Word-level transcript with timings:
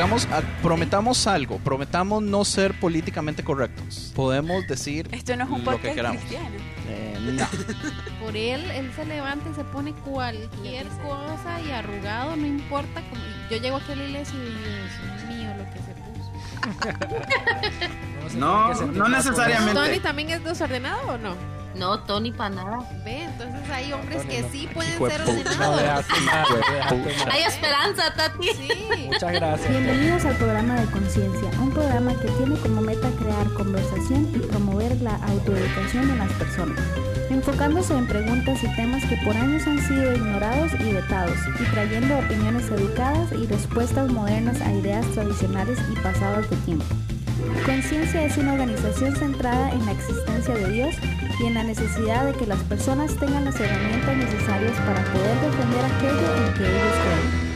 Hagamos, 0.00 0.28
prometamos 0.62 1.26
algo. 1.26 1.58
Prometamos 1.58 2.22
no 2.22 2.44
ser 2.44 2.78
políticamente 2.78 3.44
correctos. 3.44 4.12
Podemos 4.14 4.66
decir 4.66 5.08
Esto 5.12 5.36
no 5.36 5.44
es 5.44 5.50
un 5.50 5.64
lo 5.64 5.80
que 5.80 5.92
queramos. 5.92 6.20
cristiano. 6.22 6.56
Eh, 6.88 7.18
no. 7.32 7.46
Por 8.24 8.36
él, 8.36 8.70
él 8.70 8.90
se 8.94 9.04
levanta 9.04 9.50
y 9.50 9.54
se 9.54 9.64
pone 9.64 9.92
cualquier 9.92 10.86
cosa 10.88 11.60
y 11.66 11.70
arrugado, 11.70 12.36
no 12.36 12.46
importa. 12.46 13.02
Como, 13.10 13.22
yo 13.50 13.56
llego 13.58 13.76
aquí 13.76 13.92
a 13.92 13.96
la 13.96 14.04
iglesia 14.04 14.34
y 14.36 14.42
digo, 14.42 14.58
Dios 15.04 15.36
mío, 15.36 15.50
lo 15.58 15.64
que 15.64 15.78
se 15.78 15.94
puso. 15.94 16.10
No, 18.36 18.72
no 18.72 19.08
necesariamente. 19.08 19.74
¿Tony 19.74 19.98
también 19.98 20.30
es 20.30 20.44
desordenado 20.44 21.14
o 21.14 21.18
no? 21.18 21.34
No, 21.80 21.98
Tony 22.00 22.30
para 22.30 22.50
nada. 22.50 22.78
Ve, 23.06 23.22
entonces 23.22 23.70
hay 23.70 23.90
hombres 23.94 24.26
que 24.26 24.46
sí 24.52 24.68
pueden 24.74 24.92
Hijo 24.92 25.06
de 25.06 25.12
ser 25.12 25.22
ordenados. 25.22 26.04
Hay 27.32 27.42
esperanza, 27.44 28.12
Tati. 28.14 28.48
Sí. 28.48 28.68
Muchas 29.06 29.32
gracias. 29.32 29.70
Bienvenidos 29.70 30.26
al 30.26 30.36
programa 30.36 30.74
de 30.74 30.90
Conciencia, 30.90 31.50
un 31.58 31.70
programa 31.70 32.12
que 32.20 32.28
tiene 32.28 32.56
como 32.56 32.82
meta 32.82 33.08
crear 33.18 33.50
conversación 33.54 34.28
y 34.34 34.40
promover 34.40 35.00
la 35.00 35.14
autoeducación 35.14 36.10
en 36.10 36.18
las 36.18 36.32
personas, 36.34 36.78
enfocándose 37.30 37.94
en 37.94 38.06
preguntas 38.06 38.62
y 38.62 38.76
temas 38.76 39.02
que 39.06 39.16
por 39.24 39.34
años 39.34 39.66
han 39.66 39.80
sido 39.80 40.12
ignorados 40.12 40.72
y 40.80 40.92
vetados, 40.92 41.38
y 41.60 41.64
trayendo 41.64 42.18
opiniones 42.18 42.70
educadas 42.70 43.32
y 43.32 43.46
respuestas 43.46 44.12
modernas 44.12 44.60
a 44.60 44.70
ideas 44.70 45.06
tradicionales 45.14 45.78
y 45.90 45.98
pasadas 46.00 46.50
de 46.50 46.56
tiempo. 46.58 46.84
Conciencia 47.64 48.24
es 48.24 48.36
una 48.36 48.54
organización 48.54 49.14
centrada 49.16 49.70
en 49.70 49.86
la 49.86 49.92
existencia 49.92 50.54
de 50.54 50.72
Dios 50.72 50.96
y 51.40 51.46
en 51.46 51.54
la 51.54 51.62
necesidad 51.64 52.26
de 52.26 52.32
que 52.32 52.46
las 52.46 52.58
personas 52.64 53.14
tengan 53.16 53.44
las 53.44 53.60
herramientas 53.60 54.16
necesarias 54.16 54.76
para 54.78 55.04
poder 55.04 55.40
defender 55.40 55.84
aquello 55.84 56.36
en 56.36 56.54
que 56.54 56.64
ellos 56.64 56.96
creen. 57.02 57.50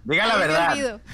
Diga 0.03 0.27
la 0.27 0.37
verdad. 0.37 1.01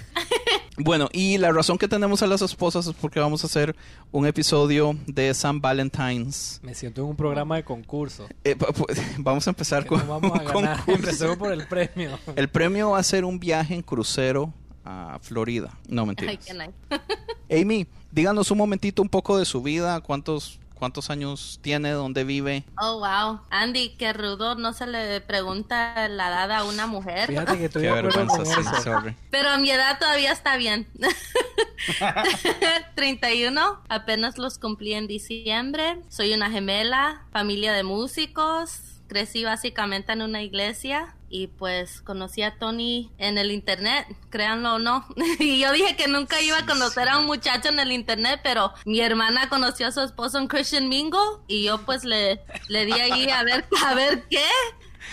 Bueno, 0.79 1.09
y 1.11 1.39
la 1.39 1.51
razón 1.51 1.79
que 1.79 1.87
tenemos 1.87 2.21
a 2.21 2.27
las 2.27 2.43
esposas 2.43 2.85
es 2.85 2.93
porque 2.93 3.19
vamos 3.19 3.43
a 3.43 3.47
hacer 3.47 3.75
un 4.11 4.27
episodio 4.27 4.95
de 5.07 5.33
San 5.33 5.59
Valentine's. 5.59 6.59
Me 6.61 6.75
siento 6.75 7.01
en 7.01 7.07
un 7.07 7.15
programa 7.15 7.55
de 7.55 7.63
concurso. 7.63 8.27
Eh, 8.43 8.55
vamos 9.17 9.47
a 9.47 9.49
empezar 9.49 9.81
Que 9.83 9.89
con 9.89 10.05
no 10.05 10.19
vamos 10.19 10.37
a 10.39 10.41
un 10.43 10.47
ganar. 10.61 10.77
concurso. 10.77 10.91
Empecemos 10.99 11.37
por 11.37 11.51
el 11.51 11.65
premio. 11.67 12.19
El 12.35 12.47
premio 12.49 12.91
va 12.91 12.99
a 12.99 13.03
ser 13.03 13.25
un 13.25 13.39
viaje 13.39 13.73
en 13.73 13.81
crucero 13.81 14.53
a 14.85 15.17
Florida. 15.19 15.75
No, 15.89 16.03
Ay, 16.03 16.07
mentira. 16.09 16.35
qué 16.35 16.53
nice. 16.53 17.61
Amy, 17.63 17.87
díganos 18.11 18.51
un 18.51 18.59
momentito 18.59 19.01
un 19.01 19.09
poco 19.09 19.39
de 19.39 19.45
su 19.45 19.63
vida. 19.63 19.99
¿Cuántos, 20.01 20.59
cuántos 20.77 21.09
años 21.09 21.59
tiene? 21.61 21.91
¿Dónde 21.91 22.23
vive? 22.23 22.63
Oh, 22.81 22.99
wow. 22.99 23.41
Andy, 23.49 23.89
qué 23.97 24.13
rudo, 24.13 24.55
no 24.55 24.73
se 24.73 24.87
le 24.87 25.21
pregunta 25.21 26.07
la 26.07 26.29
edad 26.29 26.51
a 26.51 26.63
una 26.63 26.87
mujer. 26.87 27.27
Fíjate 27.27 27.57
que 27.57 27.65
estoy 27.65 27.83
Qué 27.83 27.91
vergüenza, 27.91 28.45
sí, 28.45 28.83
sorry. 28.83 29.15
Pero 29.31 29.49
a 29.49 29.57
mi 29.57 29.69
edad 29.69 29.99
todavía 29.99 30.31
está 30.31 30.57
bien. 30.57 30.87
31, 32.95 33.81
apenas 33.89 34.37
los 34.37 34.57
cumplí 34.57 34.93
en 34.93 35.07
diciembre. 35.07 35.99
Soy 36.09 36.33
una 36.33 36.49
gemela, 36.49 37.25
familia 37.31 37.73
de 37.73 37.83
músicos. 37.83 38.79
Crecí 39.07 39.43
básicamente 39.43 40.11
en 40.11 40.21
una 40.21 40.41
iglesia 40.41 41.16
y 41.29 41.47
pues 41.47 42.01
conocí 42.01 42.41
a 42.41 42.57
Tony 42.57 43.11
en 43.17 43.37
el 43.37 43.51
internet, 43.51 44.07
créanlo 44.29 44.75
o 44.75 44.79
no. 44.79 45.05
y 45.39 45.59
yo 45.59 45.71
dije 45.71 45.95
que 45.95 46.07
nunca 46.07 46.41
iba 46.41 46.59
a 46.59 46.65
conocer 46.65 47.09
a 47.09 47.19
un 47.19 47.25
muchacho 47.25 47.69
en 47.69 47.79
el 47.79 47.91
internet, 47.91 48.39
pero 48.43 48.73
mi 48.85 49.01
hermana 49.01 49.49
conoció 49.49 49.87
a 49.87 49.91
su 49.91 50.01
esposo 50.01 50.37
en 50.37 50.47
Christian 50.47 50.89
Mingle 50.89 51.19
y 51.47 51.63
yo 51.63 51.79
pues 51.85 52.03
le, 52.03 52.41
le 52.67 52.85
di 52.85 52.93
ahí 52.93 53.29
a 53.29 53.43
ver, 53.43 53.65
a 53.85 53.93
ver 53.93 54.23
qué. 54.29 54.45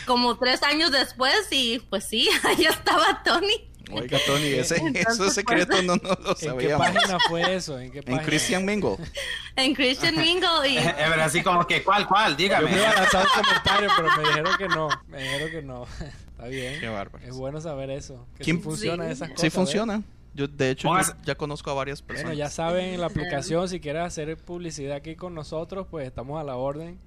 Como 0.06 0.36
tres 0.36 0.62
años 0.62 0.90
después 0.90 1.48
y 1.50 1.78
pues 1.78 2.04
sí, 2.04 2.28
ahí 2.42 2.64
estaba 2.64 3.22
Tony. 3.22 3.73
Oiga, 4.02 4.18
Tony, 4.26 4.46
ese, 4.46 4.76
Entonces, 4.76 5.06
eso 5.14 5.30
secreto 5.30 5.82
no, 5.82 5.96
no 5.96 6.08
lo 6.22 6.30
¿En 6.30 6.34
qué 6.36 6.46
sabíamos. 6.46 6.86
página 6.86 7.18
fue 7.28 7.54
eso? 7.54 7.78
¿En 7.78 7.90
qué 7.90 7.98
En 7.98 8.04
página? 8.04 8.22
Christian 8.24 8.64
Mingle. 8.64 8.96
En 9.56 9.74
Christian 9.74 10.16
Mingle 10.16 10.68
y 10.68 10.78
Ever, 10.98 11.20
así 11.20 11.42
como 11.42 11.66
que, 11.66 11.82
¿cuál, 11.82 12.06
cuál? 12.06 12.32
Yo 12.32 12.36
Dígame. 12.38 12.70
me 12.70 12.76
iba 12.76 12.90
a 12.90 12.94
lanzar 12.94 13.24
un 13.26 13.42
comentario, 13.44 13.90
pero 13.96 14.08
me 14.16 14.22
dijeron 14.28 14.56
que 14.58 14.68
no. 14.68 14.88
Me 15.08 15.22
dijeron 15.22 15.50
que 15.50 15.62
no. 15.62 15.86
Está 16.32 16.46
bien. 16.48 16.80
Qué 16.80 16.88
bárbaro. 16.88 17.24
Es 17.24 17.34
bueno 17.36 17.60
saber 17.60 17.90
eso. 17.90 18.26
Que 18.36 18.44
¿Quién- 18.44 18.56
sí 18.58 18.62
funcionan 18.62 19.06
Sí. 19.08 19.12
esas 19.12 19.28
cosas. 19.28 19.40
Sí 19.40 19.46
¿ves? 19.46 19.54
funciona. 19.54 20.02
Yo, 20.34 20.48
de 20.48 20.70
hecho, 20.70 20.88
yo 20.88 21.12
ya 21.24 21.36
conozco 21.36 21.70
a 21.70 21.74
varias 21.74 22.02
personas. 22.02 22.32
Bueno, 22.32 22.36
ya 22.38 22.50
saben 22.50 23.00
la 23.00 23.06
aplicación. 23.06 23.68
Si 23.68 23.78
quieres 23.78 24.02
hacer 24.02 24.36
publicidad 24.36 24.96
aquí 24.96 25.14
con 25.14 25.32
nosotros, 25.32 25.86
pues 25.88 26.06
estamos 26.08 26.40
a 26.40 26.44
la 26.44 26.56
orden. 26.56 26.98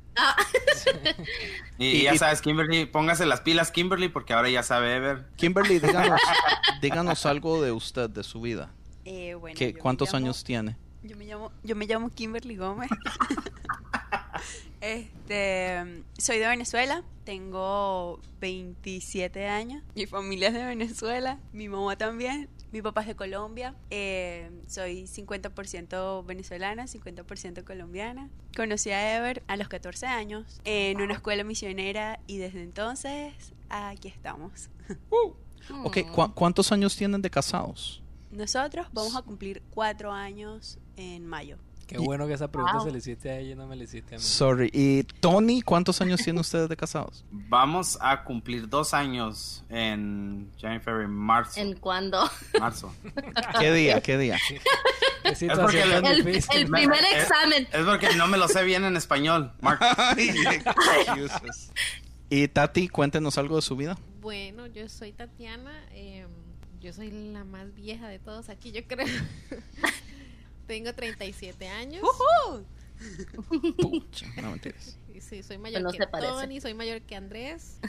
Y, 1.79 1.85
Y- 1.87 2.03
ya 2.03 2.13
y- 2.15 2.17
sabes, 2.17 2.41
Kimberly, 2.41 2.85
póngase 2.85 3.25
las 3.25 3.41
pilas, 3.41 3.71
Kimberly, 3.71 4.07
porque 4.09 4.33
ahora 4.33 4.49
ya 4.49 4.63
sabe 4.63 4.95
Ever. 4.95 5.25
Kimberly, 5.35 5.79
díganos, 5.79 6.19
díganos 6.81 7.25
algo 7.25 7.61
de 7.61 7.71
usted, 7.71 8.09
de 8.09 8.23
su 8.23 8.41
vida. 8.41 8.71
Eh, 9.05 9.35
bueno, 9.35 9.55
¿Qué, 9.57 9.73
¿Cuántos 9.73 10.09
llamo- 10.09 10.17
años 10.25 10.43
tiene? 10.43 10.75
Yo 11.03 11.15
me 11.15 11.25
llamo, 11.25 11.51
yo 11.63 11.75
me 11.75 11.85
llamo 11.85 12.09
Kimberly 12.09 12.55
Gómez. 12.55 12.89
Este, 14.81 16.03
soy 16.19 16.37
de 16.37 16.47
Venezuela, 16.47 17.03
tengo 17.23 18.19
27 18.39 19.47
años, 19.47 19.83
mi 19.95 20.05
familia 20.05 20.49
es 20.49 20.53
de 20.53 20.63
Venezuela, 20.65 21.39
mi 21.51 21.67
mamá 21.67 21.95
también, 21.97 22.47
mi 22.71 22.81
papá 22.81 23.01
es 23.01 23.07
de 23.07 23.15
Colombia, 23.15 23.75
eh, 23.89 24.49
soy 24.67 25.07
50% 25.07 26.23
venezolana, 26.25 26.85
50% 26.87 27.63
colombiana. 27.63 28.29
Conocí 28.55 28.91
a 28.91 29.17
Ever 29.17 29.43
a 29.47 29.55
los 29.57 29.67
14 29.69 30.05
años 30.07 30.59
en 30.65 30.99
una 31.01 31.13
escuela 31.13 31.43
misionera 31.43 32.19
y 32.27 32.37
desde 32.37 32.61
entonces 32.63 33.33
aquí 33.69 34.07
estamos. 34.07 34.69
Ok, 35.83 35.97
¿cu- 36.13 36.33
¿cuántos 36.33 36.71
años 36.71 36.95
tienen 36.95 37.21
de 37.21 37.29
casados? 37.29 38.01
Nosotros 38.31 38.87
vamos 38.93 39.15
a 39.17 39.21
cumplir 39.21 39.61
cuatro 39.71 40.13
años 40.13 40.79
en 40.95 41.25
mayo. 41.25 41.57
Qué 41.87 41.97
bueno 41.97 42.27
que 42.27 42.33
esa 42.33 42.51
pregunta 42.51 42.81
se 42.81 42.91
le 42.91 42.97
hiciste 42.97 43.29
a 43.29 43.39
ella 43.39 43.53
y 43.53 43.55
no 43.55 43.65
me 43.65 43.75
la 43.75 43.83
hiciste 43.85 44.15
a 44.15 44.17
mí. 44.17 44.23
Sorry. 44.23 44.69
¿Y 44.73 45.03
Tony, 45.03 45.61
cuántos 45.61 46.01
años 46.01 46.21
tienen 46.21 46.39
ustedes 46.41 46.67
de 46.67 46.75
casados? 46.75 47.23
Vamos 47.31 47.97
a 48.01 48.23
cumplir 48.25 48.67
dos 48.67 48.93
años 48.93 49.63
en 49.69 50.51
January, 50.59 51.07
marzo. 51.07 51.59
¿En 51.61 51.75
cuándo? 51.77 52.29
Marzo. 52.59 52.93
¿Qué 53.59 53.71
día? 53.73 54.01
¿Qué 54.01 54.17
día? 54.17 54.37
Qué 54.49 54.59
porque 55.23 55.35
situación 55.35 55.89
tan 55.89 56.05
El, 56.05 56.25
difícil. 56.25 56.57
el 56.57 56.67
primer 56.67 57.03
Es- 57.03 57.23
examen. 57.23 57.67
Es 57.71 57.85
porque 57.85 58.15
no 58.15 58.27
me 58.27 58.37
lo 58.37 58.47
sé 58.47 58.63
bien 58.63 58.83
en 58.83 58.97
español. 58.97 59.53
Mark. 59.61 59.79
Y 62.29 62.47
Tati, 62.49 62.89
cuéntenos 62.89 63.37
algo 63.37 63.55
de 63.55 63.61
su 63.61 63.77
vida. 63.77 63.97
Bueno, 64.19 64.67
yo 64.67 64.89
soy 64.89 65.13
Tatiana. 65.13 65.71
eh, 65.91 66.27
yo 66.81 66.93
soy 66.93 67.09
la 67.09 67.43
más 67.43 67.73
vieja 67.73 68.07
de 68.07 68.19
todos 68.19 68.49
aquí, 68.49 68.71
yo 68.71 68.81
creo. 68.85 69.07
Tengo 70.67 70.93
37 70.93 71.67
años. 71.67 72.03
Pucha, 73.77 74.27
no 74.41 74.51
mentiras. 74.51 74.97
Y 75.13 75.21
Sí, 75.21 75.41
soy 75.41 75.57
mayor 75.57 75.81
no 75.81 75.91
que. 75.91 76.05
Tony, 76.05 76.61
soy 76.61 76.73
mayor 76.73 77.01
que 77.01 77.15
Andrés. 77.15 77.79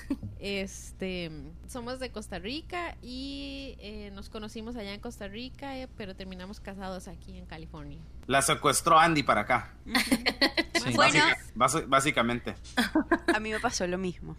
Este, 0.40 1.32
somos 1.66 1.98
de 1.98 2.12
Costa 2.12 2.38
Rica 2.38 2.96
y 3.02 3.74
eh, 3.80 4.10
nos 4.14 4.28
conocimos 4.28 4.76
allá 4.76 4.94
en 4.94 5.00
Costa 5.00 5.26
Rica, 5.26 5.76
eh, 5.76 5.88
pero 5.96 6.14
terminamos 6.14 6.60
casados 6.60 7.08
aquí 7.08 7.36
en 7.36 7.44
California. 7.44 7.98
La 8.28 8.40
secuestró 8.40 8.98
Andy 8.98 9.24
para 9.24 9.40
acá. 9.40 9.74
Sí. 10.90 10.96
Bueno, 10.96 11.12
Básica- 11.12 11.38
basi- 11.54 11.84
básicamente. 11.88 12.54
a 13.34 13.40
mí 13.40 13.50
me 13.50 13.60
pasó 13.60 13.86
lo 13.86 13.98
mismo. 13.98 14.36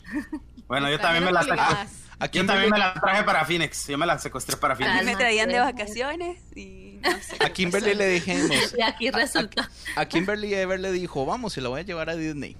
Bueno, 0.67 0.89
yo 0.89 0.99
también 0.99 1.23
me 1.25 1.31
la 1.31 1.41
trajeron 1.41 1.65
secuestré. 1.65 1.77
obligadas. 1.85 2.09
¿A 2.21 2.25
Yo 2.27 2.45
también 2.45 2.69
me 2.69 2.99
traje 2.99 3.23
para 3.23 3.45
Phoenix. 3.45 3.87
Yo 3.87 3.97
me 3.97 4.05
la 4.05 4.19
secuestré 4.19 4.57
para 4.57 4.73
A 4.73 4.77
mí 4.77 4.83
Phoenix. 4.83 5.05
me 5.05 5.15
traían 5.15 5.49
de 5.49 5.59
vacaciones 5.59 6.37
y 6.55 6.99
no 7.01 7.11
sé. 7.21 7.37
a 7.43 7.49
Kimberly 7.51 7.95
le 7.95 8.07
dijimos. 8.09 8.49
Y 8.77 8.81
aquí 8.81 9.09
resultó. 9.09 9.61
A 9.95 10.05
Kimberly 10.05 10.53
Ever 10.53 10.79
le 10.79 10.91
dijo, 10.91 11.25
vamos, 11.25 11.57
y 11.57 11.61
la 11.61 11.69
voy 11.69 11.79
a 11.79 11.83
llevar 11.83 12.09
a 12.09 12.15
Disney. 12.15 12.57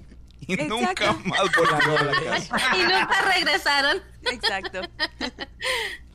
Y 0.48 0.54
Exacto. 0.54 0.78
nunca 0.80 1.14
más 1.26 1.40
volvió 1.56 1.98
a 2.00 2.04
la 2.04 2.12
casa. 2.24 2.58
Y 2.78 2.82
nunca 2.84 3.22
regresaron. 3.36 4.02
Exacto. 4.32 4.82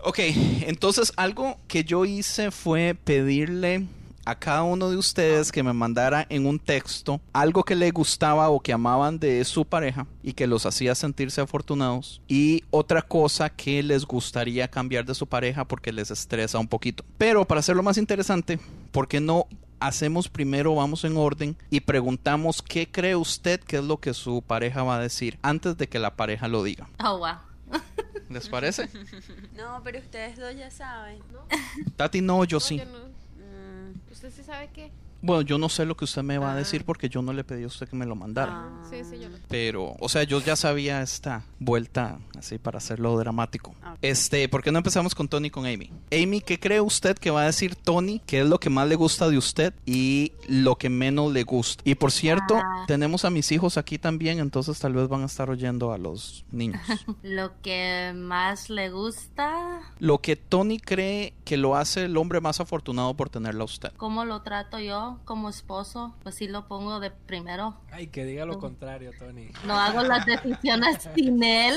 Ok, 0.01 0.19
entonces 0.19 1.13
algo 1.17 1.59
que 1.69 1.85
yo 1.85 2.05
hice 2.05 2.51
fue 2.51 2.95
pedirle 2.95 3.87
a 4.27 4.35
cada 4.35 4.63
uno 4.63 4.91
de 4.91 4.97
ustedes 4.97 5.53
que 5.53 5.63
me 5.63 5.73
mandara 5.73 6.27
en 6.29 6.47
un 6.47 6.59
texto 6.59 7.21
algo 7.33 7.63
que 7.63 7.75
le 7.75 7.91
gustaba 7.91 8.49
o 8.49 8.61
que 8.61 8.73
amaban 8.73 9.19
de 9.19 9.45
su 9.45 9.65
pareja 9.65 10.07
y 10.23 10.33
que 10.33 10.47
los 10.47 10.67
hacía 10.67 10.95
sentirse 10.95 11.41
afortunados 11.41 12.21
y 12.29 12.65
otra 12.71 13.03
cosa 13.03 13.51
que 13.51 13.83
les 13.83 14.05
gustaría 14.05 14.69
cambiar 14.69 15.05
de 15.05 15.15
su 15.15 15.27
pareja 15.27 15.65
porque 15.67 15.93
les 15.93 16.11
estresa 16.11 16.59
un 16.59 16.69
poquito. 16.69 17.05
Pero 17.19 17.45
para 17.45 17.61
hacerlo 17.61 17.83
más 17.83 17.99
interesante, 17.99 18.59
¿por 18.93 19.09
qué 19.09 19.21
no 19.21 19.47
hacemos 19.81 20.29
primero, 20.29 20.75
vamos 20.75 21.05
en 21.05 21.17
orden 21.17 21.57
y 21.69 21.81
preguntamos 21.81 22.63
qué 22.63 22.91
cree 22.91 23.17
usted 23.17 23.61
que 23.61 23.77
es 23.77 23.85
lo 23.85 23.99
que 23.99 24.15
su 24.15 24.41
pareja 24.41 24.83
va 24.83 24.97
a 24.97 25.01
decir 25.01 25.39
antes 25.43 25.77
de 25.77 25.89
que 25.89 25.99
la 25.99 26.17
pareja 26.17 26.49
lo 26.49 26.63
diga? 26.63 26.89
Oh, 27.05 27.19
wow. 27.19 27.81
¿Les 28.31 28.49
parece? 28.49 28.89
No, 29.55 29.81
pero 29.85 29.99
ustedes 30.01 30.37
dos 30.37 30.55
ya 30.57 30.71
saben. 30.71 31.19
Tati, 31.97 32.21
no, 32.21 32.45
yo 32.45 32.57
No, 32.57 32.61
sí. 32.61 32.79
yo 32.79 32.85
no. 32.87 33.14
¿Usted 34.15 34.31
sí 34.31 34.45
sabe 34.45 34.69
qué? 34.73 34.93
Bueno, 35.25 35.41
yo 35.43 35.57
no 35.57 35.69
sé 35.71 35.87
lo 35.87 35.97
que 35.97 36.05
usted 36.05 36.23
me 36.23 36.37
va 36.37 36.51
a 36.51 36.53
Ah. 36.55 36.57
decir 36.57 36.85
porque 36.85 37.09
yo 37.09 37.23
no 37.23 37.33
le 37.33 37.45
pedí 37.45 37.65
a 37.65 37.67
usted 37.67 37.89
que 37.89 37.97
me 37.97 38.05
lo 38.05 38.15
mandara. 38.15 38.53
ah. 38.55 38.83
Sí, 38.91 39.03
sí, 39.09 39.19
yo 39.19 39.29
no. 39.31 39.39
Pero, 39.49 39.97
o 39.99 40.09
sea, 40.11 40.23
yo 40.25 40.39
ya 40.41 40.55
sabía 40.55 41.01
esta 41.01 41.45
vuelta 41.59 42.19
así 42.39 42.59
para 42.59 42.77
hacerlo 42.79 43.17
dramático. 43.17 43.75
Ah. 43.83 43.97
Este, 44.03 44.49
¿por 44.51 44.63
qué 44.63 44.71
no 44.71 44.79
empezamos 44.79 45.15
con 45.15 45.27
Tony 45.29 45.49
y 45.49 45.51
con 45.51 45.65
Amy? 45.65 45.91
Amy, 46.13 46.41
¿qué 46.43 46.61
cree 46.61 46.81
usted 46.83 47.17
que 47.17 47.31
va 47.31 47.43
a 47.43 47.47
decir 47.47 47.75
Tony? 47.75 48.21
¿Qué 48.27 48.41
es 48.43 48.47
lo 48.47 48.61
que 48.61 48.69
más 48.69 48.87
le 48.87 48.97
gusta 48.97 49.29
de 49.31 49.39
usted 49.39 49.73
y 49.87 50.33
lo 50.47 50.77
que 50.77 50.91
menos 50.91 51.33
le 51.33 51.43
gusta? 51.45 51.83
Y 51.87 51.95
por 51.95 52.13
cierto, 52.13 52.57
Ah. 52.57 52.85
tenemos 52.87 53.25
a 53.25 53.31
mis 53.31 53.51
hijos 53.51 53.79
aquí 53.79 53.99
también, 53.99 54.41
entonces 54.41 54.79
tal 54.79 54.93
vez 54.93 55.09
van 55.09 55.23
a 55.23 55.27
estar 55.27 55.49
oyendo 55.49 55.93
a 55.93 55.99
los 55.99 56.45
niños. 56.53 56.83
Lo 57.23 57.53
que 57.63 58.13
más 58.15 58.69
le 58.69 58.91
gusta, 58.91 59.81
lo 59.99 60.21
que 60.21 60.37
Tony 60.37 60.79
cree 60.79 61.33
que 61.45 61.57
lo 61.57 61.77
hace 61.77 62.05
el 62.05 62.17
hombre 62.17 62.41
más 62.41 62.61
afortunado 62.61 63.15
por 63.15 63.31
tenerla 63.31 63.63
a 63.63 63.65
usted. 63.65 63.93
cómo 63.97 64.25
lo 64.25 64.43
trato 64.43 64.79
yo 65.17 65.25
como 65.25 65.49
esposo, 65.49 66.15
pues 66.23 66.35
sí 66.37 66.49
lo 66.49 66.69
pongo 66.69 67.01
de 67.01 67.11
primero. 67.11 67.81
Ay, 67.91 68.09
que 68.09 68.25
diga 68.25 68.45
lo 68.45 68.59
contrario, 68.59 69.13
Tony. 69.19 69.49
No 69.67 69.79
hago 69.79 70.03
las 70.03 70.27
decisiones 70.45 71.09
sin 71.15 71.43
él. 71.43 71.77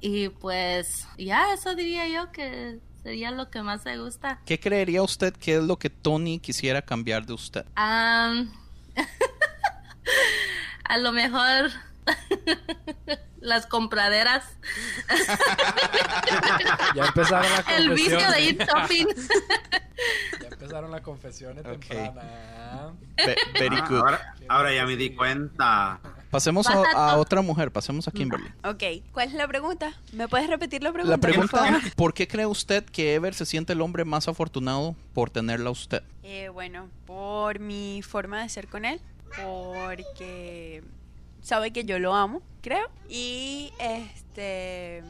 y 0.00 0.28
pues 0.28 1.06
ya, 1.16 1.52
eso 1.52 1.74
diría 1.74 2.08
yo 2.08 2.30
que 2.32 2.80
sería 3.02 3.30
lo 3.30 3.50
que 3.50 3.62
más 3.62 3.84
le 3.84 3.98
gusta. 3.98 4.40
¿Qué 4.44 4.60
creería 4.60 5.02
usted 5.02 5.34
que 5.34 5.56
es 5.56 5.62
lo 5.62 5.78
que 5.78 5.90
Tony 5.90 6.38
quisiera 6.38 6.82
cambiar 6.82 7.26
de 7.26 7.32
usted? 7.32 7.64
A 7.76 8.44
lo 10.96 11.12
mejor 11.12 11.70
las 13.40 13.66
compraderas, 13.66 14.44
Ya 16.94 17.06
empezaron 17.06 17.50
las 17.50 17.64
confesiones. 17.64 17.78
el 17.78 17.90
vicio 17.94 18.30
de 18.30 18.40
ir 18.42 18.58
shopping. 18.58 19.06
Ya 20.40 20.46
empezaron 20.48 20.92
las 20.92 21.00
confesiones 21.00 21.66
Ok. 21.66 21.80
tempranas. 21.88 22.92
Ve- 23.16 23.36
very 23.58 23.76
Ah, 23.78 23.86
good. 23.88 23.98
ahora, 23.98 24.34
ahora 24.48 24.72
ya 24.72 24.86
me 24.86 24.94
di 24.94 25.12
cuenta. 25.12 25.98
Pasemos 26.30 26.68
a, 26.68 26.82
a 26.92 27.16
otra 27.16 27.42
mujer, 27.42 27.72
pasemos 27.72 28.06
a 28.06 28.12
Kimberly. 28.12 28.46
Ok, 28.62 28.84
¿cuál 29.12 29.26
es 29.28 29.34
la 29.34 29.48
pregunta? 29.48 29.92
¿Me 30.12 30.28
puedes 30.28 30.48
repetir 30.48 30.84
la 30.84 30.92
pregunta? 30.92 31.16
La 31.16 31.20
pregunta? 31.20 31.80
¿por 31.96 32.14
qué 32.14 32.28
cree 32.28 32.46
usted 32.46 32.84
que 32.84 33.14
Ever 33.14 33.34
se 33.34 33.44
siente 33.44 33.72
el 33.72 33.80
hombre 33.80 34.04
más 34.04 34.28
afortunado 34.28 34.94
por 35.14 35.30
tenerla 35.30 35.70
a 35.70 35.72
usted? 35.72 36.04
Eh, 36.22 36.48
bueno, 36.48 36.88
por 37.06 37.58
mi 37.58 38.00
forma 38.02 38.40
de 38.42 38.48
ser 38.48 38.68
con 38.68 38.84
él, 38.84 39.00
porque 39.42 40.84
sabe 41.48 41.70
que 41.72 41.84
yo 41.84 41.98
lo 41.98 42.14
amo, 42.14 42.42
creo. 42.60 42.90
Y 43.08 43.72
este, 43.80 45.02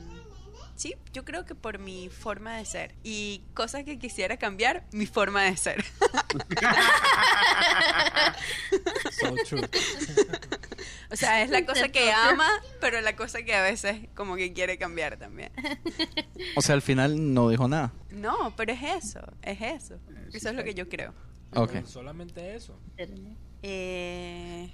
sí, 0.76 0.94
yo 1.12 1.24
creo 1.24 1.44
que 1.44 1.56
por 1.56 1.80
mi 1.80 2.08
forma 2.08 2.56
de 2.56 2.64
ser. 2.64 2.94
Y 3.02 3.42
cosas 3.54 3.82
que 3.82 3.98
quisiera 3.98 4.36
cambiar, 4.36 4.86
mi 4.92 5.06
forma 5.06 5.42
de 5.42 5.56
ser. 5.56 5.84
So 9.10 9.34
true. 9.48 9.68
O 11.10 11.16
sea, 11.16 11.42
es 11.42 11.50
la 11.50 11.66
cosa 11.66 11.88
que 11.88 12.12
ama, 12.12 12.48
pero 12.80 13.00
la 13.00 13.16
cosa 13.16 13.42
que 13.42 13.52
a 13.54 13.62
veces 13.62 14.08
como 14.14 14.36
que 14.36 14.52
quiere 14.52 14.78
cambiar 14.78 15.16
también. 15.16 15.50
O 16.54 16.62
sea, 16.62 16.76
al 16.76 16.82
final 16.82 17.34
no 17.34 17.48
dijo 17.48 17.66
nada. 17.66 17.92
No, 18.10 18.54
pero 18.56 18.72
es 18.72 18.82
eso, 18.82 19.20
es 19.42 19.60
eso. 19.60 19.98
Eso 20.32 20.50
es 20.50 20.54
lo 20.54 20.62
que 20.62 20.74
yo 20.74 20.88
creo. 20.88 21.14
Ok. 21.54 21.84
Solamente 21.84 22.54
eso. 22.54 22.78
Eh, 23.62 24.70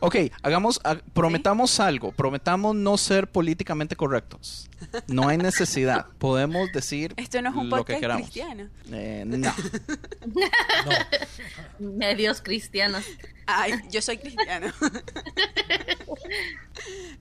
Ok, 0.00 0.16
hagamos, 0.42 0.80
ha- 0.84 0.96
prometamos 1.12 1.80
algo. 1.80 2.12
Prometamos 2.12 2.74
no 2.74 2.96
ser 2.96 3.28
políticamente 3.28 3.96
correctos. 3.96 4.68
No 5.08 5.28
hay 5.28 5.38
necesidad. 5.38 6.06
Podemos 6.18 6.70
decir 6.72 7.14
esto 7.16 7.40
no 7.42 7.50
es 7.50 7.56
un 7.56 7.68
lo 7.70 7.84
que 7.84 7.98
queramos. 7.98 8.22
cristiano. 8.30 8.68
Eh, 8.92 9.24
no. 9.26 9.52
Medios 11.78 12.40
cristianos. 12.42 13.04
Ay, 13.46 13.72
yo 13.90 14.00
soy 14.02 14.18
cristiano. 14.18 14.68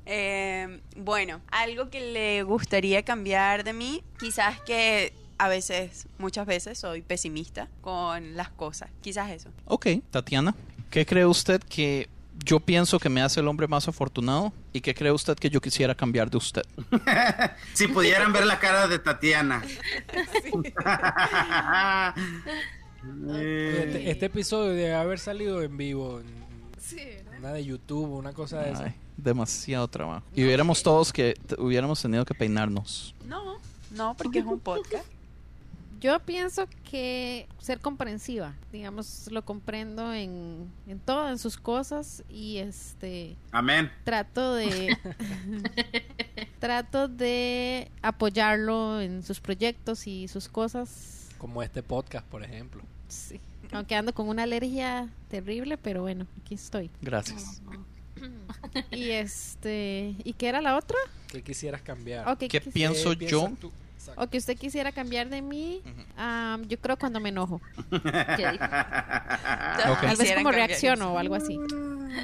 Eh, 0.06 0.80
bueno, 0.96 1.42
algo 1.52 1.90
que 1.90 2.00
le 2.00 2.44
gustaría 2.44 3.04
cambiar 3.04 3.64
de 3.64 3.74
mí, 3.74 4.04
quizás 4.20 4.60
que 4.62 5.14
a 5.38 5.48
veces, 5.50 6.08
muchas 6.18 6.46
veces 6.46 6.78
soy 6.80 7.02
pesimista 7.02 7.68
con 7.82 8.36
las 8.38 8.50
cosas. 8.50 8.90
Quizás 9.02 9.32
eso. 9.32 9.50
Ok, 9.66 9.88
Tatiana, 10.12 10.56
¿qué 10.90 11.06
cree 11.06 11.26
usted 11.26 11.62
que 11.62 12.08
yo 12.44 12.60
pienso 12.60 13.00
que 13.00 13.10
me 13.10 13.22
hace 13.22 13.40
el 13.40 13.48
hombre 13.48 13.68
más 13.68 13.88
afortunado? 13.88 14.52
¿Y 14.74 14.82
qué 14.82 14.94
cree 14.94 15.12
usted 15.12 15.36
que 15.36 15.50
yo 15.50 15.62
quisiera 15.62 15.96
cambiar 15.96 16.30
de 16.30 16.38
usted? 16.38 16.64
Si 17.74 17.88
pudieran 17.88 18.34
ver 18.34 18.46
la 18.46 18.60
cara 18.60 18.88
de 18.88 19.00
Tatiana. 19.00 19.64
Este, 23.30 24.12
este 24.12 24.26
episodio 24.26 24.72
debe 24.72 24.94
haber 24.94 25.20
salido 25.20 25.62
en 25.62 25.78
vivo. 25.78 26.20
En 26.20 26.26
Sí, 26.78 27.00
¿no? 27.26 27.38
una 27.40 27.54
de 27.54 27.66
YouTube, 27.66 28.10
una 28.12 28.34
cosa 28.34 28.62
de 28.62 28.72
esa. 28.72 28.94
Demasiado 29.16 29.88
trabajo. 29.88 30.26
Y 30.34 30.44
hubiéramos 30.44 30.84
todos 30.84 31.14
que 31.14 31.36
hubiéramos 31.58 32.02
tenido 32.02 32.26
que 32.26 32.34
peinarnos. 32.34 33.16
No, 33.26 33.58
no, 33.92 34.16
porque 34.16 34.40
es 34.40 34.46
un 34.46 34.60
podcast. 34.60 35.06
Yo 36.00 36.20
pienso 36.20 36.68
que 36.90 37.48
ser 37.60 37.80
comprensiva, 37.80 38.54
digamos, 38.72 39.30
lo 39.32 39.44
comprendo 39.44 40.14
en, 40.14 40.72
en 40.88 41.00
todo, 41.00 41.30
en 41.30 41.40
sus 41.40 41.58
cosas 41.58 42.24
y 42.30 42.58
este 42.58 43.36
Amén. 43.52 43.92
trato 44.04 44.54
de 44.54 44.96
trato 46.60 47.08
de 47.08 47.90
apoyarlo 48.02 49.02
en 49.02 49.24
sus 49.24 49.40
proyectos 49.40 50.08
y 50.08 50.28
sus 50.28 50.48
cosas. 50.48 51.30
Como 51.38 51.64
este 51.64 51.82
podcast, 51.84 52.26
por 52.28 52.44
ejemplo. 52.44 52.84
Sí. 53.08 53.40
Aunque 53.72 53.96
ando 53.96 54.14
con 54.14 54.30
una 54.30 54.44
alergia 54.44 55.10
terrible, 55.30 55.78
pero 55.78 56.02
bueno, 56.02 56.26
aquí 56.42 56.56
estoy. 56.56 56.90
Gracias. 57.02 57.62
Y 58.92 59.10
este, 59.12 60.16
¿y 60.24 60.34
qué 60.34 60.48
era 60.48 60.62
la 60.62 60.78
otra? 60.78 60.98
¿Qué 61.28 61.42
quisieras 61.44 61.82
cambiar? 61.82 62.38
¿Qué 62.38 62.62
pienso 62.62 63.18
¿Qué 63.18 63.28
yo? 63.28 63.52
tú? 63.60 63.72
Exacto. 64.08 64.24
o 64.24 64.30
que 64.30 64.38
usted 64.38 64.58
quisiera 64.58 64.92
cambiar 64.92 65.30
de 65.30 65.42
mí, 65.42 65.82
am, 66.18 66.64
yo 66.68 66.80
creo 66.80 66.98
cuando 66.98 67.20
me 67.20 67.30
enojo. 67.30 67.62
Tal 67.92 70.18
vez 70.18 70.34
como 70.36 70.52
reacciono 70.52 71.14
o 71.14 71.18
algo 71.18 71.36
así. 71.36 71.60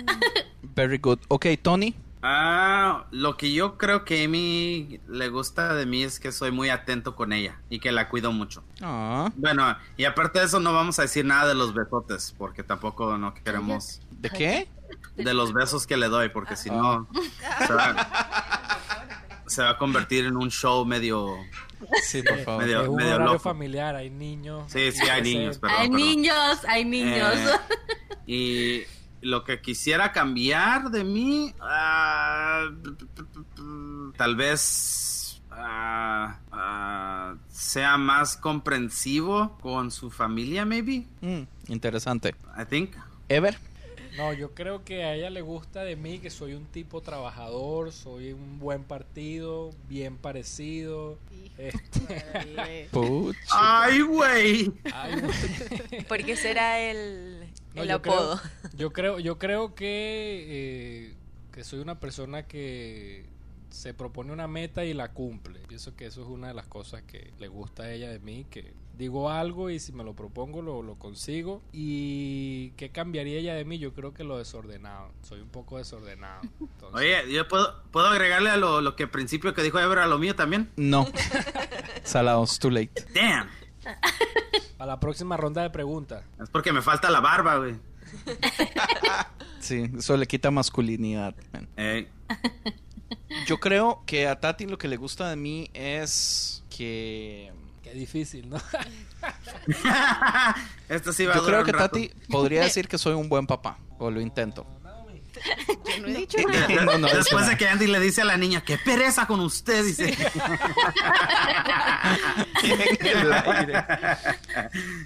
Very 0.76 0.98
good. 0.98 1.20
Ok, 1.28 1.46
Tony. 1.62 1.96
Ah, 2.26 3.04
lo 3.12 3.36
que 3.36 3.52
yo 3.52 3.78
creo 3.78 4.06
que 4.06 4.24
Amy 4.24 5.02
le 5.10 5.28
gusta 5.28 5.74
de 5.74 5.86
mí 5.86 6.04
es 6.04 6.22
que 6.22 6.32
soy 6.32 6.52
muy 6.52 6.70
atento 6.70 7.18
con 7.18 7.34
ella 7.34 7.60
y 7.70 7.80
que 7.80 7.92
la 7.92 8.08
cuido 8.08 8.32
mucho. 8.32 8.64
Ah, 8.82 9.30
Bueno, 9.36 9.76
y 9.98 10.06
aparte 10.06 10.40
de 10.40 10.46
eso 10.46 10.62
no 10.62 10.74
vamos 10.74 10.98
a 11.00 11.02
decir 11.02 11.26
nada 11.26 11.50
de 11.50 11.54
los 11.54 11.74
besotes 11.74 12.34
porque 12.38 12.64
tampoco 12.64 13.18
no 13.18 13.34
queremos 13.34 14.00
¿De 14.12 14.30
qué? 14.30 14.70
de 15.18 15.34
los 15.34 15.52
besos 15.52 15.86
que 15.86 15.98
le 15.98 16.08
doy 16.08 16.30
porque 16.30 16.56
si 16.56 16.70
no 16.70 17.10
se 17.68 17.74
va, 17.74 17.94
se 19.48 19.62
va 19.62 19.72
a 19.72 19.78
convertir 19.78 20.24
en 20.24 20.38
un 20.38 20.50
show 20.50 20.86
medio 20.86 21.36
Sí, 22.04 22.22
por 22.24 22.38
favor. 22.40 22.64
Medio- 22.64 22.82
es 22.84 22.88
un 22.90 22.96
medio 22.96 23.16
horario 23.16 23.34
loco. 23.34 23.40
familiar, 23.44 23.96
hay 23.96 24.10
niños. 24.10 24.72
Sí, 24.72 24.92
sí, 24.92 25.08
hay 25.10 25.22
niños, 25.22 25.58
perdón, 25.58 25.78
hay 25.80 25.90
perdón. 25.90 26.08
niños, 26.08 26.60
hay 26.68 26.86
niños. 26.86 27.34
Eh, 28.28 28.86
y 29.22 29.26
lo 29.28 29.44
que 29.44 29.62
quisiera 29.62 30.12
cambiar 30.12 30.90
de 30.92 31.04
mí, 31.04 31.54
ah, 31.62 32.66
tal 34.18 34.36
vez 34.36 35.42
ah, 35.52 36.40
ah, 36.52 37.36
sea 37.50 37.98
más 37.98 38.38
comprensivo 38.38 39.58
con 39.62 39.92
su 39.92 40.10
familia, 40.10 40.66
maybe. 40.66 41.06
Mm, 41.22 41.44
interesante. 41.68 42.36
I 42.60 42.66
think. 42.66 42.92
Ever. 43.30 43.58
No, 44.18 44.32
yo 44.34 44.54
creo 44.54 44.84
que 44.84 45.04
a 45.04 45.16
ella 45.16 45.30
le 45.30 45.42
gusta 45.42 45.84
de 45.84 45.96
mí 45.96 46.20
que 46.20 46.30
soy 46.30 46.54
un 46.54 46.66
tipo 46.66 47.02
trabajador, 47.02 47.92
soy 47.92 48.34
un 48.34 48.60
buen 48.60 48.84
partido, 48.84 49.72
bien 49.90 50.18
parecido. 50.18 51.18
Este, 51.58 52.90
Puch. 52.92 53.36
Ay, 53.52 54.02
güey. 54.02 54.72
ay, 54.94 55.20
güey. 55.20 56.04
¿Por 56.08 56.24
qué 56.24 56.36
será 56.36 56.80
el, 56.80 57.48
No, 57.74 57.82
el 57.84 57.90
yo 57.90 57.96
apodo? 57.96 58.40
Creo, 58.40 58.78
yo 58.78 58.94
creo, 58.94 59.20
yo 59.20 59.40
creo 59.40 59.76
que, 59.76 60.46
eh, 60.48 61.14
que 61.52 61.64
soy 61.64 61.80
una 61.80 62.00
persona 62.00 62.44
que 62.44 63.26
se 63.74 63.96
propone 63.96 64.32
una 64.32 64.48
meta 64.48 64.86
y 64.86 64.94
la 64.94 65.12
cumple. 65.14 65.60
Pienso 65.68 65.96
que 65.96 66.06
eso 66.06 66.22
es 66.22 66.28
una 66.28 66.50
de 66.50 66.54
las 66.54 66.68
cosas 66.68 67.02
que 67.02 67.34
le 67.40 67.48
gusta 67.48 67.84
a 67.84 67.92
ella 67.92 68.10
de 68.12 68.20
mí, 68.20 68.46
que 68.52 68.72
digo 68.96 69.32
algo 69.32 69.72
y 69.72 69.80
si 69.80 69.92
me 69.92 70.04
lo 70.04 70.14
propongo 70.14 70.62
lo, 70.62 70.84
lo 70.84 71.00
consigo. 71.00 71.64
¿Y 71.72 72.70
qué 72.78 72.92
cambiaría 72.92 73.40
ella 73.40 73.56
de 73.56 73.66
mí? 73.66 73.80
Yo 73.80 73.94
creo 73.94 74.14
que 74.14 74.24
lo 74.24 74.38
desordenado. 74.38 75.12
Soy 75.24 75.42
un 75.42 75.50
poco 75.50 75.80
desordenado. 75.80 76.42
Entonces, 76.60 76.94
Oye, 76.94 77.34
yo 77.34 77.48
puedo, 77.48 77.82
puedo 77.90 78.06
agregarle 78.08 78.52
a 78.52 78.58
lo, 78.58 78.80
lo 78.80 78.96
que 78.96 79.04
al 79.04 79.10
principio 79.10 79.56
que 79.56 79.64
dijo 79.64 79.80
Ever 79.80 79.98
a 79.98 80.06
lo 80.08 80.20
mío 80.20 80.36
también. 80.36 80.70
No. 80.76 81.08
Salados, 82.04 82.60
too 82.60 82.70
late. 82.70 82.92
Damn. 83.16 83.50
a 84.78 84.86
la 84.86 85.00
próxima 85.00 85.36
ronda 85.36 85.64
de 85.64 85.72
preguntas. 85.72 86.24
Es 86.40 86.50
porque 86.52 86.72
me 86.72 86.84
falta 86.84 87.10
la 87.10 87.22
barba, 87.22 87.58
güey. 87.58 87.76
Sí, 89.60 89.90
eso 89.98 90.16
le 90.16 90.28
quita 90.28 90.52
masculinidad. 90.52 91.34
man. 91.52 91.68
Ey. 91.76 92.08
Yo 93.46 93.60
creo 93.60 94.04
que 94.06 94.28
a 94.28 94.40
Tati 94.40 94.66
lo 94.66 94.78
que 94.78 94.88
le 94.88 94.98
gusta 94.98 95.30
de 95.30 95.36
mí 95.36 95.70
es 95.74 96.64
que... 96.70 97.52
Qué 97.84 97.94
difícil, 97.94 98.50
¿no? 98.50 98.58
Esto 100.90 101.12
sí 101.12 101.26
va 101.26 101.34
a 101.34 101.38
Yo 101.38 101.46
creo 101.46 101.66
que. 101.66 101.74
Tati 101.74 102.12
podría 102.30 102.64
decir 102.64 102.88
que 102.88 102.98
soy 102.98 103.14
un 103.14 103.28
buen 103.28 103.46
papá. 103.46 103.78
O 104.00 104.10
lo 104.10 104.22
intento. 104.22 104.66
Yo 105.86 106.02
no 106.02 106.08
he 106.08 106.14
dicho 106.14 106.38
nada. 106.48 106.86
No, 106.86 106.98
no, 106.98 107.08
es 107.08 107.16
Después 107.16 107.46
de 107.48 107.58
que 107.58 107.68
Andy 107.68 107.88
le 107.88 108.00
dice 108.00 108.22
a 108.22 108.26
la 108.26 108.38
niña, 108.38 108.62
qué 108.62 108.78
pereza 108.78 109.28
con 109.28 109.42
usted, 109.42 109.84
dice. 109.84 110.14
en 112.64 113.06
el 113.06 113.34
aire. 113.34 113.84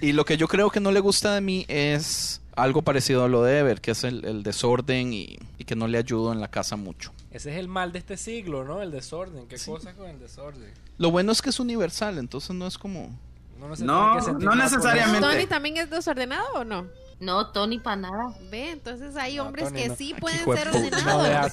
Y 0.00 0.12
lo 0.12 0.24
que 0.24 0.36
yo 0.36 0.46
creo 0.48 0.70
que 0.70 0.80
no 0.80 0.92
le 0.92 1.00
gusta 1.00 1.34
de 1.34 1.40
mí 1.40 1.64
es 1.68 2.40
algo 2.62 2.82
parecido 2.82 3.24
a 3.24 3.28
lo 3.28 3.42
de 3.42 3.58
Ever, 3.58 3.80
que 3.80 3.92
es 3.92 4.04
el, 4.04 4.24
el 4.24 4.42
desorden 4.42 5.12
y, 5.12 5.38
y 5.58 5.64
que 5.64 5.76
no 5.76 5.86
le 5.88 5.98
ayudo 5.98 6.32
en 6.32 6.40
la 6.40 6.48
casa 6.48 6.76
mucho. 6.76 7.12
Ese 7.30 7.52
es 7.52 7.58
el 7.58 7.68
mal 7.68 7.92
de 7.92 7.98
este 7.98 8.16
siglo, 8.16 8.64
¿no? 8.64 8.80
El 8.82 8.90
desorden. 8.90 9.46
¿Qué 9.48 9.56
cosa 9.58 9.94
con 9.94 10.08
el 10.08 10.18
desorden? 10.18 10.72
Lo 10.96 11.10
bueno 11.10 11.32
es 11.32 11.40
que 11.42 11.50
es 11.50 11.60
universal, 11.60 12.18
entonces 12.18 12.50
no 12.56 12.66
es 12.66 12.76
como... 12.78 13.16
No, 13.58 14.14
No, 14.38 14.54
necesariamente. 14.54 15.20
¿Tony 15.20 15.46
también 15.46 15.76
es 15.78 15.90
desordenado 15.90 16.46
o 16.54 16.64
no? 16.64 16.86
No, 17.20 17.48
Tony 17.48 17.80
para 17.80 17.96
nada. 17.96 18.34
Ve, 18.50 18.70
entonces 18.70 19.16
hay 19.16 19.36
No, 19.36 19.46
hombres 19.46 19.68
Tony, 19.70 19.82
que 19.82 19.88
no. 19.88 19.96
sí 19.96 20.14
pueden 20.20 20.38
ser 20.44 20.68
ordenados. 20.68 21.52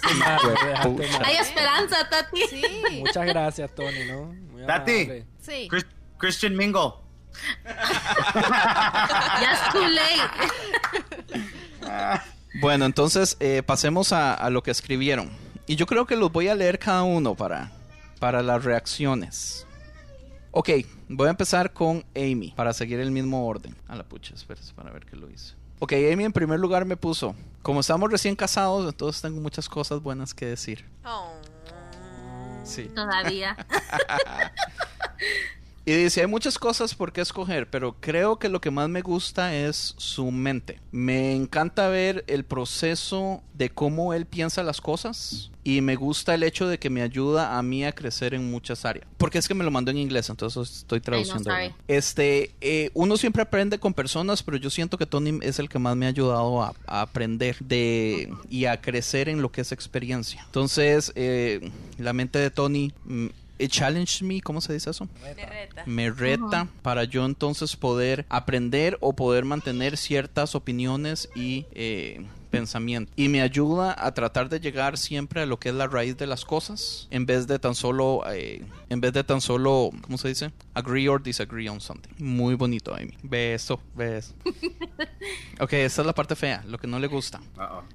no. 0.85 0.97
Hay 1.25 1.35
esperanza, 1.37 2.07
Tati. 2.09 2.41
Sí, 2.49 2.63
Muchas 2.99 3.25
gracias, 3.25 3.73
Tony, 3.73 4.05
¿no? 4.07 4.25
Muy 4.51 4.65
Tati. 4.67 5.07
sí. 5.41 5.67
Chris- 5.69 5.87
Christian 6.17 6.55
Mingle. 6.55 6.91
Ya 9.41 9.51
es 9.53 9.71
too 9.71 9.87
late. 9.87 10.21
Bueno, 12.61 12.85
entonces 12.85 13.35
eh, 13.41 13.63
pasemos 13.65 14.13
a, 14.13 14.33
a 14.33 14.49
lo 14.49 14.63
que 14.63 14.71
escribieron. 14.71 15.29
Y 15.67 15.75
yo 15.75 15.85
creo 15.85 16.05
que 16.05 16.15
los 16.15 16.31
voy 16.31 16.47
a 16.47 16.55
leer 16.55 16.79
cada 16.79 17.03
uno 17.03 17.35
para, 17.35 17.69
para 18.19 18.41
las 18.41 18.63
reacciones. 18.63 19.67
Ok, 20.51 20.69
voy 21.09 21.27
a 21.27 21.31
empezar 21.31 21.73
con 21.73 22.05
Amy 22.15 22.53
para 22.55 22.71
seguir 22.71 23.01
el 23.01 23.11
mismo 23.11 23.45
orden. 23.45 23.75
A 23.89 23.95
la 23.97 24.03
pucha, 24.03 24.33
espérese 24.33 24.73
para 24.73 24.89
ver 24.91 25.05
qué 25.05 25.17
lo 25.17 25.29
hice. 25.29 25.53
Ok, 25.79 25.91
Amy 26.13 26.23
en 26.23 26.31
primer 26.31 26.59
lugar 26.59 26.85
me 26.85 26.95
puso, 26.95 27.35
como 27.61 27.81
estamos 27.81 28.09
recién 28.09 28.37
casados, 28.37 28.87
entonces 28.87 29.21
tengo 29.21 29.41
muchas 29.41 29.67
cosas 29.67 30.01
buenas 30.01 30.33
que 30.33 30.45
decir. 30.45 30.85
Oh. 31.03 31.33
Sí. 32.63 32.85
Todavía. 32.95 33.57
Y 35.87 35.93
dice, 35.93 36.21
hay 36.21 36.27
muchas 36.27 36.57
cosas 36.57 36.95
por 36.95 37.13
qué 37.13 37.21
escoger, 37.21 37.69
pero 37.69 37.95
creo 37.99 38.39
que 38.39 38.49
lo 38.49 38.59
que 38.59 38.71
más 38.71 38.89
me 38.89 39.01
gusta 39.01 39.55
es 39.55 39.93
su 39.97 40.31
mente. 40.31 40.79
Me 40.91 41.35
encanta 41.35 41.89
ver 41.89 42.23
el 42.25 42.43
proceso 42.43 43.43
de 43.53 43.69
cómo 43.69 44.13
él 44.15 44.25
piensa 44.25 44.63
las 44.63 44.81
cosas 44.81 45.51
y 45.63 45.81
me 45.81 45.95
gusta 45.95 46.33
el 46.33 46.41
hecho 46.41 46.67
de 46.67 46.79
que 46.79 46.89
me 46.89 47.03
ayuda 47.03 47.57
a 47.57 47.61
mí 47.61 47.85
a 47.85 47.91
crecer 47.91 48.33
en 48.33 48.49
muchas 48.49 48.83
áreas. 48.83 49.05
Porque 49.17 49.37
es 49.37 49.47
que 49.47 49.53
me 49.53 49.63
lo 49.63 49.69
mandó 49.69 49.91
en 49.91 49.97
inglés, 49.97 50.27
entonces 50.31 50.77
estoy 50.77 51.01
traduciendo. 51.01 51.51
sorry. 51.51 51.71
este, 51.87 52.55
eh, 52.61 52.89
uno 52.95 53.15
siempre 53.15 53.43
aprende 53.43 53.77
con 53.77 53.93
personas, 53.93 54.41
pero 54.41 54.57
yo 54.57 54.71
siento 54.71 54.97
que 54.97 55.05
Tony 55.05 55.37
es 55.43 55.59
el 55.59 55.69
que 55.69 55.77
más 55.77 55.95
me 55.95 56.07
ha 56.07 56.09
ayudado 56.09 56.63
a, 56.63 56.73
a 56.87 57.01
aprender 57.01 57.57
de 57.59 58.33
y 58.49 58.65
a 58.65 58.81
crecer 58.81 59.29
en 59.29 59.43
lo 59.43 59.51
que 59.51 59.61
es 59.61 59.71
experiencia. 59.71 60.41
Entonces, 60.45 61.11
eh, 61.15 61.69
la 61.99 62.13
mente 62.13 62.39
de 62.39 62.49
Tony... 62.49 62.91
It 63.57 63.71
challenged 63.71 64.21
me, 64.21 64.41
¿cómo 64.41 64.61
se 64.61 64.73
dice 64.73 64.89
eso? 64.89 65.07
Me 65.21 65.33
reta. 65.33 65.83
me 65.85 66.11
reta 66.11 66.67
para 66.81 67.05
yo 67.05 67.25
entonces 67.25 67.75
poder 67.75 68.25
aprender 68.29 68.97
o 69.01 69.13
poder 69.13 69.45
mantener 69.45 69.97
ciertas 69.97 70.55
opiniones 70.55 71.29
y 71.35 71.65
eh, 71.71 72.25
pensamientos. 72.55 73.13
Y 73.15 73.29
me 73.29 73.41
ayuda 73.41 73.95
a 73.97 74.13
tratar 74.13 74.49
de 74.49 74.59
llegar 74.59 74.97
siempre 74.97 75.41
a 75.41 75.45
lo 75.45 75.59
que 75.59 75.69
es 75.69 75.75
la 75.75 75.87
raíz 75.87 76.17
de 76.17 76.27
las 76.27 76.45
cosas, 76.45 77.07
en 77.11 77.25
vez 77.25 77.47
de 77.47 77.59
tan 77.59 77.75
solo, 77.75 78.23
eh, 78.31 78.63
en 78.89 79.01
vez 79.01 79.13
de 79.13 79.23
tan 79.23 79.41
solo, 79.41 79.91
¿cómo 80.01 80.17
se 80.17 80.29
dice? 80.29 80.51
Agree 80.73 81.07
or 81.07 81.21
disagree 81.21 81.67
on 81.69 81.81
something. 81.81 82.11
Muy 82.17 82.55
bonito, 82.55 82.93
Amy. 82.93 83.13
Beso, 83.23 83.81
beso. 83.95 84.33
ok, 85.59 85.73
esta 85.73 86.01
es 86.01 86.05
la 86.05 86.13
parte 86.13 86.35
fea, 86.35 86.63
lo 86.67 86.77
que 86.77 86.87
no 86.87 86.99
le 86.99 87.07
gusta. 87.07 87.41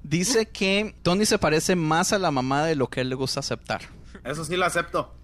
Dice 0.03 0.47
que 0.47 0.95
Tony 1.01 1.25
se 1.25 1.37
parece 1.37 1.75
más 1.75 2.13
a 2.13 2.19
la 2.19 2.31
mamá 2.31 2.65
de 2.65 2.75
lo 2.75 2.89
que 2.89 2.99
a 2.99 3.03
él 3.03 3.09
le 3.09 3.15
gusta 3.15 3.39
aceptar. 3.39 3.81
Eso 4.23 4.45
sí 4.45 4.55
lo 4.55 4.65
acepto. 4.65 5.13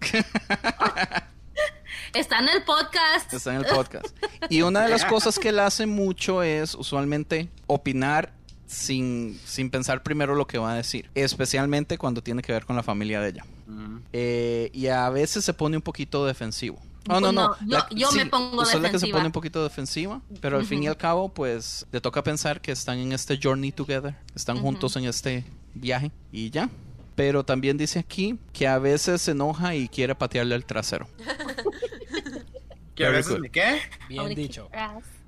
Está 2.14 2.38
en 2.38 2.48
el 2.48 2.62
podcast. 2.64 3.32
Está 3.32 3.54
en 3.54 3.60
el 3.60 3.66
podcast. 3.66 4.16
Y 4.48 4.62
una 4.62 4.82
de 4.82 4.88
las 4.88 5.04
cosas 5.10 5.38
que 5.38 5.50
él 5.50 5.58
hace 5.58 5.86
mucho 5.86 6.42
es 6.42 6.74
usualmente 6.74 7.50
opinar 7.66 8.32
sin, 8.66 9.38
sin 9.44 9.70
pensar 9.70 10.02
primero 10.02 10.34
lo 10.34 10.46
que 10.46 10.58
va 10.58 10.72
a 10.72 10.76
decir. 10.76 11.10
Especialmente 11.14 11.98
cuando 11.98 12.22
tiene 12.22 12.42
que 12.42 12.52
ver 12.52 12.64
con 12.64 12.76
la 12.76 12.82
familia 12.82 13.20
de 13.20 13.28
ella. 13.28 13.44
Mm. 13.66 13.98
Eh, 14.12 14.70
y 14.72 14.86
a 14.88 15.08
veces 15.10 15.44
se 15.44 15.52
pone 15.54 15.76
un 15.76 15.82
poquito 15.82 16.24
defensivo. 16.26 16.80
No, 17.06 17.20
no, 17.20 17.32
no. 17.32 17.56
No, 17.60 17.88
yo- 17.90 17.96
yo 17.96 18.12
me 18.12 18.26
pongo 18.26 18.62
usted 18.62 18.76
es 18.76 18.82
la 18.82 18.88
que 18.90 18.98
se 18.98 19.06
defensiva. 19.06 19.16
pone 19.18 19.26
un 19.26 19.32
poquito 19.32 19.62
defensiva, 19.62 20.20
pero 20.40 20.56
al 20.58 20.66
fin 20.66 20.82
y 20.82 20.88
al 20.88 20.96
cabo, 20.96 21.28
pues 21.32 21.86
le 21.92 22.00
toca 22.00 22.22
pensar 22.22 22.60
que 22.60 22.72
están 22.72 22.98
en 22.98 23.12
este 23.12 23.38
journey 23.42 23.72
together, 23.72 24.14
están 24.34 24.58
juntos 24.58 24.96
en 24.96 25.04
este 25.04 25.44
viaje 25.74 26.10
y 26.32 26.50
ya. 26.50 26.68
Pero 27.18 27.42
también 27.44 27.76
dice 27.76 27.98
aquí 27.98 28.38
que 28.52 28.68
a 28.68 28.78
veces 28.78 29.22
se 29.22 29.32
enoja 29.32 29.74
y 29.74 29.88
quiere 29.88 30.14
patearle 30.14 30.54
el 30.54 30.64
trasero. 30.64 31.08
¿Que 32.94 33.04
a 33.04 33.08
Very 33.08 33.16
veces 33.16 33.32
good. 33.32 33.40
me 33.40 33.50
qué? 33.50 33.80
Bien 34.08 34.32
dicho. 34.36 34.70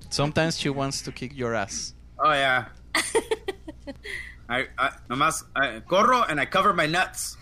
Sometimes 0.09 0.55
she 0.57 0.69
wants 0.69 1.03
to 1.03 1.11
kick 1.11 1.33
your 1.33 1.53
ass. 1.53 1.93
Oh, 2.17 2.31
yeah. 2.33 2.71
I, 4.49 4.61
I, 4.77 4.89
nomás, 5.09 5.45
I 5.53 5.81
corro 5.81 6.23
and 6.29 6.39
I 6.41 6.45
cover 6.45 6.73
my 6.73 6.87
nuts. 6.87 7.37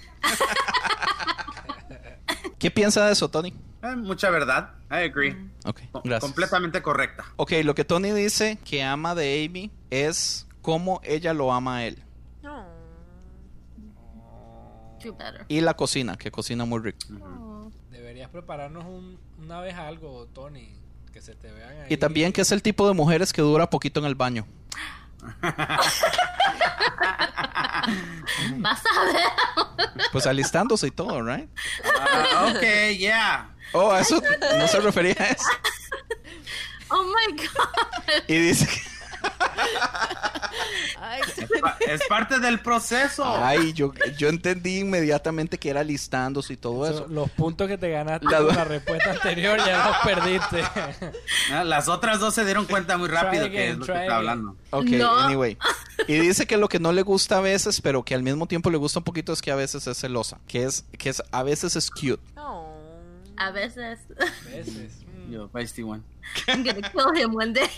¿Qué 2.58 2.72
piensa 2.72 3.06
de 3.06 3.12
eso, 3.14 3.30
Tony? 3.30 3.54
Eh, 3.84 3.96
mucha 3.96 4.32
verdad. 4.32 4.72
I 4.90 5.04
agree. 5.08 5.36
Ok, 5.66 5.82
Co- 5.92 6.02
gracias. 6.04 6.22
Completamente 6.24 6.82
correcta. 6.82 7.24
Ok, 7.36 7.52
lo 7.64 7.76
que 7.76 7.86
Tony 7.86 8.12
dice 8.14 8.58
que 8.66 8.82
ama 8.84 9.14
de 9.14 9.46
Amy 9.46 9.72
es 9.92 10.48
cómo 10.64 11.02
ella 11.04 11.36
lo 11.36 11.54
ama 11.54 11.78
a 11.78 11.86
él. 11.86 12.04
Y 15.48 15.62
la 15.62 15.74
cocina, 15.76 16.18
que 16.18 16.32
cocina 16.32 16.66
muy 16.66 16.80
rico. 16.82 17.00
Deberías 17.92 18.30
prepararnos 18.30 18.86
un- 18.86 19.20
una 19.40 19.60
vez 19.62 19.76
algo, 19.76 20.28
Tony. 20.34 20.74
Que 21.14 21.22
se 21.22 21.36
te 21.36 21.52
vean 21.52 21.70
ahí. 21.82 21.88
Y 21.94 21.98
también 21.98 22.32
que 22.32 22.42
es 22.42 22.52
el 22.52 22.62
tipo 22.62 22.88
de 22.88 22.94
mujeres 22.94 23.34
que 23.34 23.42
dura 23.42 23.70
poquito 23.70 24.00
en 24.00 24.06
el 24.06 24.16
baño. 24.16 24.46
Vas 28.58 28.82
a 28.86 29.06
ver. 29.06 29.96
Pues 30.12 30.26
alistándose 30.28 30.88
y 30.88 30.92
todo, 30.92 31.22
¿right? 31.22 31.50
Ah, 32.00 32.52
ok, 32.54 32.98
yeah. 32.98 33.56
Oh, 33.74 33.92
a 33.92 34.02
eso 34.02 34.22
no 34.58 34.68
se 34.68 34.80
refería 34.80 35.16
a 35.20 35.26
eso. 35.28 35.44
Oh 36.90 37.04
my 37.04 37.38
god. 37.38 38.24
Y 38.28 38.38
dice 38.38 38.66
que, 38.68 38.82
Ay, 41.02 41.22
Es, 41.38 41.62
pa- 41.62 41.78
es 41.88 42.02
parte 42.08 42.40
del 42.40 42.60
proceso. 42.60 43.24
ay, 43.26 43.74
yo, 43.74 43.92
yo 44.18 44.28
entendí 44.30 44.80
inmediatamente 44.80 45.58
que 45.58 45.70
era 45.70 45.80
alistándose 45.82 46.54
y 46.54 46.58
todo 46.58 46.86
Eso, 46.86 46.96
eso. 47.00 47.08
los 47.10 47.30
puntos 47.32 47.68
que 47.68 47.78
te 47.78 47.90
ganaste 47.90 48.26
La- 48.30 48.38
con 48.40 48.56
la 48.56 48.64
respuesta 48.66 49.12
anterior 49.12 49.58
ya 49.66 49.88
los 49.88 49.98
perdiste. 50.04 50.64
Ah, 51.52 51.64
Las 51.64 51.88
otras 51.88 52.20
dos 52.20 52.36
se 52.36 52.46
dieron 52.46 52.66
cuenta 52.66 52.98
muy 52.98 53.08
rápido 53.10 53.44
Try 53.46 53.52
que 53.52 53.58
es 53.58 53.64
again, 53.70 53.80
lo 53.80 53.86
que 53.86 53.92
está 53.92 54.02
again. 54.02 54.12
hablando. 54.16 54.56
Ok, 54.72 54.86
No. 54.90 55.20
anyway. 55.20 55.58
Y 56.08 56.14
dice 56.20 56.46
que 56.48 56.58
lo 56.58 56.70
que 56.70 56.80
no 56.80 56.92
le 56.92 57.02
gusta 57.02 57.38
a 57.38 57.42
veces, 57.42 57.82
pero 57.82 58.04
que 58.04 58.16
al 58.16 58.24
mismo 58.24 58.48
tiempo 58.48 58.70
le 58.70 58.78
gusta 58.78 59.00
un 59.00 59.04
poquito 59.04 59.34
es 59.34 59.42
que 59.42 59.52
a 59.52 59.56
veces 59.56 59.86
es 59.88 59.98
celosa. 60.00 60.40
Que 60.48 60.64
es, 60.64 60.86
que 60.98 61.10
es, 61.10 61.22
a 61.32 61.44
veces 61.44 61.76
es 61.76 61.90
cute. 61.90 62.20
No. 62.36 62.69
A 63.40 63.52
veces. 63.52 64.00
veces. 64.46 65.00
Mm. 65.28 65.32
Yo, 65.32 65.50
Feisty 65.50 65.82
One. 65.82 66.04
I'm 66.48 66.64
gonna 66.64 66.82
kill 66.92 67.16
him 67.16 67.34
one 67.34 67.54
day. 67.54 67.70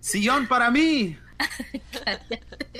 Sillón 0.00 0.48
para 0.48 0.70
mí. 0.70 1.16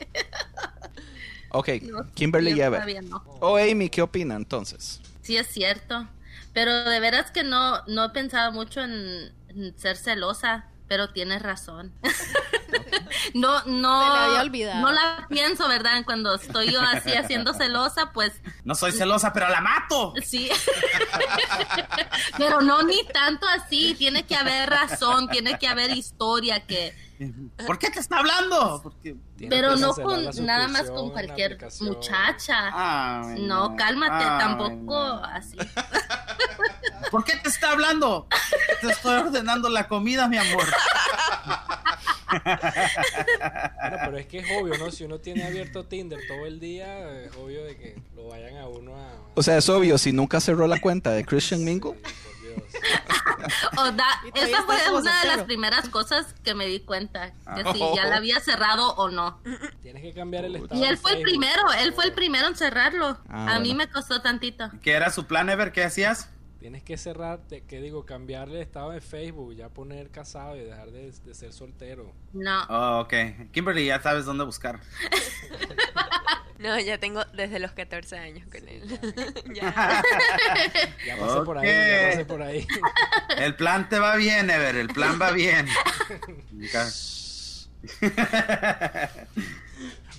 Ok, 1.53 1.69
No, 1.83 2.07
Kimberly 2.15 2.55
todavía 2.55 3.03
no. 3.03 3.25
Oh, 3.41 3.57
Amy, 3.57 3.89
¿qué 3.89 4.03
opina 4.03 4.37
entonces? 4.37 5.01
Sí, 5.23 5.37
es 5.37 5.49
cierto. 5.49 6.09
Pero 6.53 6.85
de 6.85 7.01
veras 7.01 7.33
que 7.33 7.43
no, 7.43 7.85
no 7.87 8.05
he 8.05 8.11
pensado 8.11 8.53
mucho 8.53 8.81
en, 8.81 9.33
en 9.49 9.77
ser 9.77 9.97
celosa, 9.97 10.69
pero 10.91 11.09
tienes 11.11 11.41
razón. 11.41 11.93
no, 13.35 13.63
no. 13.67 14.03
Se 14.03 14.13
le 14.13 14.25
había 14.25 14.41
olvidado. 14.41 14.81
No 14.81 14.91
la 14.91 15.25
pienso, 15.29 15.69
¿verdad? 15.69 16.03
Cuando 16.05 16.35
estoy 16.35 16.73
yo 16.73 16.81
así 16.81 17.13
haciendo 17.13 17.55
celosa, 17.55 18.11
pues 18.11 18.33
No 18.65 18.75
soy 18.75 18.91
celosa, 18.91 19.33
pero 19.33 19.49
la 19.49 19.61
mato. 19.61 20.15
sí. 20.21 20.51
pero 22.39 22.61
no 22.61 22.83
ni 22.83 23.05
tanto 23.05 23.47
así. 23.47 23.95
Tiene 23.95 24.27
que 24.27 24.35
haber 24.35 24.69
razón, 24.69 25.29
tiene 25.29 25.61
que 25.61 25.69
haber 25.69 25.93
historia 25.93 26.67
que. 26.67 26.93
¿Por 27.67 27.79
qué 27.79 27.91
te 27.91 28.01
está 28.01 28.19
hablando? 28.19 28.81
Porque... 28.83 29.17
Pero 29.49 29.77
no 29.77 29.95
con 29.95 30.25
nada 30.45 30.69
más 30.69 30.91
con 30.91 31.11
cualquier 31.11 31.53
aplicación. 31.53 31.91
muchacha. 31.91 32.71
Ay, 32.73 33.43
No, 33.43 33.77
cálmate, 33.77 34.25
Ay, 34.25 34.39
tampoco 34.39 34.95
no. 34.95 35.25
así. 35.25 35.57
¿Por 37.11 37.25
qué 37.25 37.37
te 37.37 37.49
está 37.49 37.73
hablando? 37.73 38.27
Te 38.81 38.89
estoy 38.91 39.19
ordenando 39.19 39.69
la 39.69 39.89
comida, 39.89 40.29
mi 40.29 40.39
amor. 40.39 40.65
Bueno, 42.31 43.97
pero 44.05 44.19
es 44.19 44.27
que 44.27 44.39
es 44.39 44.47
obvio, 44.61 44.79
¿no? 44.79 44.91
Si 44.91 45.05
uno 45.05 45.19
tiene 45.19 45.45
abierto 45.45 45.85
Tinder 45.87 46.21
todo 46.29 46.47
el 46.47 46.61
día, 46.61 47.23
es 47.23 47.35
obvio 47.37 47.65
de 47.65 47.77
que 47.77 48.01
lo 48.15 48.29
vayan 48.29 48.57
a 48.57 48.69
uno 48.69 48.95
a... 48.97 49.09
O 49.35 49.43
sea, 49.43 49.59
es 49.59 49.69
obvio, 49.69 49.99
si 49.99 50.13
nunca 50.13 50.41
cerró 50.41 50.67
la 50.67 50.81
cuenta 50.81 51.11
de 51.11 51.25
Christian 51.25 51.65
Mingle. 51.65 51.95
Sí, 52.55 52.79
por 53.27 53.39
Dios. 53.39 53.53
O 53.79 53.93
da- 53.93 54.23
esa 54.35 54.63
fue 54.63 54.77
una 54.93 55.21
de 55.23 55.27
las 55.29 55.43
primeras 55.45 55.89
cosas 55.89 56.35
que 56.45 56.55
me 56.55 56.67
di 56.67 56.81
cuenta, 56.81 57.31
que 57.31 57.63
Ah. 57.65 57.73
si 57.73 57.81
ya 57.95 58.05
la 58.07 58.17
había 58.17 58.41
cerrado 58.41 58.95
o 58.97 59.09
no. 59.11 59.41
Tienes 59.83 60.03
que 60.03 60.13
cambiar 60.13 60.45
el 60.45 60.57
estado 60.57 60.81
Y 60.81 60.85
él 60.85 60.99
fue 60.99 61.13
el 61.15 61.23
primero, 61.23 61.63
él 61.79 61.93
fue 61.93 62.05
el 62.05 62.13
primero 62.13 62.47
en 62.49 62.57
cerrarlo. 62.57 63.19
Ah, 63.29 63.55
A 63.57 63.59
mí 63.61 63.71
bueno. 63.71 63.85
me 63.87 63.91
costó 63.91 64.21
tantito. 64.23 64.71
¿Qué 64.83 64.93
era 64.93 65.11
su 65.11 65.27
plan, 65.27 65.49
Ever? 65.51 65.73
¿Qué 65.73 65.85
hacías? 65.85 66.29
Tienes 66.61 66.83
que 66.83 66.97
cerrar, 66.99 67.41
te- 67.49 67.63
que 67.65 67.81
digo, 67.81 68.05
cambiarle 68.05 68.57
el 68.57 68.63
estado 68.63 68.91
de 68.91 69.01
Facebook, 69.01 69.55
ya 69.55 69.71
poner 69.71 70.11
casado 70.11 70.57
y 70.57 70.61
dejar 70.61 70.91
de, 70.91 71.11
de 71.11 71.35
ser 71.35 71.53
soltero. 71.55 72.13
No. 72.35 72.65
Oh, 72.69 73.01
ok. 73.01 73.15
Kimberly, 73.51 73.87
ya 73.87 74.01
sabes 74.03 74.25
dónde 74.27 74.45
buscar. 74.45 74.79
No, 76.59 76.79
ya 76.79 76.99
tengo 76.99 77.25
desde 77.33 77.59
los 77.59 77.73
14 77.73 78.19
años 78.19 78.47
con 78.53 78.69
él. 78.69 78.83
ya. 79.55 79.73
Ya 81.07 81.17
pasé 81.17 81.41
por 81.43 81.57
ahí, 81.57 81.67
ya 81.67 82.11
pasé 82.11 82.25
por 82.27 82.43
ahí. 82.43 82.67
El 83.39 83.57
plan 83.57 83.89
te 83.89 83.99
va 83.99 84.17
bien, 84.17 84.51
Ever. 84.51 84.77
El 84.77 84.89
plan 84.89 85.19
va 85.19 85.31
bien. 85.31 85.67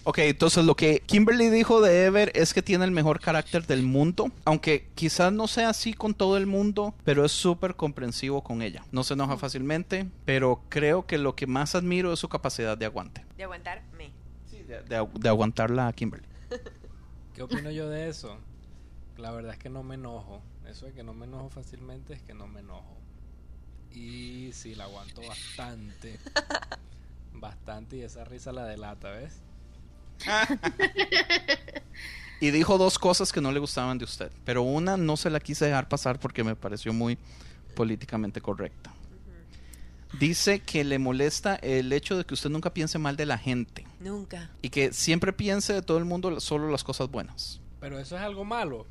Ok, 0.04 0.18
entonces 0.20 0.66
lo 0.66 0.76
que 0.76 1.02
Kimberly 1.02 1.50
dijo 1.50 1.80
de 1.80 2.06
Ever 2.06 2.32
es 2.34 2.56
que 2.56 2.64
tiene 2.64 2.86
el 2.86 2.92
mejor 2.92 3.20
carácter 3.20 3.68
del 3.68 3.84
mundo, 3.84 4.32
aunque 4.46 4.90
quizás 4.96 5.32
no 5.32 5.48
sea 5.48 5.70
así 5.70 5.94
con 5.94 6.16
todo 6.16 6.38
el 6.38 6.48
mundo, 6.48 6.96
pero 7.04 7.24
es 7.24 7.32
súper 7.32 7.76
comprensivo 7.76 8.44
con 8.44 8.64
ella. 8.64 8.84
No 8.92 9.04
se 9.04 9.14
enoja 9.14 9.38
fácilmente, 9.38 10.10
pero 10.26 10.64
creo 10.70 11.06
que 11.06 11.20
lo 11.20 11.36
que 11.36 11.46
más 11.46 11.76
admiro 11.76 12.12
es 12.14 12.20
su 12.20 12.30
capacidad 12.30 12.78
de 12.78 12.86
aguante. 12.86 13.24
De 13.38 13.44
aguantarme. 13.44 14.12
De, 14.52 14.82
de 14.82 15.08
de 15.14 15.30
aguantarla 15.30 15.88
a 15.88 15.94
Kimberly. 15.94 16.28
¿Qué 17.36 17.44
opino 17.44 17.70
yo 17.70 17.88
de 17.88 18.10
eso? 18.10 18.38
La 19.18 19.32
verdad 19.32 19.54
es 19.54 19.60
que 19.60 19.70
no 19.70 19.84
me 19.84 19.96
enojo. 19.96 20.42
Eso 20.68 20.88
de 20.88 20.94
que 20.94 21.04
no 21.04 21.14
me 21.14 21.26
enojo 21.26 21.50
fácilmente 21.50 22.14
es 22.14 22.22
que 22.24 22.34
no 22.34 22.48
me 22.48 22.62
enojo. 22.62 22.98
Y 23.92 24.52
sí, 24.54 24.74
la 24.74 24.86
aguanto 24.86 25.22
bastante. 25.28 26.18
Bastante 27.34 27.98
y 27.98 28.02
esa 28.02 28.24
risa 28.26 28.52
la 28.52 28.66
delata, 28.66 29.10
¿ves? 29.12 29.42
Y 32.42 32.50
dijo 32.50 32.80
dos 32.80 32.98
cosas 32.98 33.32
que 33.32 33.40
no 33.40 33.52
le 33.52 33.60
gustaban 33.60 34.00
de 34.00 34.06
usted, 34.06 34.32
pero 34.44 34.64
una 34.64 34.98
no 34.98 35.16
se 35.16 35.30
la 35.30 35.40
quise 35.40 35.66
dejar 35.66 35.88
pasar 35.88 36.20
porque 36.20 36.44
me 36.44 36.56
pareció 36.56 36.92
muy 36.92 37.20
políticamente 37.76 38.42
correcta. 38.42 38.92
Dice 40.20 40.60
que 40.60 40.84
le 40.84 40.98
molesta 40.98 41.56
el 41.58 41.94
hecho 41.94 42.18
de 42.18 42.26
que 42.26 42.34
usted 42.34 42.50
nunca 42.50 42.74
piense 42.74 42.98
mal 42.98 43.16
de 43.16 43.28
la 43.28 43.38
gente 43.38 43.86
Nunca. 44.00 44.50
y 44.62 44.70
que 44.70 44.92
siempre 44.92 45.32
piense 45.34 45.72
de 45.72 45.82
todo 45.84 46.00
el 46.00 46.06
mundo 46.06 46.40
solo 46.40 46.70
las 46.70 46.84
cosas 46.84 47.12
buenas. 47.12 47.62
Pero 47.80 48.00
eso 48.00 48.18
es 48.18 48.24
algo 48.24 48.44
malo. 48.44 48.88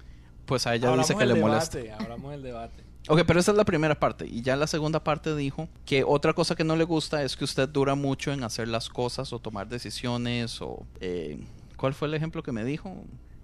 Pues 0.46 0.68
a 0.68 0.74
ella 0.76 0.88
Hablamos 0.88 1.08
dice 1.08 1.18
que 1.18 1.26
le 1.26 1.34
molesta. 1.34 1.78
Hablamos 1.98 2.30
del 2.30 2.42
debate. 2.42 2.84
Ok, 3.08 3.22
pero 3.26 3.40
esa 3.40 3.50
es 3.52 3.56
la 3.56 3.64
primera 3.64 3.98
parte. 3.98 4.26
Y 4.26 4.42
ya 4.42 4.56
la 4.56 4.66
segunda 4.66 5.02
parte 5.02 5.34
dijo 5.34 5.68
que 5.86 6.04
otra 6.04 6.32
cosa 6.34 6.54
que 6.54 6.64
no 6.64 6.76
le 6.76 6.84
gusta 6.84 7.22
es 7.22 7.36
que 7.36 7.44
usted 7.44 7.68
dura 7.68 7.94
mucho 7.94 8.32
en 8.32 8.44
hacer 8.44 8.68
las 8.68 8.88
cosas 8.88 9.32
o 9.32 9.38
tomar 9.38 9.68
decisiones 9.68 10.60
o... 10.62 10.86
eh, 11.00 11.42
¿Cuál 11.76 11.94
fue 11.94 12.08
el 12.08 12.14
ejemplo 12.14 12.42
que 12.42 12.52
me 12.52 12.62
dijo? 12.64 12.94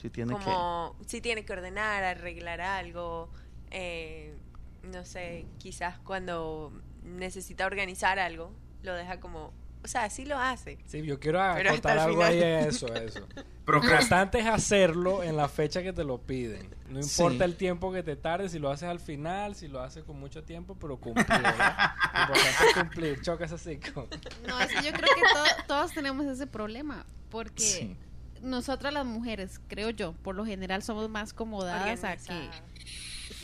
Si 0.00 0.10
tiene 0.10 0.36
que... 0.36 0.44
Como 0.44 0.94
si 1.06 1.20
tiene 1.22 1.44
que 1.44 1.52
ordenar, 1.54 2.04
arreglar 2.04 2.60
algo. 2.60 3.30
eh, 3.70 4.34
no 4.82 5.04
sé, 5.04 5.46
quizás 5.58 5.98
cuando 5.98 6.70
necesita 7.02 7.66
organizar 7.66 8.18
algo, 8.18 8.52
lo 8.82 8.94
deja 8.94 9.18
como. 9.20 9.52
O 9.84 9.88
sea, 9.88 10.10
sí 10.10 10.24
lo 10.24 10.36
hace. 10.38 10.78
Sí, 10.86 11.02
yo 11.02 11.20
quiero 11.20 11.38
Pero 11.54 11.70
acotar 11.70 11.98
algo 11.98 12.16
final. 12.16 12.32
ahí 12.32 12.42
a 12.42 12.60
eso, 12.66 12.92
a 12.92 12.96
eso. 12.98 13.20
Lo 13.66 13.72
Procrast- 13.82 13.92
importante 14.02 14.38
es 14.40 14.46
hacerlo 14.46 15.22
en 15.24 15.36
la 15.36 15.48
fecha 15.48 15.82
que 15.82 15.92
te 15.92 16.04
lo 16.04 16.18
piden. 16.18 16.68
No 16.88 17.00
importa 17.00 17.38
Sí. 17.44 17.50
el 17.50 17.56
tiempo 17.56 17.92
que 17.92 18.04
te 18.04 18.14
tarde, 18.14 18.48
si 18.48 18.60
lo 18.60 18.70
haces 18.70 18.88
al 18.88 19.00
final, 19.00 19.56
si 19.56 19.66
lo 19.66 19.80
haces 19.80 20.04
con 20.04 20.20
mucho 20.20 20.44
tiempo, 20.44 20.76
pero 20.80 20.96
cumplir, 20.98 21.26
importante 21.26 22.64
es 22.68 22.74
cumplir. 22.76 23.20
Choca 23.22 23.44
ese 23.46 23.58
cinco. 23.58 24.08
No, 24.46 24.60
es 24.60 24.68
que 24.68 24.76
yo 24.84 24.92
creo 24.92 25.14
que 25.14 25.20
to- 25.20 25.64
todos 25.66 25.92
tenemos 25.92 26.26
ese 26.26 26.46
problema. 26.46 27.04
Porque 27.28 27.60
Sí. 27.62 27.96
nosotras 28.40 28.92
las 28.92 29.04
mujeres, 29.04 29.60
creo 29.66 29.90
yo, 29.90 30.12
por 30.12 30.36
lo 30.36 30.46
general 30.46 30.82
somos 30.84 31.08
más 31.10 31.32
comodadas 31.32 32.04
a 32.04 32.16
que. 32.16 32.48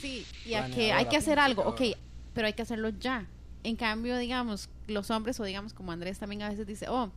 Sí, 0.00 0.24
y 0.46 0.54
a 0.54 0.66
que 0.70 0.92
hay 0.92 1.06
que 1.06 1.16
hacer 1.16 1.38
algo, 1.40 1.62
ok, 1.64 1.80
pero 2.32 2.46
hay 2.46 2.52
que 2.52 2.62
hacerlo 2.62 2.90
ya. 2.90 3.26
En 3.64 3.76
cambio, 3.76 4.18
digamos, 4.18 4.68
los 4.88 5.10
hombres, 5.10 5.38
o 5.40 5.44
digamos 5.44 5.72
como 5.74 5.92
Andrés 5.92 6.18
también 6.18 6.42
a 6.42 6.48
veces 6.48 6.66
dice, 6.66 6.86
oh, 6.88 7.10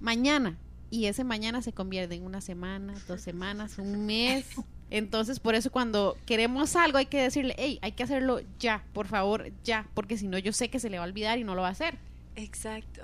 mañana. 0.00 0.58
Y 0.90 1.06
ese 1.06 1.24
mañana 1.24 1.62
se 1.62 1.72
convierte 1.72 2.14
en 2.14 2.24
una 2.24 2.40
semana, 2.40 2.94
dos 3.08 3.20
semanas, 3.20 3.78
un 3.78 4.06
mes. 4.06 4.46
Entonces, 4.90 5.40
por 5.40 5.54
eso 5.54 5.70
cuando 5.70 6.16
queremos 6.26 6.76
algo 6.76 6.98
hay 6.98 7.06
que 7.06 7.20
decirle, 7.20 7.54
hey, 7.58 7.78
hay 7.82 7.92
que 7.92 8.02
hacerlo 8.02 8.40
ya, 8.58 8.84
por 8.92 9.06
favor, 9.06 9.50
ya, 9.64 9.88
porque 9.94 10.16
si 10.16 10.28
no 10.28 10.38
yo 10.38 10.52
sé 10.52 10.68
que 10.68 10.78
se 10.78 10.90
le 10.90 10.98
va 10.98 11.04
a 11.04 11.08
olvidar 11.08 11.38
y 11.38 11.44
no 11.44 11.54
lo 11.54 11.62
va 11.62 11.68
a 11.68 11.72
hacer. 11.72 11.98
Exacto. 12.36 13.02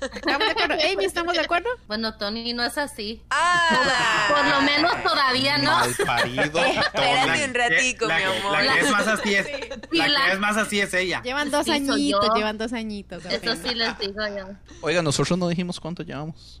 ¿Estamos 0.00 0.38
de 0.46 0.50
acuerdo? 0.50 0.74
Amy, 0.92 1.04
¿estamos 1.04 1.32
de 1.34 1.40
acuerdo? 1.40 1.68
Bueno, 1.86 2.16
Tony 2.16 2.52
no 2.54 2.64
es 2.64 2.76
así. 2.76 3.22
Ah, 3.30 4.26
Por 4.28 4.44
lo 4.46 4.62
menos 4.62 5.02
todavía 5.04 5.58
no. 5.58 5.70
Mal 5.70 5.94
parido. 6.04 6.42
Espérate 6.64 7.44
un 7.44 7.54
ratico, 7.54 8.06
la 8.06 8.16
mi 8.18 8.22
amor. 8.24 8.64
La 8.64 8.74
que 8.74 8.80
es 8.80 8.90
más 8.90 9.06
así 9.06 9.34
es, 9.34 9.46
Sí, 9.46 9.98
la 9.98 10.08
la- 10.08 10.24
que 10.26 10.32
es 10.32 10.38
más 10.40 10.56
así 10.56 10.80
es 10.80 10.92
ella. 10.94 11.22
Llevan 11.22 11.50
dos 11.50 11.68
añitos, 11.68 12.28
llevan 12.34 12.58
dos 12.58 12.72
añitos. 12.72 13.24
Eso 13.26 13.54
sí 13.56 13.74
les 13.74 13.96
digo 13.98 14.26
yo. 14.36 14.48
Oiga, 14.80 15.02
nosotros 15.02 15.38
no 15.38 15.48
dijimos 15.48 15.78
cuánto 15.78 16.02
llevamos. 16.02 16.60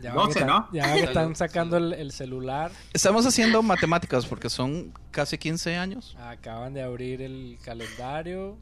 Ya 0.00 0.12
12, 0.14 0.32
que 0.32 0.38
están, 0.40 0.46
¿no? 0.48 0.68
Ya 0.72 0.94
que 0.94 1.00
están 1.02 1.36
sacando 1.36 1.76
el, 1.76 1.92
el 1.92 2.12
celular, 2.12 2.72
Estamos 2.94 3.26
haciendo 3.26 3.62
matemáticas 3.62 4.24
porque 4.24 4.48
son 4.48 4.92
casi 5.10 5.36
15 5.36 5.76
años. 5.76 6.16
acaban 6.18 6.72
de 6.72 6.82
abrir 6.82 7.20
el 7.20 7.58
calendario, 7.62 8.56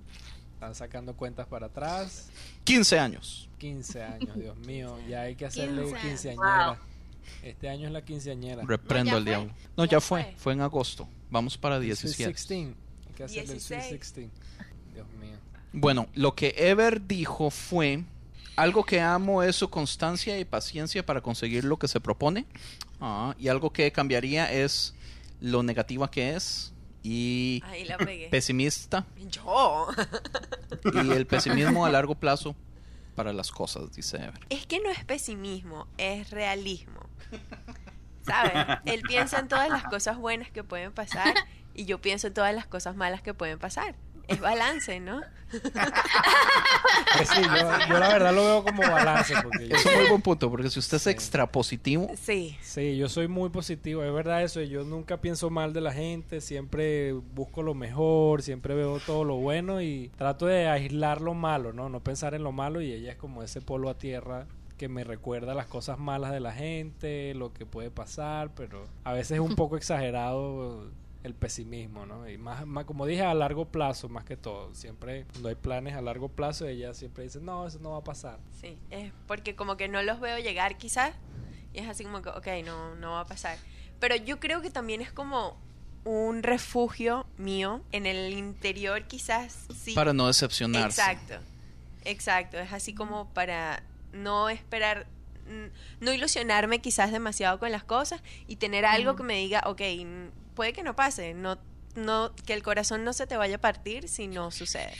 están 0.60 0.74
sacando 0.74 1.14
cuentas 1.16 1.46
para 1.46 1.66
atrás. 1.68 2.28
15 2.64 2.98
años. 2.98 3.48
15 3.56 4.02
años, 4.02 4.36
Dios 4.36 4.58
mío, 4.58 4.98
ya 5.08 5.22
hay 5.22 5.34
que 5.34 5.46
hacerle 5.46 5.84
15 5.84 5.96
años. 5.96 6.02
quinceañera. 6.06 6.66
Wow. 6.66 6.76
Este 7.42 7.68
año 7.70 7.86
es 7.86 7.92
la 7.94 8.04
quinceañera. 8.04 8.62
Reprendo 8.66 9.12
No, 9.12 9.16
fue. 9.16 9.24
diablo. 9.24 9.52
No, 9.74 9.84
ya, 9.86 9.90
Ya 9.92 10.00
fue. 10.02 10.22
fue. 10.24 10.34
fue. 10.36 10.52
en 10.52 10.60
agosto. 10.60 11.08
Vamos 11.30 11.56
para 11.56 11.76
Sweet 11.76 11.86
17. 11.86 12.24
16. 12.28 12.68
Hay 13.08 13.14
que 13.14 13.24
hacerle 13.24 13.54
el 13.54 13.60
Sweet 13.60 13.80
16. 13.80 13.90
16. 13.90 14.30
Dios 14.92 15.06
mío. 15.18 15.36
Bueno, 15.72 16.08
lo 16.12 16.34
que 16.34 16.54
Ever 16.58 17.06
dijo 17.06 17.48
fue, 17.50 18.04
algo 18.54 18.84
que 18.84 19.00
amo 19.00 19.42
es 19.42 19.56
su 19.56 19.70
constancia 19.70 20.38
y 20.38 20.44
paciencia 20.44 21.06
para 21.06 21.22
conseguir 21.22 21.64
lo 21.64 21.78
que 21.78 21.88
se 21.88 22.00
propone. 22.00 22.44
Ah, 23.00 23.34
y 23.38 23.48
algo 23.48 23.72
que 23.72 23.90
cambiaría 23.92 24.52
es 24.52 24.94
lo 25.40 25.62
negativa 25.62 26.10
que 26.10 26.36
es 26.36 26.74
y 27.02 27.62
Ahí 27.66 27.84
la 27.84 27.96
pegué. 27.98 28.28
pesimista 28.28 29.06
Yo. 29.30 29.88
y 30.92 31.10
el 31.12 31.26
pesimismo 31.28 31.86
a 31.86 31.90
largo 31.90 32.14
plazo 32.14 32.54
para 33.14 33.32
las 33.32 33.50
cosas, 33.50 33.92
dice 33.94 34.16
Ever. 34.18 34.40
Es 34.50 34.66
que 34.66 34.80
no 34.80 34.90
es 34.90 35.04
pesimismo, 35.04 35.86
es 35.98 36.30
realismo. 36.30 37.00
¿Sabes? 38.26 38.52
Él 38.84 39.02
piensa 39.02 39.38
en 39.38 39.48
todas 39.48 39.68
las 39.70 39.84
cosas 39.84 40.16
buenas 40.18 40.50
que 40.50 40.62
pueden 40.62 40.92
pasar 40.92 41.34
y 41.74 41.84
yo 41.86 42.00
pienso 42.00 42.26
en 42.28 42.34
todas 42.34 42.54
las 42.54 42.66
cosas 42.66 42.96
malas 42.96 43.22
que 43.22 43.34
pueden 43.34 43.58
pasar. 43.58 43.94
Es 44.30 44.40
balance, 44.40 45.00
¿no? 45.00 45.20
Pues 47.16 47.28
sí, 47.28 47.42
yo, 47.42 47.70
yo 47.88 47.98
la 47.98 48.08
verdad 48.08 48.32
lo 48.34 48.44
veo 48.44 48.64
como 48.64 48.82
balance. 48.82 49.34
Porque 49.42 49.68
yo, 49.68 49.76
Es 49.76 49.84
un 49.86 49.94
muy 49.96 50.08
buen 50.08 50.22
punto, 50.22 50.50
porque 50.50 50.70
si 50.70 50.78
usted 50.78 50.96
es 50.96 51.02
Sí. 51.02 51.10
extra 51.10 51.50
positivo, 51.50 52.08
Sí. 52.16 52.56
sí, 52.62 52.96
yo 52.96 53.08
soy 53.08 53.26
muy 53.28 53.50
positivo, 53.50 54.04
es 54.04 54.12
verdad 54.12 54.42
eso. 54.42 54.60
Yo 54.62 54.84
nunca 54.84 55.20
pienso 55.20 55.50
mal 55.50 55.72
de 55.72 55.80
la 55.80 55.92
gente, 55.92 56.40
siempre 56.40 57.12
busco 57.12 57.62
lo 57.62 57.74
mejor, 57.74 58.42
siempre 58.42 58.74
veo 58.74 59.00
todo 59.00 59.24
lo 59.24 59.36
bueno 59.36 59.82
y 59.82 60.10
trato 60.16 60.46
de 60.46 60.68
aislar 60.68 61.20
lo 61.20 61.34
malo, 61.34 61.72
¿no? 61.72 61.88
No 61.88 62.00
pensar 62.00 62.34
en 62.34 62.42
lo 62.44 62.52
malo 62.52 62.80
y 62.80 62.92
ella 62.92 63.12
es 63.12 63.16
como 63.18 63.42
ese 63.42 63.60
polo 63.60 63.88
a 63.90 63.98
tierra 63.98 64.46
que 64.76 64.88
me 64.88 65.04
recuerda 65.04 65.52
las 65.54 65.66
cosas 65.66 65.98
malas 65.98 66.32
de 66.32 66.40
la 66.40 66.52
gente, 66.52 67.34
lo 67.34 67.52
que 67.52 67.66
puede 67.66 67.90
pasar, 67.90 68.50
pero 68.54 68.84
a 69.04 69.12
veces 69.12 69.32
es 69.32 69.40
un 69.40 69.54
poco 69.54 69.76
exagerado 69.76 70.86
el 71.22 71.34
pesimismo, 71.34 72.06
¿no? 72.06 72.28
Y 72.28 72.38
más, 72.38 72.66
más 72.66 72.84
como 72.84 73.06
dije, 73.06 73.22
a 73.22 73.34
largo 73.34 73.66
plazo, 73.66 74.08
más 74.08 74.24
que 74.24 74.36
todo. 74.36 74.74
Siempre, 74.74 75.26
cuando 75.30 75.48
hay 75.50 75.54
planes 75.54 75.94
a 75.94 76.00
largo 76.00 76.28
plazo, 76.28 76.66
ella 76.66 76.94
siempre 76.94 77.24
dice, 77.24 77.40
no, 77.40 77.66
eso 77.66 77.78
no 77.80 77.90
va 77.90 77.98
a 77.98 78.04
pasar. 78.04 78.38
Sí, 78.60 78.78
es 78.90 79.12
porque 79.26 79.54
como 79.54 79.76
que 79.76 79.88
no 79.88 80.02
los 80.02 80.20
veo 80.20 80.38
llegar 80.38 80.78
quizás 80.78 81.14
y 81.72 81.80
es 81.80 81.88
así 81.88 82.04
como 82.04 82.22
que, 82.22 82.30
ok, 82.30 82.46
no, 82.64 82.94
no 82.96 83.12
va 83.12 83.20
a 83.20 83.26
pasar. 83.26 83.58
Pero 83.98 84.16
yo 84.16 84.40
creo 84.40 84.62
que 84.62 84.70
también 84.70 85.00
es 85.00 85.12
como 85.12 85.56
un 86.04 86.42
refugio 86.42 87.26
mío 87.36 87.82
en 87.92 88.06
el 88.06 88.32
interior 88.32 89.06
quizás 89.06 89.66
sí. 89.76 89.92
para 89.92 90.12
no 90.12 90.26
decepcionarse. 90.26 91.00
Exacto, 91.00 91.34
exacto, 92.04 92.58
es 92.58 92.72
así 92.72 92.94
como 92.94 93.28
para 93.34 93.82
no 94.12 94.48
esperar, 94.48 95.06
no 96.00 96.12
ilusionarme 96.12 96.80
quizás 96.80 97.12
demasiado 97.12 97.58
con 97.58 97.70
las 97.70 97.84
cosas 97.84 98.22
y 98.46 98.56
tener 98.56 98.86
algo 98.86 99.14
que 99.14 99.22
me 99.22 99.36
diga, 99.36 99.62
ok, 99.66 99.82
puede 100.60 100.74
que 100.74 100.82
no 100.82 100.94
pase, 100.94 101.32
no, 101.32 101.56
no, 101.96 102.34
que 102.44 102.52
el 102.52 102.62
corazón 102.62 103.02
no 103.02 103.14
se 103.14 103.26
te 103.26 103.34
vaya 103.38 103.56
a 103.56 103.60
partir 103.62 104.10
si 104.10 104.28
no 104.28 104.50
sucede. 104.50 104.92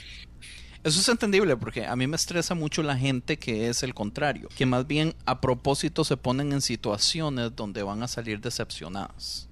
Eso 0.83 0.99
es 0.99 1.07
entendible 1.07 1.55
porque 1.55 1.85
a 1.85 1.95
mí 1.95 2.07
me 2.07 2.15
estresa 2.15 2.55
mucho 2.55 2.81
la 2.81 2.97
gente 2.97 3.37
que 3.37 3.69
es 3.69 3.83
el 3.83 3.93
contrario, 3.93 4.49
que 4.57 4.65
más 4.65 4.87
bien 4.87 5.13
a 5.27 5.39
propósito 5.39 6.03
se 6.03 6.17
ponen 6.17 6.51
en 6.51 6.61
situaciones 6.61 7.55
donde 7.55 7.83
van 7.83 8.01
a 8.01 8.07
salir 8.07 8.41
decepcionadas. 8.41 9.49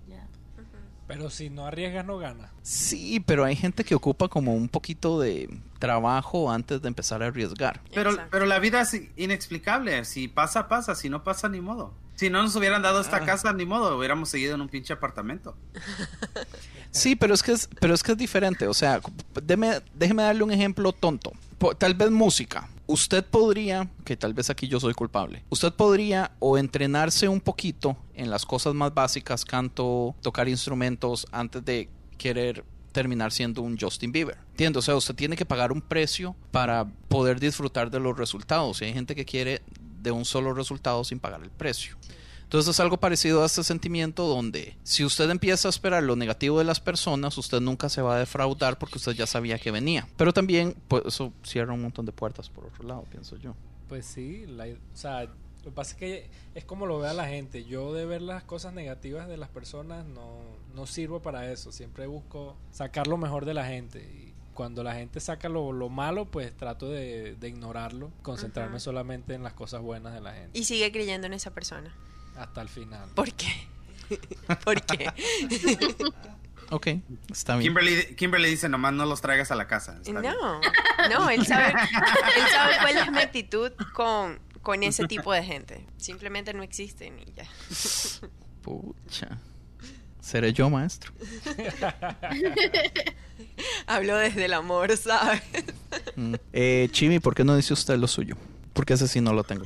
Pero 1.06 1.30
si 1.30 1.52
no 1.52 1.68
arriesgas, 1.68 2.06
no 2.06 2.18
ganas. 2.18 2.50
Sí, 2.64 3.20
pero 3.20 3.46
hay 3.46 3.56
gente 3.56 3.84
que 3.84 3.94
ocupa 3.94 4.30
como 4.30 4.56
un 4.56 4.68
poquito 4.68 5.20
de 5.20 5.48
trabajo 5.78 6.52
antes 6.52 6.82
de 6.82 6.88
empezar 6.88 7.22
a 7.22 7.28
arriesgar. 7.28 7.82
Pero, 7.94 8.12
Exacto. 8.12 8.30
pero 8.32 8.46
la 8.48 8.58
vida 8.58 8.82
es 8.82 9.00
inexplicable. 9.16 10.06
Si 10.06 10.28
pasa, 10.28 10.68
pasa. 10.68 10.96
Si 10.96 11.10
no 11.10 11.24
pasa, 11.24 11.50
ni 11.50 11.62
modo. 11.62 11.94
Si 12.20 12.30
no 12.30 12.42
nos 12.44 12.54
hubieran 12.58 12.82
dado 12.82 13.00
esta 13.00 13.16
Ah. 13.18 13.26
casa, 13.26 13.54
ni 13.54 13.66
modo. 13.66 13.98
Hubiéramos 13.98 14.28
seguido 14.28 14.56
en 14.56 14.60
un 14.62 14.68
pinche 14.68 14.92
apartamento. 14.92 15.56
Sí, 16.92 17.16
pero 17.16 17.34
es 17.34 17.42
que 17.42 17.54
es, 17.54 17.70
pero 17.80 17.94
es 17.94 18.04
que 18.04 18.12
es 18.12 18.18
diferente. 18.18 18.68
O 18.68 18.74
sea, 18.74 19.00
deme- 19.36 19.82
déjeme 19.94 20.24
darle 20.24 20.44
un 20.44 20.52
ejemplo 20.52 20.92
tonto. 20.92 21.32
Tal 21.78 21.94
vez 21.94 22.12
música. 22.12 22.68
Usted 22.88 23.24
podría, 23.24 23.88
que 24.04 24.18
tal 24.18 24.34
vez 24.34 24.50
aquí 24.50 24.68
yo 24.68 24.80
soy 24.82 24.94
culpable, 24.96 25.44
usted 25.50 25.72
podría 25.72 26.32
o 26.40 26.58
entrenarse 26.58 27.28
un 27.30 27.40
poquito 27.40 27.96
en 28.16 28.30
las 28.32 28.46
cosas 28.46 28.74
más 28.74 28.94
básicas, 28.94 29.46
canto, 29.46 30.14
tocar 30.22 30.50
instrumentos, 30.50 31.26
antes 31.32 31.64
de 31.64 31.88
querer 32.18 32.66
terminar 32.92 33.32
siendo 33.32 33.62
un 33.62 33.78
Justin 33.80 34.12
Bieber. 34.12 34.38
¿Entiende? 34.52 34.80
O 34.80 34.82
sea, 34.82 34.96
usted 34.96 35.14
tiene 35.16 35.36
que 35.38 35.46
pagar 35.46 35.72
un 35.72 35.80
precio 35.82 36.36
para 36.52 36.86
poder 37.08 37.40
disfrutar 37.40 37.92
de 37.92 38.00
los 38.00 38.18
resultados. 38.18 38.82
Y 38.82 38.86
hay 38.86 38.94
gente 38.94 39.14
que 39.16 39.24
quiere 39.24 39.62
de 40.02 40.12
un 40.12 40.26
solo 40.26 40.54
resultado 40.54 41.04
sin 41.04 41.20
pagar 41.20 41.42
el 41.44 41.50
precio. 41.50 41.96
Entonces 42.44 42.72
es 42.76 42.80
algo 42.80 42.98
parecido 42.98 43.44
a 43.44 43.46
este 43.46 43.64
sentimiento 43.64 44.26
donde 44.28 44.76
si 44.84 45.06
usted 45.06 45.30
empieza 45.30 45.68
a 45.68 45.70
esperar 45.70 46.02
lo 46.02 46.16
negativo 46.16 46.58
de 46.58 46.66
las 46.66 46.80
personas, 46.80 47.38
usted 47.38 47.60
nunca 47.62 47.90
se 47.90 48.02
va 48.02 48.16
a 48.16 48.20
defraudar 48.20 48.80
porque 48.80 48.98
usted 48.98 49.12
ya 49.12 49.28
sabía 49.28 49.60
que 49.60 49.70
venía. 49.70 50.08
Pero 50.18 50.34
también, 50.34 50.76
pues 50.88 51.04
eso 51.06 51.32
cierra 51.44 51.74
un 51.74 51.84
montón 51.84 52.08
de 52.08 52.12
puertas 52.12 52.50
por 52.50 52.66
otro 52.66 52.84
lado, 52.88 53.04
pienso 53.12 53.36
yo. 53.38 53.54
Pues 53.88 54.06
sí, 54.08 54.46
la- 54.48 54.66
o 54.66 54.98
sea, 54.98 55.26
lo 55.26 55.32
que 55.66 55.72
pasa 55.72 55.92
es 55.92 55.98
que 55.98 56.30
es 56.56 56.66
como 56.66 56.88
lo 56.88 56.98
ve 56.98 57.10
a 57.10 57.14
la 57.14 57.28
gente. 57.28 57.66
Yo 57.66 57.94
de 57.94 58.06
ver 58.08 58.24
las 58.24 58.44
cosas 58.44 58.74
negativas 58.74 59.28
de 59.28 59.38
las 59.38 59.50
personas 59.50 60.06
no, 60.08 60.40
no 60.74 60.88
sirvo 60.88 61.22
para 61.22 61.52
eso. 61.52 61.72
Siempre 61.72 62.08
busco 62.08 62.56
sacar 62.72 63.06
lo 63.08 63.18
mejor 63.18 63.46
de 63.46 63.54
la 63.54 63.66
gente. 63.68 64.29
Cuando 64.60 64.84
la 64.84 64.94
gente 64.94 65.22
saca 65.22 65.48
lo, 65.48 65.72
lo 65.72 65.88
malo, 65.88 66.26
pues 66.26 66.52
trato 66.58 66.90
de, 66.90 67.36
de 67.36 67.48
ignorarlo, 67.48 68.12
concentrarme 68.22 68.82
solamente 68.82 69.34
en 69.34 69.42
las 69.42 69.54
cosas 69.54 69.82
buenas 69.82 70.14
de 70.14 70.20
la 70.20 70.34
gente. 70.34 70.60
Y 70.60 70.66
sigue 70.66 70.92
creyendo 70.92 71.28
en 71.28 71.34
esa 71.34 71.52
persona. 71.54 71.96
Hasta 72.36 72.62
el 72.62 72.68
final. 72.68 73.08
¿Por 73.16 73.32
qué? 73.32 73.48
¿Por 74.66 74.82
qué? 74.82 75.10
Ok, 76.72 76.88
está 77.32 77.56
bien. 77.56 77.74
Kimberly, 77.74 78.16
Kimberly 78.16 78.50
dice, 78.50 78.70
nomás 78.70 78.94
no 78.94 79.04
los 79.06 79.22
traigas 79.22 79.50
a 79.50 79.56
la 79.56 79.66
casa. 79.66 79.98
Bien. 80.04 80.22
No, 80.22 80.62
no, 81.10 81.30
él 81.32 81.44
sabe, 81.44 81.70
él 82.38 82.44
sabe 82.52 82.74
cuál 82.80 82.98
es 82.98 83.12
mi 83.12 83.18
actitud 83.18 83.72
con, 83.94 84.40
con 84.62 84.84
ese 84.84 85.08
tipo 85.08 85.34
de 85.34 85.42
gente. 85.42 85.88
Simplemente 85.98 86.54
no 86.54 86.62
existen 86.62 87.18
y 87.18 87.34
ya. 87.34 87.48
Pucha. 88.62 89.40
Seré 90.30 90.54
yo, 90.54 90.70
maestro. 90.70 91.12
Hablo 93.88 94.16
desde 94.18 94.46
el 94.46 94.54
amor, 94.54 94.96
¿sabes? 94.96 95.42
Mm. 96.16 96.36
Eh, 96.54 96.88
Chimi, 96.92 97.20
¿por 97.20 97.34
qué 97.34 97.44
no 97.44 97.56
dice 97.56 97.74
usted 97.74 97.98
lo 97.98 98.08
suyo? 98.08 98.36
Porque 98.74 98.94
ese 98.94 99.08
sí 99.08 99.22
no 99.22 99.34
lo 99.34 99.44
tengo. 99.44 99.66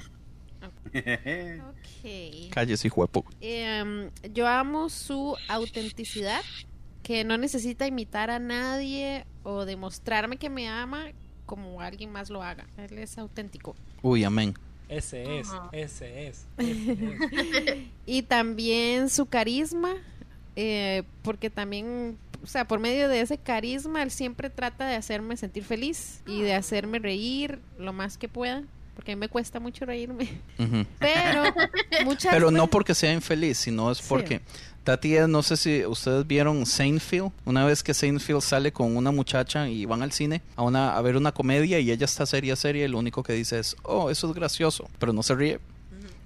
Ok. 0.85 2.49
Calles, 2.51 2.85
hijo 2.85 3.01
de 3.05 3.11
pu- 3.11 3.25
Em, 3.41 4.09
yo 4.33 4.47
amo 4.47 4.89
su 4.89 5.35
autenticidad, 5.49 6.41
que 7.01 7.25
no 7.25 7.37
necesita 7.37 7.85
imitar 7.85 8.31
a 8.31 8.39
nadie 8.39 9.25
o 9.43 9.65
demostrarme 9.65 10.37
que 10.37 10.49
me 10.49 10.69
ama 10.69 11.07
como 11.45 11.81
alguien 11.81 12.09
más 12.09 12.29
lo 12.29 12.41
haga. 12.41 12.67
Él 12.77 12.99
es 12.99 13.17
auténtico. 13.17 13.75
Uy, 14.01 14.23
amén. 14.23 14.53
Ese 14.89 15.39
es, 15.39 15.47
ese 15.71 16.27
es. 16.27 16.45
ese 16.57 16.91
es. 16.93 17.77
Y 18.05 18.21
también 18.23 19.09
su 19.09 19.25
carisma, 19.25 19.93
eh, 20.55 21.03
porque 21.21 21.49
también, 21.49 22.17
o 22.43 22.47
sea, 22.47 22.65
por 22.67 22.79
medio 22.79 23.07
de 23.09 23.21
ese 23.21 23.37
carisma, 23.37 24.03
él 24.03 24.11
siempre 24.11 24.49
trata 24.49 24.87
de 24.87 24.95
hacerme 24.95 25.37
sentir 25.37 25.63
feliz 25.63 26.21
y 26.27 26.41
de 26.41 26.53
hacerme 26.53 26.99
reír 26.99 27.59
lo 27.79 27.93
más 27.93 28.17
que 28.17 28.27
pueda, 28.27 28.63
porque 28.95 29.11
a 29.13 29.15
mí 29.15 29.19
me 29.19 29.29
cuesta 29.29 29.59
mucho 29.59 29.85
reírme. 29.85 30.29
Pero 30.99 31.43
muchas 32.05 32.33
Pero 32.33 32.51
no 32.51 32.67
porque 32.67 32.93
sea 32.95 33.13
infeliz, 33.13 33.57
sino 33.57 33.91
es 33.91 33.97
Sí. 33.99 34.05
porque 34.07 34.41
Tati, 34.83 35.15
es- 35.15 35.29
no 35.29 35.41
sé 35.43 35.55
si 35.55 35.85
ustedes 35.85 36.27
vieron 36.27 36.65
Seinfeld, 36.65 37.31
una 37.45 37.63
vez 37.65 37.81
que 37.83 37.93
Seinfeld 37.93 38.41
sale 38.41 38.73
con 38.73 38.97
una 38.97 39.11
muchacha 39.11 39.69
y 39.69 39.85
van 39.85 40.03
al 40.03 40.11
cine 40.11 40.41
a, 40.57 40.63
una, 40.63 40.97
a 40.97 41.01
ver 41.01 41.15
una 41.15 41.31
comedia 41.31 41.79
y 41.79 41.89
ella 41.89 42.03
está 42.03 42.25
seria, 42.25 42.57
seria 42.57 42.83
y 42.83 42.89
lo 42.89 42.97
único 42.99 43.23
que 43.23 43.31
dice 43.31 43.59
es, 43.59 43.77
oh, 43.83 44.09
eso 44.09 44.27
es 44.27 44.33
gracioso, 44.35 44.89
pero 44.99 45.13
no 45.13 45.23
se 45.23 45.35
ríe. 45.35 45.59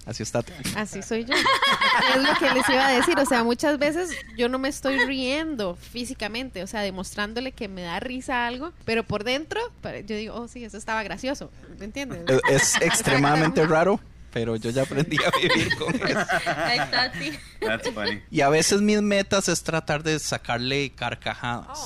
Así 0.07 0.23
está. 0.23 0.41
Así 0.77 1.03
soy 1.03 1.25
yo. 1.25 1.35
es 1.35 2.23
lo 2.23 2.33
que 2.39 2.49
les 2.53 2.69
iba 2.69 2.87
a 2.87 2.91
decir. 2.91 3.19
O 3.19 3.25
sea, 3.25 3.43
muchas 3.43 3.77
veces 3.77 4.09
yo 4.37 4.47
no 4.47 4.57
me 4.57 4.69
estoy 4.69 4.97
riendo 5.05 5.75
físicamente, 5.75 6.63
o 6.63 6.67
sea, 6.67 6.81
demostrándole 6.81 7.51
que 7.51 7.67
me 7.67 7.81
da 7.81 7.99
risa 7.99 8.47
algo, 8.47 8.71
pero 8.85 9.03
por 9.03 9.25
dentro 9.25 9.59
yo 9.83 10.15
digo, 10.15 10.35
oh, 10.35 10.47
sí, 10.47 10.63
eso 10.63 10.77
estaba 10.77 11.03
gracioso. 11.03 11.51
¿Me 11.77 11.85
entiendes? 11.85 12.23
Es, 12.49 12.75
es 12.75 12.81
extremadamente 12.81 13.65
raro, 13.67 13.99
pero 14.31 14.55
yo 14.55 14.69
ya 14.69 14.83
aprendí 14.83 15.17
a 15.17 15.31
vivir 15.37 15.75
con 15.77 15.93
eso. 15.93 16.25
Ay, 16.55 16.79
Tati. 16.89 17.31
That's 17.59 17.91
funny. 17.91 18.21
Y 18.31 18.39
a 18.39 18.49
veces 18.49 18.81
mis 18.81 19.01
metas 19.01 19.49
es 19.49 19.61
tratar 19.61 20.03
de 20.03 20.19
sacarle 20.19 20.89
carcajadas. 20.91 21.79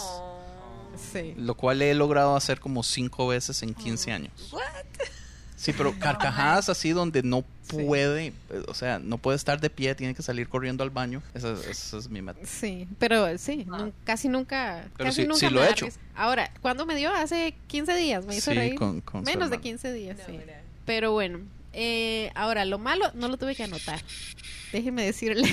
Sí. 1.11 1.33
Lo 1.37 1.55
cual 1.55 1.81
he 1.81 1.95
logrado 1.95 2.35
hacer 2.35 2.59
como 2.59 2.83
cinco 2.83 3.27
veces 3.27 3.63
en 3.63 3.73
15 3.73 4.11
años. 4.11 4.49
What? 4.51 4.61
Sí, 5.61 5.73
pero 5.73 5.93
carcajadas 5.99 6.69
así 6.69 6.89
donde 6.89 7.21
no 7.21 7.43
puede, 7.67 8.27
eh, 8.27 8.33
o 8.67 8.73
sea, 8.73 8.97
no 8.97 9.19
puede 9.19 9.35
estar 9.37 9.61
de 9.61 9.69
pie, 9.69 9.93
tiene 9.93 10.15
que 10.15 10.23
salir 10.23 10.49
corriendo 10.49 10.83
al 10.83 10.89
baño. 10.89 11.21
Esa, 11.35 11.53
esa 11.69 11.97
es 11.99 12.09
mi 12.09 12.19
meta. 12.23 12.39
Sí, 12.45 12.87
pero 12.97 13.37
sí, 13.37 13.65
nun- 13.67 13.93
casi 14.03 14.27
nunca. 14.27 14.85
Pero 14.97 15.09
casi 15.09 15.21
sí- 15.21 15.27
nunca 15.27 15.39
sí 15.39 15.45
me 15.45 15.51
lo 15.51 15.63
he 15.63 15.69
hecho. 15.69 15.87
Ahora, 16.15 16.49
¿cuándo 16.63 16.87
me 16.87 16.95
dio? 16.95 17.13
Hace 17.13 17.53
15 17.67 17.93
días, 17.95 18.25
me 18.25 18.35
hizo 18.35 18.49
Sí, 18.49 18.57
reír. 18.57 18.73
con- 18.75 19.01
con 19.01 19.21
Menos 19.23 19.51
de 19.51 19.55
hermano. 19.57 19.61
15 19.61 19.93
días, 19.93 20.17
No, 20.17 20.25
sí. 20.25 20.31
mira. 20.31 20.61
Pero 20.85 21.11
bueno, 21.11 21.41
eh, 21.73 22.31
ahora 22.33 22.65
lo 22.65 22.79
malo 22.79 23.11
no 23.13 23.27
lo 23.27 23.37
tuve 23.37 23.55
que 23.55 23.63
anotar. 23.63 24.01
Déjeme 24.73 25.03
decirle. 25.05 25.47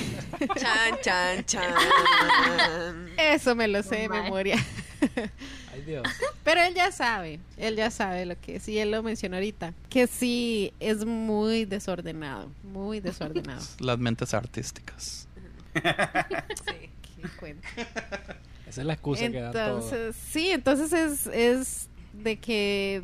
Chan, 0.57 0.97
chan, 1.03 1.45
chan. 1.45 1.71
Eso 3.17 3.53
me 3.55 3.67
lo 3.67 3.83
sé 3.83 3.97
de 3.97 4.09
memoria. 4.09 4.57
Ay, 5.73 5.81
Dios. 5.85 6.07
Pero 6.43 6.61
él 6.61 6.73
ya 6.73 6.91
sabe, 6.91 7.39
él 7.57 7.75
ya 7.75 7.91
sabe 7.91 8.25
lo 8.25 8.39
que 8.39 8.59
sí, 8.59 8.77
él 8.77 8.91
lo 8.91 9.03
mencionó 9.03 9.37
ahorita, 9.37 9.73
que 9.89 10.07
sí 10.07 10.73
es 10.79 11.05
muy 11.05 11.65
desordenado, 11.65 12.49
muy 12.63 12.99
desordenado. 12.99 13.63
Las 13.79 13.99
mentes 13.99 14.33
artísticas. 14.33 15.27
Sí. 16.65 16.89
Qué 17.21 17.27
cuento. 17.37 17.67
Esa 18.67 18.81
es 18.81 18.87
la 18.87 18.93
excusa 18.93 19.29
que 19.29 19.39
todos. 19.39 19.55
Entonces, 19.91 20.15
sí, 20.15 20.49
entonces 20.49 20.93
es, 20.93 21.27
es 21.27 21.89
de 22.13 22.37
que 22.37 23.03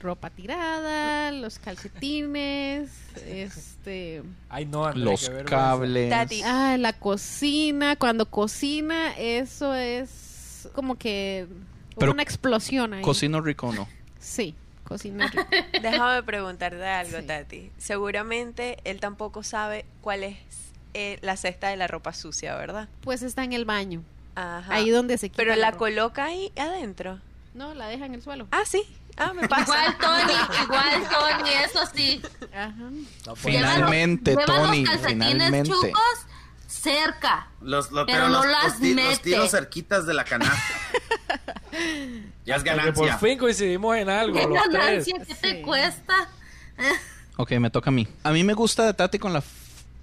ropa 0.00 0.30
tirada, 0.30 1.30
los 1.32 1.58
calcetines, 1.58 2.90
este, 3.26 4.22
Ay, 4.48 4.66
no, 4.66 4.86
André, 4.86 5.04
Los 5.04 5.30
cables. 5.44 6.12
Ah, 6.44 6.76
la 6.78 6.92
cocina, 6.92 7.96
cuando 7.96 8.26
cocina, 8.26 9.16
eso 9.16 9.74
es 9.74 10.27
como 10.72 10.96
que 10.96 11.46
Pero 11.98 12.12
una 12.12 12.22
explosión 12.22 12.94
ahí. 12.94 13.02
Cocino 13.02 13.40
rico 13.40 13.68
o 13.68 13.72
no. 13.72 13.88
Sí, 14.20 14.54
cocina. 14.84 15.26
rico. 15.28 15.44
Déjame 15.82 16.22
preguntarte 16.22 16.84
algo, 16.86 17.18
Sí. 17.20 17.26
Tati. 17.26 17.70
Seguramente 17.78 18.78
él 18.84 19.00
tampoco 19.00 19.42
sabe 19.42 19.84
cuál 20.00 20.24
es 20.24 20.36
eh, 20.94 21.18
la 21.22 21.36
cesta 21.36 21.68
de 21.68 21.76
la 21.76 21.86
ropa 21.86 22.12
sucia, 22.12 22.56
¿verdad? 22.56 22.88
Pues 23.02 23.22
está 23.22 23.44
en 23.44 23.52
el 23.52 23.64
baño, 23.64 24.02
Ajá. 24.34 24.74
ahí 24.74 24.90
donde 24.90 25.18
se 25.18 25.28
quita 25.28 25.42
Pero 25.42 25.56
la 25.56 25.70
ropa. 25.72 25.78
coloca 25.78 26.24
ahí 26.24 26.52
adentro. 26.56 27.20
No, 27.54 27.74
la 27.74 27.88
deja 27.88 28.06
en 28.06 28.14
el 28.14 28.22
suelo. 28.22 28.46
Ah, 28.52 28.62
sí. 28.64 28.82
Ah, 29.16 29.32
me 29.34 29.48
pasa. 29.48 29.64
Igual 29.64 29.98
Tony, 29.98 30.32
igual 30.64 31.38
Tony, 31.38 31.50
eso 31.64 31.80
sí. 31.92 32.22
Ajá. 32.54 32.72
No 32.76 32.90
Lleva 33.24 33.36
Finalmente, 33.36 34.30
lleva 34.30 34.46
Tony, 34.46 34.84
los 34.84 34.90
calcetines 34.90 35.32
finalmente. 35.32 35.70
chucos 35.70 35.92
cerca. 36.80 37.48
Los, 37.60 37.90
lo- 37.90 38.06
Pero 38.06 38.18
pero 38.18 38.28
no 38.28 38.42
los, 38.44 38.46
las 38.46 38.64
los 38.64 38.80
ti- 38.80 38.94
los 38.94 39.04
mete. 39.04 39.22
tiro 39.22 39.46
cerquitas 39.48 40.06
de 40.06 40.14
la 40.14 40.24
canasta. 40.24 40.56
ya 42.44 42.56
es 42.56 42.62
Porque 42.62 42.70
por 42.70 42.76
ganancia. 43.06 43.18
fin 43.18 43.38
coincidimos 43.38 43.96
en 43.96 44.08
algo, 44.08 44.38
¿Qué 44.38 44.46
los 44.46 44.62
tres. 44.70 44.72
ganancia 45.06 45.18
que 45.26 45.34
te 45.34 45.50
Sí. 45.56 45.62
cuesta? 45.62 46.14
Ok, 47.40 47.52
me 47.52 47.70
toca 47.70 47.90
a 47.90 47.92
mí. 47.92 48.08
A 48.24 48.32
mí 48.32 48.42
me 48.42 48.52
gusta 48.54 48.84
de 48.84 48.94
Tati 48.94 49.20
con 49.20 49.32
la 49.32 49.44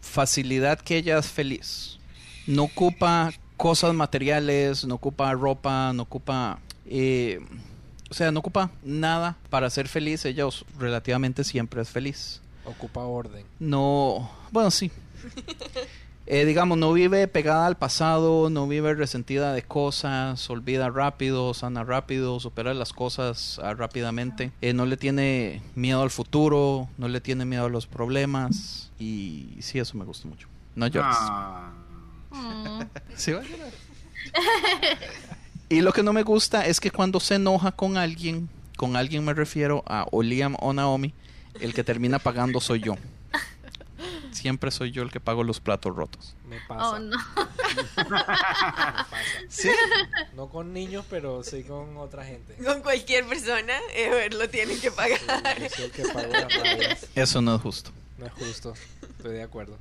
facilidad 0.01 0.79
que 0.79 0.95
ella 0.95 1.17
es 1.17 1.27
feliz. 1.27 1.97
No 2.47 2.63
ocupa 2.63 3.33
cosas 3.57 3.93
materiales, 3.93 4.85
no 4.85 4.95
ocupa 4.95 5.33
ropa, 5.33 5.91
no 5.93 6.03
ocupa... 6.03 6.59
eh, 6.85 7.41
o 8.09 8.13
sea, 8.13 8.31
no 8.31 8.39
ocupa 8.39 8.69
nada 8.83 9.35
para 9.49 9.69
ser 9.69 9.89
feliz. 9.89 10.23
Ella 10.23 10.47
os- 10.47 10.63
relativamente 10.79 11.43
siempre 11.43 11.81
es 11.81 11.89
feliz. 11.89 12.39
Ocupa 12.63 13.01
orden. 13.01 13.45
No... 13.59 14.31
Bueno, 14.51 14.71
sí. 14.71 14.89
Eh, 16.27 16.45
digamos, 16.45 16.79
no 16.79 16.91
vive 16.91 17.27
pegada 17.27 17.67
al 17.67 17.77
pasado, 17.77 18.49
no 18.49 18.67
vive 18.67 18.95
resentida 18.95 19.53
de 19.53 19.61
cosas, 19.61 20.49
olvida 20.49 20.89
rápido, 20.89 21.53
sana 21.53 21.83
rápido, 21.83 22.39
supera 22.39 22.73
las 22.73 22.93
cosas 22.93 23.59
ah, 23.63 23.75
rápidamente. 23.75 24.51
Eh, 24.61 24.73
no 24.73 24.87
le 24.87 24.97
tiene 24.97 25.61
miedo 25.75 26.01
al 26.01 26.09
futuro, 26.09 26.89
no 26.97 27.07
le 27.07 27.21
tiene 27.21 27.45
miedo 27.45 27.65
a 27.65 27.69
los 27.69 27.85
problemas. 27.85 28.91
Y 28.97 29.49
sí, 29.59 29.77
eso 29.77 29.97
me 29.97 30.05
gusta 30.05 30.27
mucho. 30.27 30.47
No 30.75 30.87
llores. 30.87 31.15
Ah. 31.19 31.71
Sí, 33.15 33.31
va 33.31 33.39
a 33.39 33.43
llorar. 33.43 33.71
y 35.69 35.79
lo 35.79 35.93
que 35.93 36.03
no 36.03 36.11
me 36.11 36.23
gusta 36.23 36.65
es 36.65 36.81
que 36.81 36.91
cuando 36.91 37.21
se 37.21 37.35
enoja 37.35 37.71
con 37.71 37.95
alguien, 37.95 38.49
con 38.75 38.97
alguien 38.97 39.23
me 39.23 39.33
refiero 39.33 39.83
a 39.87 40.05
o 40.11 40.21
Liam 40.21 40.57
o 40.59 40.73
Naomi, 40.73 41.13
el 41.61 41.73
que 41.73 41.83
termina 41.85 42.19
pagando 42.19 42.59
soy 42.59 42.81
yo. 42.81 42.97
Siempre 44.31 44.71
soy 44.71 44.91
yo 44.91 45.01
el 45.03 45.11
que 45.11 45.19
pago 45.19 45.43
los 45.43 45.59
platos 45.59 45.95
rotos. 45.95 46.35
Me 46.47 46.59
pasa. 46.67 46.89
Oh, 46.91 46.99
no. 46.99 47.17
Me 47.17 48.03
pasa. 48.09 49.07
Sí. 49.49 49.69
No 50.35 50.47
con 50.49 50.73
niños, 50.73 51.05
pero 51.09 51.43
sí 51.43 51.63
con 51.63 51.97
otra 51.97 52.25
gente. 52.25 52.55
Con 52.63 52.81
cualquier 52.81 53.25
persona, 53.25 53.73
Ever 53.93 54.33
lo 54.33 54.49
tienen 54.49 54.79
que 54.79 54.91
pagar. 54.91 55.19
Yo 55.59 55.69
soy 55.69 55.85
el 55.85 55.91
que 55.91 56.03
pago 56.03 56.31
las. 56.33 57.07
Eso 57.15 57.41
no 57.41 57.55
es 57.55 57.61
justo. 57.61 57.91
No 58.17 58.25
es 58.25 58.33
justo. 58.33 58.73
Estoy 59.17 59.33
de 59.33 59.43
acuerdo. 59.43 59.77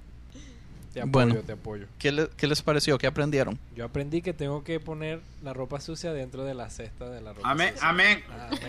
Te 0.92 1.00
apoyo, 1.00 1.10
Bueno. 1.12 1.34
te 1.44 1.52
apoyo. 1.52 1.86
¿Qué, 1.98 2.12
le- 2.12 2.28
qué 2.36 2.46
les 2.46 2.62
pareció? 2.62 2.96
¿Qué 2.98 3.08
aprendieron? 3.08 3.58
Yo 3.74 3.84
aprendí 3.84 4.22
que 4.22 4.32
tengo 4.32 4.62
que 4.62 4.78
poner 4.78 5.20
la 5.42 5.52
ropa 5.52 5.80
sucia 5.80 6.12
dentro 6.12 6.44
de 6.44 6.54
la 6.54 6.70
cesta 6.70 7.10
de 7.10 7.20
la 7.20 7.32
ropa 7.32 7.50
Amén, 7.50 7.74
sucia. 7.74 7.88
amén. 7.88 8.24
Amén. 8.30 8.60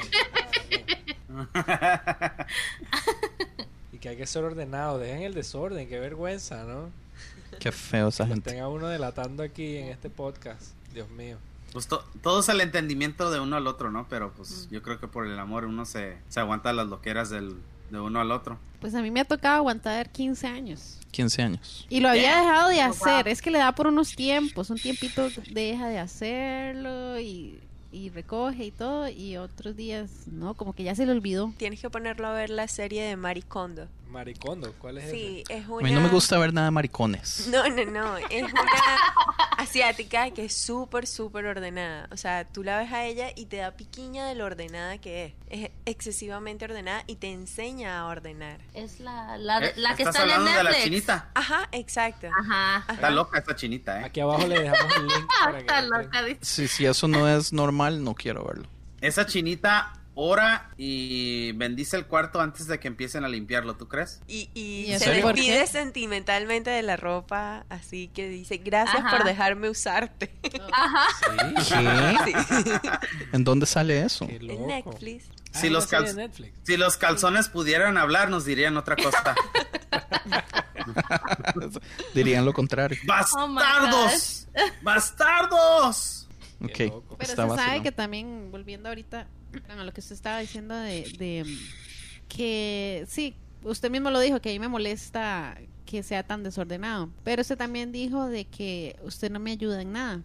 Y 0.72 1.44
que 4.06 4.10
hay 4.10 4.18
que 4.18 4.28
ser 4.28 4.44
ordenado. 4.44 5.00
Dejen 5.00 5.24
el 5.24 5.34
desorden. 5.34 5.90
Qué 5.90 6.00
vergüenza, 6.00 6.64
¿no? 6.64 6.92
Qué 7.60 7.72
feo 7.72 8.10
esa 8.10 8.28
gente. 8.28 8.52
tenga 8.52 8.68
uno 8.70 8.88
delatando 8.88 9.42
aquí 9.42 9.78
en 9.78 9.88
este 9.88 10.12
podcast. 10.12 10.74
Dios 10.94 11.10
mío. 11.10 11.38
Pues 11.74 11.88
to- 11.88 12.06
todo 12.22 12.42
es 12.42 12.50
el 12.50 12.62
entendimiento 12.62 13.32
de 13.32 13.40
uno 13.40 13.56
al 13.56 13.66
otro, 13.66 13.90
¿no? 13.90 14.06
Pero 14.08 14.32
pues 14.34 14.68
yo 14.70 14.84
creo 14.84 15.00
que 15.00 15.08
por 15.08 15.26
el 15.26 15.40
amor 15.40 15.66
uno 15.66 15.86
se, 15.86 16.18
se 16.30 16.40
aguanta 16.40 16.72
las 16.72 16.86
loqueras 16.88 17.32
del, 17.32 17.56
de 17.90 18.00
uno 18.00 18.22
al 18.22 18.32
otro. 18.32 18.60
Pues 18.80 18.94
a 18.94 19.02
mí 19.02 19.10
me 19.10 19.22
ha 19.22 19.26
tocado 19.26 19.56
aguantar 19.56 20.12
15 20.12 20.46
años. 20.46 21.00
15 21.10 21.42
años. 21.42 21.88
Y 21.90 22.00
lo 22.02 22.10
había 22.10 22.38
dejado 22.42 22.70
de 22.70 22.82
hacer. 22.82 23.28
Es 23.28 23.42
que 23.42 23.50
le 23.50 23.58
da 23.58 23.72
por 23.74 23.88
unos 23.88 24.16
tiempos. 24.16 24.70
Un 24.70 24.78
tiempito 24.78 25.30
deja 25.52 25.88
de 25.88 25.98
hacerlo 25.98 27.20
y, 27.20 27.60
y 27.96 28.10
recoge 28.10 28.66
y 28.66 28.72
todo. 28.72 29.08
Y 29.10 29.38
otros 29.38 29.76
días, 29.76 30.28
no, 30.28 30.54
como 30.54 30.74
que 30.74 30.84
ya 30.84 30.96
se 30.96 31.06
le 31.06 31.14
olvidó. 31.14 31.54
Tienes 31.58 31.80
que 31.80 31.90
ponerlo 31.90 32.28
a 32.28 32.34
ver 32.34 32.50
la 32.50 32.68
serie 32.68 33.04
de 33.04 33.16
Maricondo. 33.16 33.88
Maricondo, 34.10 34.74
¿cuál 34.80 34.98
es 35.00 35.12
Sí, 35.12 35.44
es 35.50 35.66
A 35.66 35.70
una... 35.70 35.84
mí 35.88 35.94
no 35.94 36.02
me 36.02 36.10
gusta 36.10 36.38
ver 36.38 36.54
nada 36.54 36.68
de 36.68 36.72
maricones. 36.72 37.48
No, 37.52 37.68
no, 37.70 37.86
no. 37.86 38.18
Es 38.18 38.44
una 38.44 38.62
asiática 39.58 40.32
que 40.32 40.46
es 40.46 40.56
súper, 40.56 41.08
súper 41.08 41.46
ordenada. 41.46 42.08
O 42.12 42.18
sea, 42.18 42.46
tú 42.46 42.64
la 42.64 42.78
ves 42.78 42.92
a 42.92 43.06
ella 43.06 43.30
y 43.36 43.46
te 43.46 43.58
da 43.58 43.72
piquiña 43.72 44.26
de 44.28 44.36
lo 44.36 44.46
ordenada 44.46 44.98
que 44.98 45.26
es. 45.26 45.34
Es 45.50 45.72
excesivamente 45.86 46.66
ordenada 46.66 47.04
y 47.08 47.16
te 47.16 47.32
enseña 47.32 48.00
a 48.00 48.06
ordenar. 48.08 48.60
Es 48.74 49.00
la, 49.00 49.38
la, 49.38 49.60
Eh, 49.66 49.74
la 49.78 49.96
que 49.96 50.04
¿Estás 50.04 50.16
está 50.16 50.26
en 50.26 50.32
hablando 50.32 50.58
de 50.58 50.64
la 50.64 50.84
chinita? 50.84 51.30
Ajá, 51.34 51.70
exacto. 51.72 52.28
Ajá. 52.38 52.86
Está 52.94 53.10
loca 53.10 53.40
esta 53.40 53.56
chinita, 53.56 54.02
¿eh? 54.02 54.06
Aquí 54.06 54.20
abajo 54.20 54.48
le 54.48 54.60
dejamos 54.62 54.96
el 54.98 55.08
link 55.08 55.28
para 55.44 55.54
que 55.54 55.60
Está 55.60 55.82
loca, 55.82 56.24
dice. 56.24 56.40
Si, 56.42 56.68
si 56.68 56.86
eso 56.86 57.08
no 57.08 57.28
es 57.28 57.54
normal, 57.54 58.04
no 58.04 58.14
quiero 58.16 58.44
verlo. 58.46 58.68
Esa 59.02 59.26
chinita 59.26 59.94
ora 60.16 60.72
y 60.78 61.52
bendice 61.54 61.98
el 61.98 62.08
cuarto 62.08 62.42
antes 62.42 62.68
de 62.68 62.80
que 62.80 62.88
empiecen 62.88 63.24
a 63.24 63.30
limpiarlo, 63.30 63.76
¿tú 63.76 63.88
crees? 63.88 64.22
Y, 64.28 64.50
y 64.54 64.86
¿Y 64.86 64.94
eso 64.94 65.06
se 65.06 65.12
despide 65.12 65.68
sentimentalmente 65.68 66.70
de 66.70 66.82
la 66.82 66.98
ropa, 66.98 67.66
así 67.70 68.08
que 68.08 68.28
dice, 68.30 68.58
gracias 68.58 69.04
Ajá. 69.04 69.18
por 69.18 69.26
dejarme 69.26 69.70
usarte. 69.70 70.34
Ajá. 70.72 71.08
¿Qué? 72.24 72.34
¿En 73.34 73.44
dónde 73.44 73.66
sale 73.66 74.04
eso? 74.04 74.28
Loco. 74.40 74.62
En 74.62 74.68
Netflix. 74.68 75.26
Ah, 75.54 75.60
Si 75.60 75.70
los 75.70 75.92
Netflix. 76.16 76.54
Si 76.64 76.78
calzones 77.00 77.50
pudieran 77.50 77.98
hablar, 77.98 78.30
nos 78.30 78.46
dirían 78.46 78.78
otra 78.78 78.96
cosa. 78.96 79.36
Dirían 82.14 82.46
lo 82.46 82.54
contrario. 82.54 82.98
Oh 83.04 83.08
¡Bastardos! 83.08 84.48
¡Bastardos! 84.82 86.28
Ok. 86.62 86.72
Pero 86.78 87.04
está 87.20 87.50
se 87.50 87.56
sabe 87.56 87.82
que 87.84 87.92
también, 87.92 88.50
volviendo 88.52 88.90
ahorita 88.90 89.28
a 89.70 89.84
lo 89.84 89.92
que 89.92 90.02
usted 90.02 90.16
estaba 90.16 90.40
diciendo 90.40 90.76
de, 90.76 91.04
de, 91.18 91.44
mm, 91.46 92.28
que 92.28 93.06
sí, 93.08 93.36
usted 93.64 93.90
mismo 93.90 94.10
lo 94.10 94.20
dijo, 94.20 94.40
que 94.42 94.50
a 94.50 94.54
mí 94.54 94.60
me 94.60 94.68
molesta 94.68 95.58
que 95.86 96.04
sea 96.04 96.24
tan 96.24 96.44
desordenado. 96.44 97.10
Pero 97.24 97.42
usted 97.42 97.58
también 97.58 97.92
dijo 97.92 98.28
de 98.28 98.46
que 98.46 98.98
usted 99.04 99.32
no 99.32 99.40
me 99.40 99.52
ayuda 99.52 99.82
en 99.82 99.94
nada. 99.94 100.22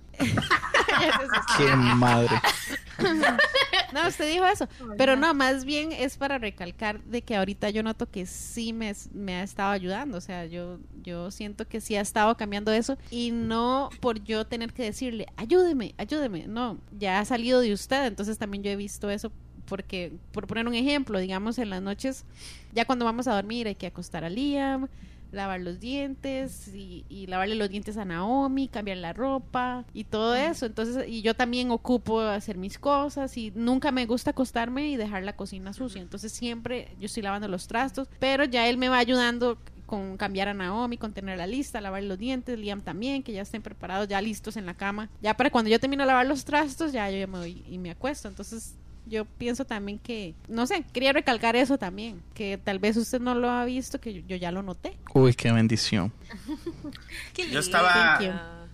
Qué 1.57 1.77
madre. 1.77 2.41
No, 3.93 4.07
usted 4.07 4.31
dijo 4.31 4.47
eso. 4.47 4.69
Pero 4.97 5.17
no, 5.17 5.35
más 5.35 5.65
bien 5.65 5.91
es 5.91 6.17
para 6.17 6.39
recalcar 6.39 7.03
de 7.03 7.23
que 7.23 7.35
ahorita 7.35 7.71
yo 7.71 7.83
noto 7.83 8.09
que 8.09 8.25
sí 8.25 8.73
me, 8.73 8.95
me 9.13 9.35
ha 9.35 9.43
estado 9.43 9.73
ayudando. 9.73 10.19
O 10.19 10.21
sea, 10.21 10.47
yo, 10.47 10.79
yo 11.03 11.31
siento 11.33 11.67
que 11.67 11.81
sí 11.81 11.97
ha 11.97 12.01
estado 12.01 12.37
cambiando 12.37 12.73
eso. 12.73 12.97
Y 13.11 13.33
no 13.33 13.91
por 14.01 14.23
yo 14.23 14.47
tener 14.47 14.73
que 14.73 14.85
decirle, 14.85 15.27
ayúdeme, 15.37 15.95
ayúdeme. 15.99 16.47
No, 16.47 16.79
ya 16.99 17.19
ha 17.19 17.25
salido 17.25 17.61
de 17.61 17.73
usted. 17.73 18.07
Entonces 18.07 18.39
también 18.39 18.63
yo 18.63 18.71
he 18.71 18.77
visto 18.77 19.11
eso 19.11 19.33
porque, 19.71 20.13
por 20.33 20.47
poner 20.49 20.67
un 20.67 20.75
ejemplo, 20.75 21.19
digamos 21.21 21.59
en 21.59 21.71
las 21.71 21.81
noches, 21.81 22.25
ya 22.73 22.85
cuando 22.85 23.05
vamos 23.05 23.29
a 23.29 23.35
dormir 23.35 23.69
hay 23.69 23.77
que 23.77 23.87
acostar 23.87 24.25
a 24.25 24.29
Liam, 24.29 24.89
lavar 25.33 25.61
los 25.61 25.81
dientes 25.81 26.69
y, 26.69 27.05
y 27.09 27.27
lavarle 27.27 27.55
los 27.55 27.69
dientes 27.69 27.97
a 27.97 28.05
Naomi, 28.05 28.69
cambiar 28.69 28.99
la 28.99 29.13
ropa 29.13 29.85
y 29.95 30.05
todo 30.05 30.35
eso. 30.35 30.67
Entonces, 30.67 31.09
y 31.09 31.23
yo 31.23 31.35
también 31.35 31.71
ocupo 31.71 32.21
hacer 32.21 32.57
mis 32.57 32.79
cosas 32.79 33.37
y 33.37 33.53
nunca 33.55 33.93
me 33.93 34.07
gusta 34.07 34.31
acostarme 34.31 34.89
y 34.89 34.97
dejar 34.97 35.23
la 35.23 35.35
cocina 35.35 35.73
sucia. 35.73 36.01
Entonces 36.01 36.33
siempre 36.33 36.89
yo 36.99 37.07
estoy 37.07 37.23
lavando 37.23 37.49
los 37.49 37.67
trastos, 37.67 38.09
pero 38.19 38.45
ya 38.45 38.69
él 38.69 38.77
me 38.77 38.89
va 38.89 38.99
ayudando 38.99 39.59
con 39.87 40.17
cambiar 40.17 40.47
a 40.47 40.55
Naomi, 40.55 40.97
con 40.99 41.13
tener 41.13 41.37
la 41.37 41.49
lista, 41.49 41.81
lavar 41.81 42.05
los 42.05 42.17
dientes, 42.17 42.57
Liam 42.57 42.81
también, 42.81 43.25
que 43.25 43.33
ya 43.33 43.43
estén 43.43 43.61
preparados, 43.61 44.07
ya 44.07 44.21
listos 44.21 44.57
en 44.57 44.65
la 44.65 44.75
cama. 44.75 45.11
Ya 45.21 45.37
para 45.37 45.51
cuando 45.51 45.69
yo 45.69 45.81
termino 45.81 46.05
de 46.05 46.07
lavar 46.07 46.29
los 46.29 46.45
trastos, 46.45 46.93
ya 46.93 47.11
yo 47.11 47.19
ya 47.19 47.27
me 47.27 47.39
voy 47.39 47.65
y 47.69 47.77
me 47.79 47.91
acuesto. 47.91 48.29
Entonces 48.29 48.77
yo 49.11 49.25
pienso 49.25 49.65
también 49.65 49.99
que, 49.99 50.35
no 50.49 50.67
sé, 50.67 50.85
quería 50.93 51.13
recalcar 51.13 51.57
eso 51.57 51.77
también, 51.77 52.23
que 52.33 52.59
tal 52.63 52.79
vez 52.79 52.97
usted 52.97 53.21
no 53.21 53.35
lo 53.35 53.51
ha 53.51 53.65
visto, 53.65 54.01
que 54.01 54.15
yo, 54.15 54.23
yo 54.27 54.37
ya 54.37 54.53
lo 54.53 54.63
noté. 54.63 54.97
Uy, 55.13 55.35
qué 55.35 55.53
bendición. 55.53 56.13
Yo 57.51 57.59
estaba, 57.59 58.21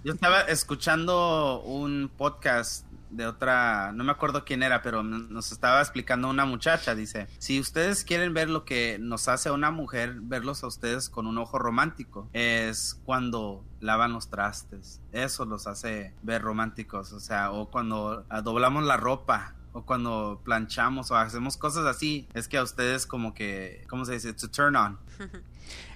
yo 0.04 0.12
estaba 0.12 0.40
escuchando 0.42 1.62
un 1.62 2.10
podcast 2.14 2.84
de 3.10 3.26
otra, 3.26 3.92
no 3.92 4.04
me 4.04 4.12
acuerdo 4.12 4.44
quién 4.44 4.62
era, 4.62 4.82
pero 4.82 5.02
nos 5.02 5.52
estaba 5.52 5.80
explicando 5.80 6.28
una 6.28 6.44
muchacha, 6.44 6.94
dice, 6.94 7.28
si 7.38 7.60
ustedes 7.60 8.04
quieren 8.04 8.34
ver 8.34 8.50
lo 8.50 8.64
que 8.64 8.98
nos 9.00 9.28
hace 9.28 9.48
a 9.48 9.52
una 9.52 9.70
mujer, 9.70 10.16
verlos 10.20 10.62
a 10.64 10.66
ustedes 10.66 11.08
con 11.08 11.26
un 11.26 11.38
ojo 11.38 11.58
romántico, 11.58 12.28
es 12.32 13.00
cuando 13.04 13.64
lavan 13.80 14.12
los 14.12 14.28
trastes, 14.28 15.00
eso 15.12 15.44
los 15.44 15.66
hace 15.66 16.12
ver 16.22 16.42
románticos, 16.42 17.12
o 17.12 17.20
sea, 17.20 17.52
o 17.52 17.70
cuando 17.70 18.24
ah, 18.28 18.42
doblamos 18.42 18.84
la 18.84 18.96
ropa, 18.96 19.54
o 19.76 19.84
cuando 19.84 20.40
planchamos 20.42 21.10
o 21.10 21.16
hacemos 21.16 21.58
cosas 21.58 21.84
así, 21.84 22.26
es 22.32 22.48
que 22.48 22.56
a 22.56 22.62
ustedes 22.62 23.04
como 23.04 23.34
que, 23.34 23.84
¿cómo 23.90 24.06
se 24.06 24.14
dice? 24.14 24.32
To 24.32 24.48
turn 24.48 24.74
on. 24.74 24.98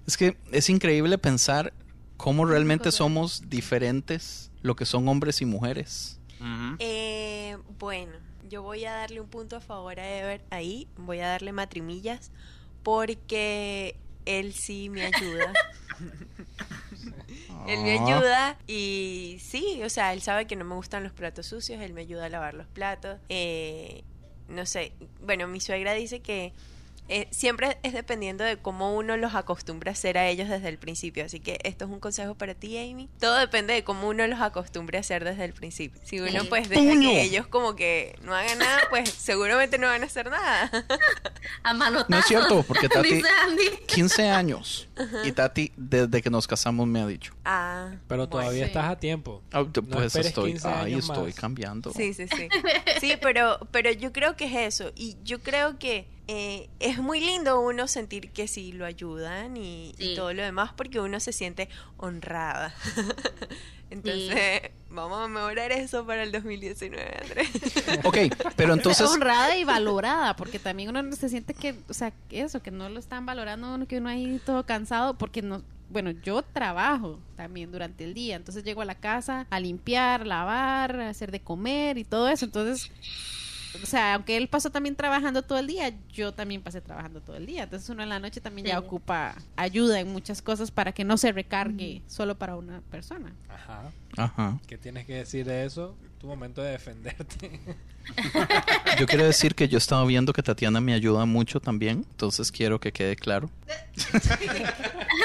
Es 0.07 0.17
que 0.17 0.37
es 0.51 0.69
increíble 0.69 1.19
pensar 1.19 1.73
cómo 2.17 2.45
realmente 2.45 2.91
somos 2.91 3.49
diferentes 3.49 4.51
lo 4.63 4.75
que 4.75 4.85
son 4.85 5.07
hombres 5.09 5.41
y 5.41 5.45
mujeres. 5.45 6.19
Eh, 6.81 7.57
bueno, 7.79 8.13
yo 8.49 8.63
voy 8.63 8.85
a 8.87 8.93
darle 8.93 9.21
un 9.21 9.29
punto 9.29 9.57
a 9.57 9.61
favor 9.61 10.01
a 10.01 10.19
Ever 10.19 10.43
ahí. 10.51 10.89
Voy 10.97 11.21
a 11.21 11.29
darle 11.29 11.53
matrimillas 11.53 12.33
porque 12.83 13.95
él 14.25 14.53
sí 14.53 14.89
me 14.89 15.07
ayuda. 15.07 15.53
él 17.69 17.83
me 17.83 17.99
Ah. 17.99 18.07
ayuda 18.07 18.59
y 18.67 19.39
sí, 19.41 19.81
o 19.85 19.89
sea, 19.89 20.13
él 20.13 20.23
sabe 20.23 20.47
que 20.47 20.57
no 20.57 20.65
me 20.65 20.75
gustan 20.75 21.03
los 21.05 21.13
platos 21.13 21.47
sucios, 21.47 21.81
él 21.81 21.93
me 21.93 22.03
ayuda 22.03 22.27
a 22.27 22.29
lavar 22.29 22.55
los 22.55 22.67
platos. 22.67 23.19
Eh, 23.29 24.03
no 24.49 24.67
sé, 24.67 24.93
bueno, 25.21 25.47
mi 25.47 25.61
suegra 25.61 25.93
dice 25.95 26.21
que 26.21 26.53
eh, 27.13 27.27
siempre 27.33 27.77
es 27.83 27.93
dependiendo 27.93 28.45
de 28.45 28.57
cómo 28.57 28.95
uno 28.97 29.17
los 29.17 29.35
acostumbra 29.35 29.91
a 29.91 29.93
hacer 29.95 30.17
a 30.17 30.29
ellos 30.29 30.49
desde 30.49 30.69
el 30.69 30.79
principio. 30.79 31.25
Así 31.25 31.41
que 31.41 31.59
esto 31.65 31.85
es 31.85 31.91
un 31.91 32.01
consejo 32.01 32.35
para 32.37 32.55
ti, 32.55 32.79
Amy. 32.79 33.09
Todo 33.19 33.37
depende 33.39 33.75
de 33.75 33.85
cómo 33.85 34.09
uno 34.09 34.27
los 34.27 34.41
acostumbre 34.41 34.97
a 34.97 35.01
hacer 35.01 35.25
desde 35.25 35.45
el 35.45 35.53
principio. 35.53 36.01
Si 36.05 36.21
uno 36.21 36.45
pues 36.49 36.69
deja 36.69 36.99
que 37.01 37.23
ellos 37.23 37.47
como 37.49 37.75
que 37.77 38.17
no 38.23 38.35
hagan 38.35 38.59
nada, 38.59 38.81
pues 38.91 39.11
seguramente 39.19 39.77
no 39.77 39.89
van 39.89 40.03
a 40.03 40.07
hacer 40.07 40.31
nada. 40.31 40.71
A. 41.65 41.73
No 41.75 42.19
es 42.19 42.27
cierto, 42.27 42.63
porque 42.63 42.89
Tati, 42.91 43.15
Dice 43.15 43.29
Andy. 43.43 43.65
15 43.87 44.29
años. 44.29 44.89
Y 45.25 45.33
Tati, 45.33 45.73
desde 45.77 46.23
que 46.23 46.31
nos 46.31 46.47
casamos, 46.47 46.87
me 46.87 47.01
ha 47.01 47.07
dicho. 47.07 47.35
ah, 47.45 47.91
Pero 48.07 48.29
todavía 48.29 48.65
sí. 48.65 48.69
estás 48.69 48.91
a 48.91 48.97
tiempo. 48.99 49.43
Ah, 49.53 49.65
t- 49.71 49.83
No 49.83 49.89
pues 49.89 50.15
estoy, 50.15 50.53
15 50.53 50.69
ahí 50.69 50.95
estoy 50.95 51.31
más. 51.31 51.35
cambiando. 51.35 51.93
Sí, 51.93 52.15
sí, 52.15 52.27
sí. 52.29 52.49
Sí, 53.01 53.15
pero, 53.21 53.59
pero 53.73 53.91
yo 53.93 54.13
creo 54.13 54.37
que 54.37 54.45
es 54.45 54.75
eso. 54.81 54.93
Y 54.95 55.17
yo 55.25 55.41
creo 55.41 55.79
que 55.79 56.07
eh, 56.33 56.71
es 56.79 56.99
muy 56.99 57.19
lindo 57.19 57.61
uno 57.61 57.89
sentir 57.89 58.31
que 58.31 58.47
sí 58.47 58.71
lo 58.71 58.87
ayudan 58.87 59.57
y, 59.57 59.93
todo 60.15 60.33
lo 60.33 60.45
demás 60.45 60.71
porque 60.77 61.01
uno 61.01 61.19
se 61.19 61.33
siente 61.33 61.69
honrada. 61.97 62.73
Entonces, 63.91 64.71
vamos 64.91 65.25
a 65.25 65.27
mejorar 65.27 65.73
eso 65.73 66.07
para 66.07 66.23
el 66.23 66.31
2019, 66.31 67.17
Andrés. 67.21 67.49
Ok, 68.05 68.19
pero 68.55 68.75
entonces, 68.75 69.09
honrada 69.11 69.57
y 69.57 69.65
valorada, 69.65 70.37
porque 70.37 70.61
también 70.61 70.97
uno 70.97 71.13
se 71.17 71.29
siente 71.29 71.53
que, 71.53 71.75
o 71.89 71.95
sea, 71.95 72.13
eso, 72.31 72.63
que 72.63 72.71
no 72.71 72.89
lo 72.89 73.01
están 73.01 73.27
valorando 73.27 73.75
uno, 73.75 73.89
que 73.89 73.99
uno 73.99 74.09
ahí 74.09 74.41
todo 74.47 74.65
cansado, 74.65 75.15
porque 75.15 75.43
no, 75.43 75.65
bueno, 75.89 76.13
yo 76.13 76.43
trabajo 76.43 77.19
también 77.35 77.73
durante 77.73 78.05
el 78.05 78.15
día, 78.15 78.37
entonces 78.37 78.63
llego 78.63 78.83
a 78.83 78.85
la 78.85 78.95
casa 78.95 79.49
a 79.51 79.59
limpiar, 79.59 80.25
lavar, 80.25 80.95
a 80.95 81.09
hacer 81.09 81.33
de 81.33 81.41
comer 81.41 81.99
y 81.99 82.05
todo 82.05 82.29
eso, 82.29 82.45
entonces, 82.45 82.93
o 83.83 83.87
sea, 83.87 84.15
aunque 84.15 84.37
él 84.37 84.49
pasó 84.49 84.71
también 84.71 84.97
trabajando 84.97 85.43
todo 85.43 85.59
el 85.59 85.67
día, 85.67 85.93
yo 86.13 86.33
también 86.33 86.63
pasé 86.63 86.81
trabajando 86.81 87.21
todo 87.21 87.37
el 87.37 87.47
día, 87.47 87.65
entonces 87.65 87.89
uno 87.89 88.03
en 88.03 88.09
la 88.09 88.19
noche 88.19 88.41
también 88.41 88.67
ya 88.67 88.79
ocupa 88.79 89.35
ayuda 89.57 90.01
en 90.01 90.13
muchas 90.13 90.43
cosas 90.43 90.71
para 90.71 90.93
que 90.93 91.05
no 91.05 91.17
se 91.17 91.33
recargue 91.33 92.03
solo 92.07 92.37
para 92.37 92.57
una 92.57 92.81
persona. 92.91 93.33
Ajá. 93.49 93.91
ajá. 94.17 94.59
¿Qué 94.67 94.79
tienes 94.79 95.07
que 95.07 95.15
decir 95.15 95.47
de 95.47 95.65
eso? 95.65 95.97
Tu 96.21 96.27
momento 96.27 96.63
de 96.63 96.73
defenderte. 96.73 97.61
Yo 98.99 99.07
quiero 99.07 99.25
decir 99.25 99.55
que 99.55 99.69
yo 99.69 99.77
he 99.77 99.79
estado 99.79 100.05
viendo 100.07 100.33
que 100.33 100.43
Tatiana 100.43 100.81
me 100.81 100.95
ayuda 100.95 101.27
mucho 101.27 101.61
también, 101.61 102.05
entonces 102.11 102.51
quiero 102.51 102.81
que 102.81 102.93
quede 102.93 103.15
claro. 103.15 103.51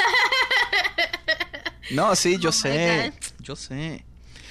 No, 1.92 2.16
sí, 2.16 2.38
yo 2.40 2.50
Oh 2.50 2.52
sé, 2.52 3.14
yo 3.40 3.56
sé. 3.56 4.04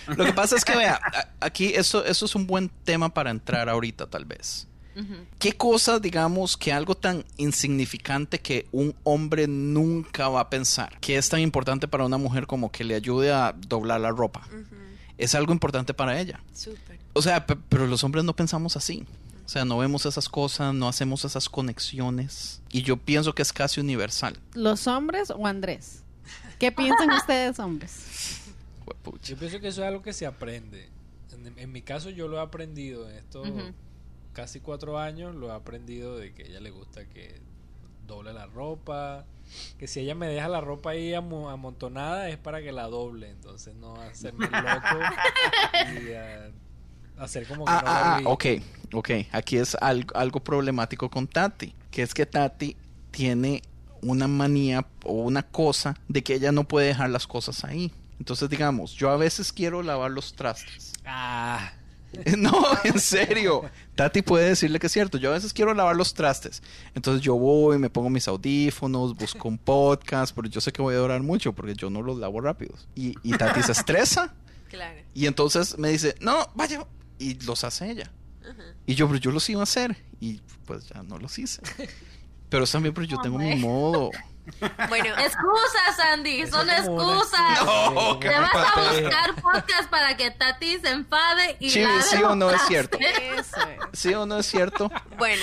Lo 0.06 0.24
que 0.24 0.32
pasa 0.32 0.56
es 0.56 0.64
que, 0.64 0.76
vea, 0.76 1.00
a- 1.02 1.28
aquí 1.46 1.72
eso, 1.74 2.04
eso 2.04 2.24
es 2.26 2.34
un 2.34 2.46
buen 2.46 2.68
tema 2.84 3.12
para 3.12 3.30
entrar 3.30 3.68
ahorita, 3.68 4.06
tal 4.06 4.24
vez. 4.24 4.66
¿Qué 5.40 5.54
cosas, 5.54 6.00
digamos, 6.00 6.56
que 6.56 6.72
algo 6.72 6.94
tan 6.96 7.24
insignificante 7.36 8.38
que 8.40 8.68
un 8.70 8.94
hombre 9.02 9.48
nunca 9.48 10.28
va 10.28 10.38
a 10.40 10.50
pensar, 10.50 10.98
que 11.00 11.16
es 11.16 11.28
tan 11.28 11.40
importante 11.40 11.88
para 11.88 12.04
una 12.04 12.16
mujer 12.16 12.46
como 12.46 12.70
que 12.70 12.84
le 12.84 12.94
ayude 12.94 13.32
a 13.32 13.54
doblar 13.66 14.00
la 14.00 14.10
ropa? 14.10 14.46
Es 15.18 15.34
algo 15.34 15.52
importante 15.52 15.94
para 15.94 16.20
ella. 16.20 16.40
Súper. 16.52 16.98
O 17.12 17.22
sea, 17.22 17.44
pe- 17.44 17.56
pero 17.68 17.86
los 17.88 18.04
hombres 18.04 18.24
no 18.24 18.36
pensamos 18.36 18.76
así. 18.76 19.04
O 19.44 19.48
sea, 19.48 19.64
no 19.64 19.78
vemos 19.78 20.06
esas 20.06 20.28
cosas, 20.28 20.72
no 20.72 20.88
hacemos 20.88 21.24
esas 21.24 21.48
conexiones. 21.48 22.60
Y 22.70 22.82
yo 22.82 22.96
pienso 22.96 23.34
que 23.34 23.42
es 23.42 23.52
casi 23.52 23.80
universal. 23.80 24.38
¿Los 24.54 24.86
hombres 24.86 25.30
o 25.30 25.46
Andrés? 25.46 26.02
¿Qué 26.60 26.70
piensan 26.72 27.10
ustedes, 27.16 27.58
hombres? 27.58 28.42
Yo 29.22 29.36
pienso 29.36 29.60
que 29.60 29.68
eso 29.68 29.82
es 29.82 29.88
algo 29.88 30.02
que 30.02 30.12
se 30.12 30.26
aprende. 30.26 30.88
En, 31.32 31.58
en 31.58 31.72
mi 31.72 31.82
caso 31.82 32.10
yo 32.10 32.28
lo 32.28 32.38
he 32.38 32.40
aprendido 32.40 33.08
en 33.08 33.16
estos 33.16 33.48
casi 34.32 34.60
cuatro 34.60 34.98
años, 34.98 35.34
lo 35.34 35.48
he 35.48 35.52
aprendido 35.52 36.18
de 36.18 36.34
que 36.34 36.42
a 36.42 36.46
ella 36.46 36.60
le 36.60 36.70
gusta 36.70 37.06
que 37.06 37.40
doble 38.06 38.32
la 38.32 38.46
ropa, 38.46 39.24
que 39.78 39.86
si 39.86 40.00
ella 40.00 40.14
me 40.14 40.26
deja 40.28 40.48
la 40.48 40.60
ropa 40.60 40.90
ahí 40.90 41.14
amontonada 41.14 42.28
es 42.28 42.36
para 42.36 42.60
que 42.60 42.72
la 42.72 42.84
doble, 42.84 43.30
entonces 43.30 43.74
no 43.74 43.94
hacerme 43.94 44.46
el 44.46 44.52
loco 44.52 46.02
y 46.02 46.12
ah, 46.12 46.50
hacer 47.18 47.46
como 47.46 47.64
que 47.64 47.70
Ah, 47.72 47.80
no 47.82 47.88
ah, 47.88 47.92
la 47.92 48.16
ah, 48.16 48.32
ok, 48.32 48.44
ok. 48.92 49.10
Aquí 49.32 49.56
es 49.56 49.74
algo, 49.80 50.14
algo 50.16 50.40
problemático 50.40 51.08
con 51.08 51.26
Tati, 51.26 51.74
que 51.90 52.02
es 52.02 52.12
que 52.12 52.26
Tati 52.26 52.76
tiene 53.10 53.62
una 54.02 54.28
manía 54.28 54.86
o 55.04 55.12
una 55.12 55.42
cosa 55.42 55.96
de 56.08 56.22
que 56.22 56.34
ella 56.34 56.52
no 56.52 56.64
puede 56.64 56.88
dejar 56.88 57.10
las 57.10 57.26
cosas 57.26 57.64
ahí. 57.64 57.92
Entonces, 58.18 58.48
digamos, 58.48 58.92
yo 58.92 59.11
a 59.11 59.16
veces 59.16 59.53
quiero 59.53 59.83
lavar 59.83 60.11
los 60.11 60.35
trastes. 60.35 60.92
Ah, 61.07 61.74
No, 62.38 62.62
en 62.85 62.98
serio. 62.98 63.62
Tati 63.94 64.22
puede 64.22 64.48
decirle 64.48 64.79
que 64.79 64.87
es 64.87 64.92
cierto. 64.92 65.18
Yo 65.18 65.31
a 65.31 65.35
veces 65.35 65.53
quiero 65.53 65.74
lavar 65.74 65.96
los 65.96 66.14
trastes. 66.14 66.62
Entonces 66.94 67.22
yo 67.22 67.35
voy, 67.37 67.79
me 67.79 67.90
pongo 67.90 68.11
mis 68.11 68.29
audífonos, 68.29 69.14
busco 69.14 69.48
un 69.48 69.59
podcast, 69.59 70.35
pero 70.35 70.48
yo 70.48 70.61
sé 70.61 70.72
que 70.72 70.83
voy 70.83 70.94
a 70.94 70.98
durar 70.98 71.22
mucho 71.22 71.53
porque 71.53 71.74
yo 71.74 71.90
no 71.90 72.03
los 72.03 72.18
lavo 72.18 72.40
rápidos. 72.40 72.88
Y, 72.94 73.14
y 73.22 73.37
Tati 73.37 73.62
se 73.62 73.72
estresa. 73.72 74.35
Claro. 74.70 74.98
Y 75.14 75.27
entonces 75.27 75.79
me 75.79 75.88
dice, 75.90 76.16
no, 76.18 76.48
vaya. 76.57 76.85
Y 77.20 77.35
los 77.44 77.62
hace 77.62 77.92
ella. 77.92 78.11
Y 78.87 78.96
yo, 78.96 79.07
pero 79.07 79.20
yo 79.20 79.31
los 79.31 79.48
iba 79.48 79.61
a 79.61 79.62
hacer. 79.62 79.96
Y 80.18 80.40
pues 80.64 80.88
ya 80.88 81.05
no 81.05 81.16
los 81.16 81.38
hice. 81.38 81.62
Pero 82.48 82.66
también, 82.66 82.92
pero 82.92 83.07
yo 83.07 83.20
tengo 83.20 83.38
mi 83.38 83.55
modo. 83.55 84.11
Bueno, 84.88 85.07
Excusas, 85.18 85.98
Andy, 86.12 86.46
son 86.46 86.68
excusas. 86.68 87.64
No, 87.64 88.18
Te 88.18 88.28
qué 88.28 88.35
vas 88.35 88.54
a 88.54 88.92
buscar 88.92 89.35
podcast 89.37 89.90
para 89.90 90.16
que 90.16 90.30
Tati 90.30 90.78
se 90.78 90.90
enfade 90.90 91.57
y 91.61 91.70
Sí, 91.70 91.80
lave 91.83 92.02
sí 92.02 92.22
o 92.22 92.35
no 92.35 92.50
es 92.50 92.62
cierto. 92.66 92.98
Eso 92.98 93.57
es. 93.68 93.98
¿Sí 93.98 94.14
o 94.14 94.26
no 94.26 94.38
es 94.38 94.46
cierto? 94.46 94.90
bueno, 95.18 95.42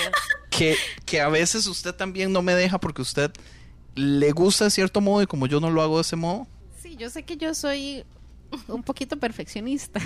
que, 0.50 0.76
que 1.04 1.20
a 1.20 1.28
veces 1.28 1.66
usted 1.66 1.94
también 1.94 2.32
no 2.32 2.42
me 2.42 2.54
deja 2.54 2.78
porque 2.78 3.02
usted 3.02 3.32
le 3.94 4.32
gusta 4.32 4.64
de 4.64 4.70
cierto 4.70 5.00
modo 5.00 5.22
y 5.22 5.26
como 5.26 5.46
yo 5.46 5.60
no 5.60 5.70
lo 5.70 5.82
hago 5.82 5.96
de 5.96 6.02
ese 6.02 6.16
modo. 6.16 6.46
Sí, 6.80 6.96
yo 6.96 7.10
sé 7.10 7.24
que 7.24 7.36
yo 7.36 7.54
soy 7.54 8.04
un 8.68 8.82
poquito 8.82 9.16
perfeccionista. 9.16 10.00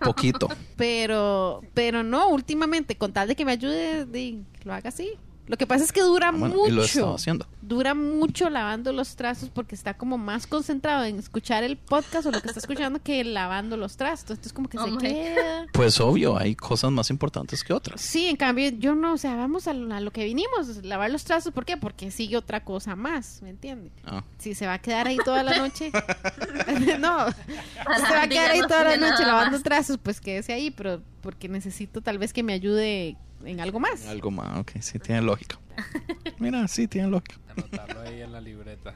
Poquito. 0.00 0.48
Pero, 0.76 1.62
pero 1.74 2.02
no, 2.02 2.28
últimamente, 2.28 2.96
con 2.96 3.12
tal 3.12 3.28
de 3.28 3.34
que 3.36 3.44
me 3.44 3.52
ayude, 3.52 4.06
di, 4.06 4.44
que 4.58 4.64
lo 4.64 4.74
haga 4.74 4.88
así. 4.88 5.18
Lo 5.50 5.56
que 5.56 5.66
pasa 5.66 5.82
es 5.82 5.90
que 5.90 6.00
dura 6.02 6.28
Ah, 6.28 6.30
bueno, 6.30 6.54
mucho. 6.54 6.68
y 6.68 6.70
lo 6.70 6.82
he 6.82 6.84
estado 6.86 7.14
haciendo. 7.16 7.44
Dura 7.60 7.94
mucho 7.94 8.48
lavando 8.50 8.92
los 8.92 9.16
trastos 9.16 9.48
porque 9.50 9.74
está 9.74 9.94
como 9.94 10.16
más 10.16 10.46
concentrado 10.46 11.02
en 11.04 11.18
escuchar 11.18 11.64
el 11.64 11.76
podcast 11.76 12.26
o 12.26 12.30
lo 12.30 12.40
que 12.40 12.46
está 12.46 12.60
escuchando 12.60 13.02
que 13.02 13.24
lavando 13.24 13.76
los 13.76 13.96
trastos. 13.96 14.30
Entonces 14.36 14.52
como 14.52 14.68
que 14.68 14.78
Oh 14.78 14.86
se 14.86 14.96
queda. 14.98 15.66
Pues 15.72 16.00
obvio, 16.00 16.38
hay 16.38 16.54
cosas 16.54 16.92
más 16.92 17.10
importantes 17.10 17.64
que 17.64 17.72
otras. 17.72 18.00
Sí, 18.00 18.26
en 18.28 18.36
cambio, 18.36 18.68
yo 18.70 18.94
no, 18.94 19.14
o 19.14 19.18
sea, 19.18 19.34
vamos 19.34 19.66
a 19.66 19.72
lo, 19.74 19.92
a 19.92 20.00
lo 20.00 20.12
que 20.12 20.24
vinimos, 20.24 20.84
lavar 20.84 21.10
los 21.10 21.24
trastos. 21.24 21.52
¿Por 21.52 21.64
qué? 21.64 21.76
Porque 21.76 22.12
sigue 22.12 22.36
otra 22.36 22.62
cosa 22.64 22.94
más, 22.94 23.42
¿me 23.42 23.50
entiendes? 23.50 23.90
Ah. 24.04 24.22
Si 24.38 24.54
se 24.54 24.66
va 24.66 24.74
a 24.74 24.78
quedar 24.78 25.08
ahí 25.08 25.16
toda 25.24 25.42
la 25.42 25.58
noche. 25.58 25.90
no, 27.00 27.26
si 27.28 28.06
se 28.06 28.14
va 28.14 28.22
a 28.22 28.28
quedar 28.28 28.52
ahí 28.52 28.60
toda 28.60 28.84
la 28.84 28.96
noche 28.96 29.24
lavando 29.24 29.52
más. 29.52 29.62
trastos, 29.64 29.98
pues 30.00 30.20
quédese 30.20 30.52
ahí, 30.52 30.70
pero 30.70 31.02
porque 31.20 31.48
necesito 31.48 32.00
tal 32.00 32.18
vez 32.18 32.32
que 32.32 32.42
me 32.44 32.52
ayude 32.52 33.16
en 33.44 33.60
algo 33.60 33.80
más. 33.80 34.06
Algo 34.06 34.30
más, 34.30 34.58
ok, 34.58 34.72
sí, 34.80 34.98
tiene 34.98 35.22
lógica. 35.22 35.58
Mira, 36.38 36.66
sí, 36.68 36.86
tiene 36.88 37.08
lógica. 37.08 37.36
Anotarlo 37.50 38.00
ahí 38.02 38.20
en 38.22 38.32
la 38.32 38.40
libreta. 38.40 38.94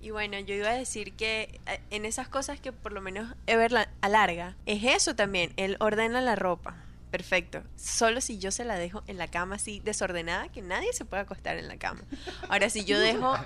Y 0.00 0.10
bueno, 0.10 0.38
yo 0.40 0.54
iba 0.54 0.68
a 0.68 0.72
decir 0.74 1.12
que 1.12 1.60
eh, 1.66 1.80
en 1.90 2.04
esas 2.04 2.26
cosas 2.28 2.58
que 2.60 2.72
por 2.72 2.92
lo 2.92 3.00
menos 3.00 3.34
Ever 3.46 3.70
la- 3.70 3.88
alarga, 4.00 4.56
es 4.66 4.82
eso 4.82 5.14
también, 5.14 5.52
él 5.56 5.76
ordena 5.78 6.20
la 6.20 6.34
ropa. 6.34 6.74
Perfecto. 7.12 7.62
Solo 7.76 8.20
si 8.20 8.38
yo 8.38 8.50
se 8.50 8.64
la 8.64 8.76
dejo 8.76 9.02
en 9.06 9.18
la 9.18 9.28
cama 9.28 9.56
así 9.56 9.80
desordenada, 9.84 10.48
que 10.48 10.62
nadie 10.62 10.92
se 10.94 11.04
puede 11.04 11.22
acostar 11.22 11.56
en 11.58 11.68
la 11.68 11.76
cama. 11.76 12.00
Ahora, 12.48 12.68
si 12.70 12.84
yo 12.84 12.98
dejo 12.98 13.36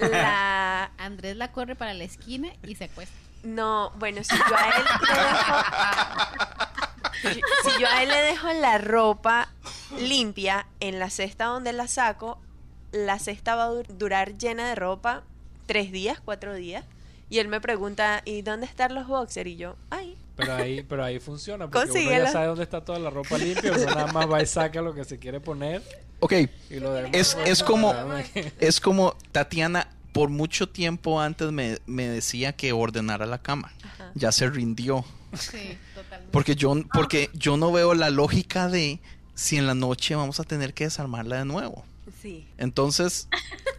la... 0.00 0.90
Andrés 0.98 1.36
la 1.36 1.52
corre 1.52 1.76
para 1.76 1.94
la 1.94 2.04
esquina 2.04 2.48
y 2.66 2.74
se 2.74 2.84
acuesta. 2.84 3.14
No, 3.44 3.90
bueno, 3.98 4.24
si 4.24 4.36
yo 4.36 4.56
a 4.56 4.68
él 4.70 4.84
le 4.84 5.14
dejo... 5.22 6.87
Si 7.22 7.80
yo 7.80 7.86
a 7.88 8.02
él 8.02 8.08
le 8.08 8.16
dejo 8.22 8.52
la 8.52 8.78
ropa 8.78 9.48
limpia 9.98 10.66
en 10.80 10.98
la 10.98 11.10
cesta 11.10 11.46
donde 11.46 11.72
la 11.72 11.88
saco, 11.88 12.38
la 12.92 13.18
cesta 13.18 13.54
va 13.56 13.64
a 13.64 13.70
dur- 13.70 13.86
durar 13.88 14.36
llena 14.38 14.68
de 14.68 14.74
ropa 14.74 15.22
tres 15.66 15.92
días, 15.92 16.20
cuatro 16.24 16.54
días. 16.54 16.84
Y 17.30 17.40
él 17.40 17.48
me 17.48 17.60
pregunta, 17.60 18.22
¿y 18.24 18.40
dónde 18.42 18.66
están 18.66 18.94
los 18.94 19.06
boxers? 19.06 19.50
Y 19.50 19.56
yo, 19.56 19.76
ay, 19.90 20.16
Pero 20.36 20.54
ahí, 20.54 20.82
pero 20.82 21.04
ahí 21.04 21.18
funciona, 21.20 21.68
porque 21.68 21.90
uno 21.90 22.10
ya 22.10 22.32
sabe 22.32 22.46
dónde 22.46 22.62
está 22.64 22.82
toda 22.84 22.98
la 22.98 23.10
ropa 23.10 23.36
limpia, 23.36 23.72
uno 23.72 23.84
nada 23.84 24.06
más 24.12 24.30
va 24.30 24.40
y 24.42 24.46
saca 24.46 24.80
lo 24.80 24.94
que 24.94 25.04
se 25.04 25.18
quiere 25.18 25.40
poner 25.40 25.82
Ok, 26.20 26.32
y 26.70 26.80
lo 26.80 26.96
es, 26.96 27.34
pues, 27.34 27.48
es 27.48 27.62
como 27.62 27.94
es 28.58 28.80
como 28.80 29.14
Tatiana 29.30 29.88
por 30.18 30.30
mucho 30.30 30.68
tiempo 30.68 31.20
antes 31.20 31.52
me, 31.52 31.78
me 31.86 32.08
decía 32.08 32.52
que 32.54 32.72
ordenara 32.72 33.24
la 33.26 33.38
cama. 33.38 33.72
Ya 34.14 34.32
se 34.32 34.48
rindió. 34.50 35.04
Sí, 35.34 35.78
totalmente. 35.94 36.32
Porque 36.32 36.56
yo, 36.56 36.74
porque 36.92 37.30
yo 37.34 37.56
no 37.56 37.70
veo 37.70 37.94
la 37.94 38.10
lógica 38.10 38.68
de 38.68 39.00
si 39.34 39.56
en 39.58 39.66
la 39.66 39.74
noche 39.74 40.14
vamos 40.16 40.40
a 40.40 40.44
tener 40.44 40.74
que 40.74 40.84
desarmarla 40.84 41.36
de 41.36 41.44
nuevo. 41.44 41.84
sí. 42.20 42.48
Entonces, 42.58 43.28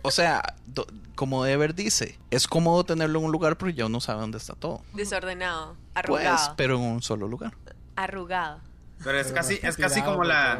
o 0.01 0.11
sea, 0.11 0.55
do- 0.67 0.87
como 1.15 1.45
Ever 1.45 1.75
dice, 1.75 2.17
es 2.31 2.47
cómodo 2.47 2.85
tenerlo 2.85 3.19
en 3.19 3.25
un 3.25 3.31
lugar, 3.33 3.57
pero 3.57 3.69
ya 3.71 3.87
uno 3.87 3.99
sabe 3.99 4.21
dónde 4.21 4.37
está 4.37 4.53
todo. 4.53 4.81
Desordenado, 4.93 5.75
Pues, 5.93 6.25
arrugado. 6.25 6.53
pero 6.55 6.75
en 6.77 6.81
un 6.83 7.01
solo 7.01 7.27
lugar. 7.27 7.53
Arrugado. 7.97 8.59
Pero 9.03 9.19
es 9.19 9.27
Pero 9.27 9.35
casi, 9.35 9.59
es 9.61 9.75
casi 9.75 10.01
como 10.01 10.23
la. 10.23 10.57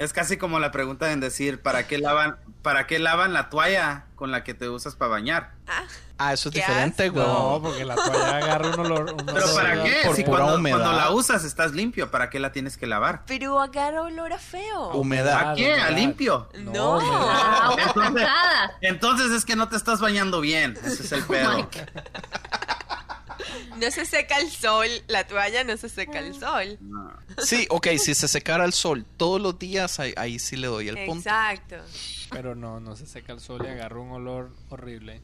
Es 0.00 0.14
casi 0.14 0.38
como 0.38 0.58
la 0.60 0.72
pregunta 0.72 1.12
en 1.12 1.20
decir, 1.20 1.60
¿para 1.60 1.86
qué 1.86 1.98
lavan, 1.98 2.38
para 2.62 2.86
qué 2.86 2.98
lavan 2.98 3.34
la 3.34 3.50
toalla 3.50 4.06
con 4.16 4.30
la 4.30 4.42
que 4.44 4.54
te 4.54 4.66
usas 4.68 4.96
para 4.96 5.10
bañar? 5.10 5.52
Ah, 6.16 6.32
eso 6.32 6.48
es 6.48 6.54
¿Qué 6.54 6.60
diferente, 6.60 7.10
güey. 7.10 7.24
No, 7.26 7.60
porque 7.62 7.84
la 7.84 7.94
toalla 7.96 8.36
agarra 8.38 8.68
un 8.68 8.80
olor. 8.80 9.12
un 9.12 9.26
Pero 9.26 9.44
olor 9.44 9.54
¿para 9.54 9.82
qué? 9.82 9.96
por 10.06 10.16
Si 10.16 10.24
pura 10.24 10.38
cuando, 10.38 10.56
humedad. 10.56 10.78
cuando 10.78 10.96
la 10.98 11.10
usas 11.10 11.44
estás 11.44 11.72
limpio, 11.72 12.10
¿para 12.10 12.30
qué 12.30 12.40
la 12.40 12.50
tienes 12.50 12.78
que 12.78 12.86
lavar? 12.86 13.24
Pero 13.26 13.60
agarra 13.60 14.02
olor 14.02 14.32
a 14.32 14.38
feo. 14.38 14.88
Humedad. 14.92 15.50
¿A 15.50 15.54
qué? 15.54 15.74
¿A 15.74 15.90
limpio? 15.90 16.48
No. 16.58 16.98
Ah, 17.02 17.76
Entonces, 17.78 18.28
entonces 18.80 19.30
es 19.32 19.44
que 19.44 19.54
no 19.54 19.68
te 19.68 19.76
estás 19.76 20.00
bañando 20.00 20.40
bien. 20.40 20.78
Ese 20.82 21.02
es 21.02 21.12
el 21.12 21.24
pedo. 21.24 21.68
No 23.78 23.90
se 23.90 24.04
seca 24.04 24.38
el 24.38 24.50
sol, 24.50 24.86
la 25.08 25.26
toalla 25.26 25.64
no 25.64 25.76
se 25.76 25.88
seca 25.88 26.18
Ah. 26.18 26.20
el 26.20 26.34
sol. 26.38 26.78
Sí, 27.38 27.66
ok, 27.70 27.88
si 27.98 28.14
se 28.14 28.28
secara 28.28 28.64
el 28.64 28.72
sol 28.72 29.04
todos 29.16 29.40
los 29.40 29.58
días, 29.58 29.98
ahí, 30.00 30.12
ahí 30.16 30.38
sí 30.38 30.56
le 30.56 30.66
doy 30.66 30.88
el 30.88 30.96
punto. 31.06 31.28
Exacto. 31.28 31.76
Pero 32.30 32.54
no, 32.54 32.80
no 32.80 32.96
se 32.96 33.06
seca 33.06 33.32
el 33.32 33.40
sol 33.40 33.62
y 33.64 33.68
agarra 33.68 33.98
un 34.00 34.10
olor 34.12 34.54
horrible. 34.68 35.22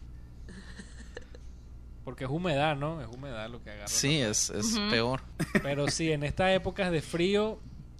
Porque 2.05 2.25
es 2.25 2.31
humedad, 2.31 2.77
¿no? 2.77 3.01
Es 3.03 3.09
humedad 3.09 3.49
lo 3.51 3.63
que 3.65 3.71
agarra. 3.71 3.89
Sí, 3.89 4.21
es, 4.21 4.51
es 4.51 4.79
peor. 4.91 5.23
Pero 5.63 5.89
sí, 5.91 6.13
en 6.13 6.23
estas 6.23 6.53
épocas 6.55 6.93
de 6.93 7.03
frío, 7.03 7.59